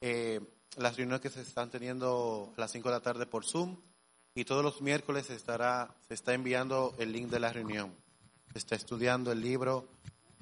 eh, 0.00 0.40
las 0.76 0.96
reuniones 0.96 1.20
que 1.20 1.30
se 1.30 1.42
están 1.42 1.70
teniendo 1.70 2.52
a 2.56 2.60
las 2.60 2.72
5 2.72 2.88
de 2.88 2.94
la 2.94 3.00
tarde 3.00 3.26
por 3.26 3.44
Zoom 3.44 3.76
y 4.34 4.44
todos 4.44 4.64
los 4.64 4.82
miércoles 4.82 5.26
se, 5.26 5.34
estará, 5.34 5.94
se 6.08 6.14
está 6.14 6.34
enviando 6.34 6.94
el 6.98 7.12
link 7.12 7.30
de 7.30 7.40
la 7.40 7.52
reunión. 7.52 7.94
Se 8.52 8.58
está 8.58 8.74
estudiando 8.74 9.30
el 9.30 9.40
libro 9.40 9.86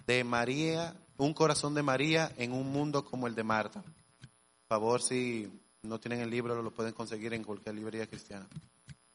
de 0.06 0.24
María, 0.24 0.96
Un 1.18 1.34
corazón 1.34 1.74
de 1.74 1.82
María 1.82 2.32
en 2.38 2.52
un 2.52 2.72
mundo 2.72 3.04
como 3.04 3.26
el 3.26 3.34
de 3.34 3.44
Marta. 3.44 3.82
Por 3.82 4.68
favor, 4.68 5.02
si 5.02 5.50
no 5.82 6.00
tienen 6.00 6.20
el 6.20 6.30
libro, 6.30 6.62
lo 6.62 6.70
pueden 6.70 6.94
conseguir 6.94 7.34
en 7.34 7.44
cualquier 7.44 7.74
librería 7.74 8.06
cristiana. 8.06 8.48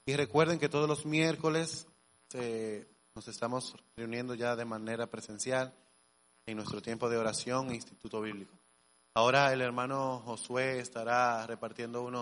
Y 0.05 0.15
recuerden 0.15 0.59
que 0.59 0.69
todos 0.69 0.87
los 0.87 1.05
miércoles 1.05 1.87
eh, 2.33 2.87
nos 3.15 3.27
estamos 3.27 3.75
reuniendo 3.95 4.35
ya 4.35 4.55
de 4.55 4.65
manera 4.65 5.07
presencial 5.07 5.73
en 6.45 6.55
nuestro 6.55 6.81
tiempo 6.81 7.09
de 7.09 7.17
oración 7.17 7.71
e 7.71 7.75
Instituto 7.75 8.21
Bíblico. 8.21 8.53
Ahora 9.15 9.51
el 9.51 9.61
hermano 9.61 10.21
Josué 10.23 10.79
estará 10.79 11.45
repartiendo 11.47 12.03
unos 12.03 12.15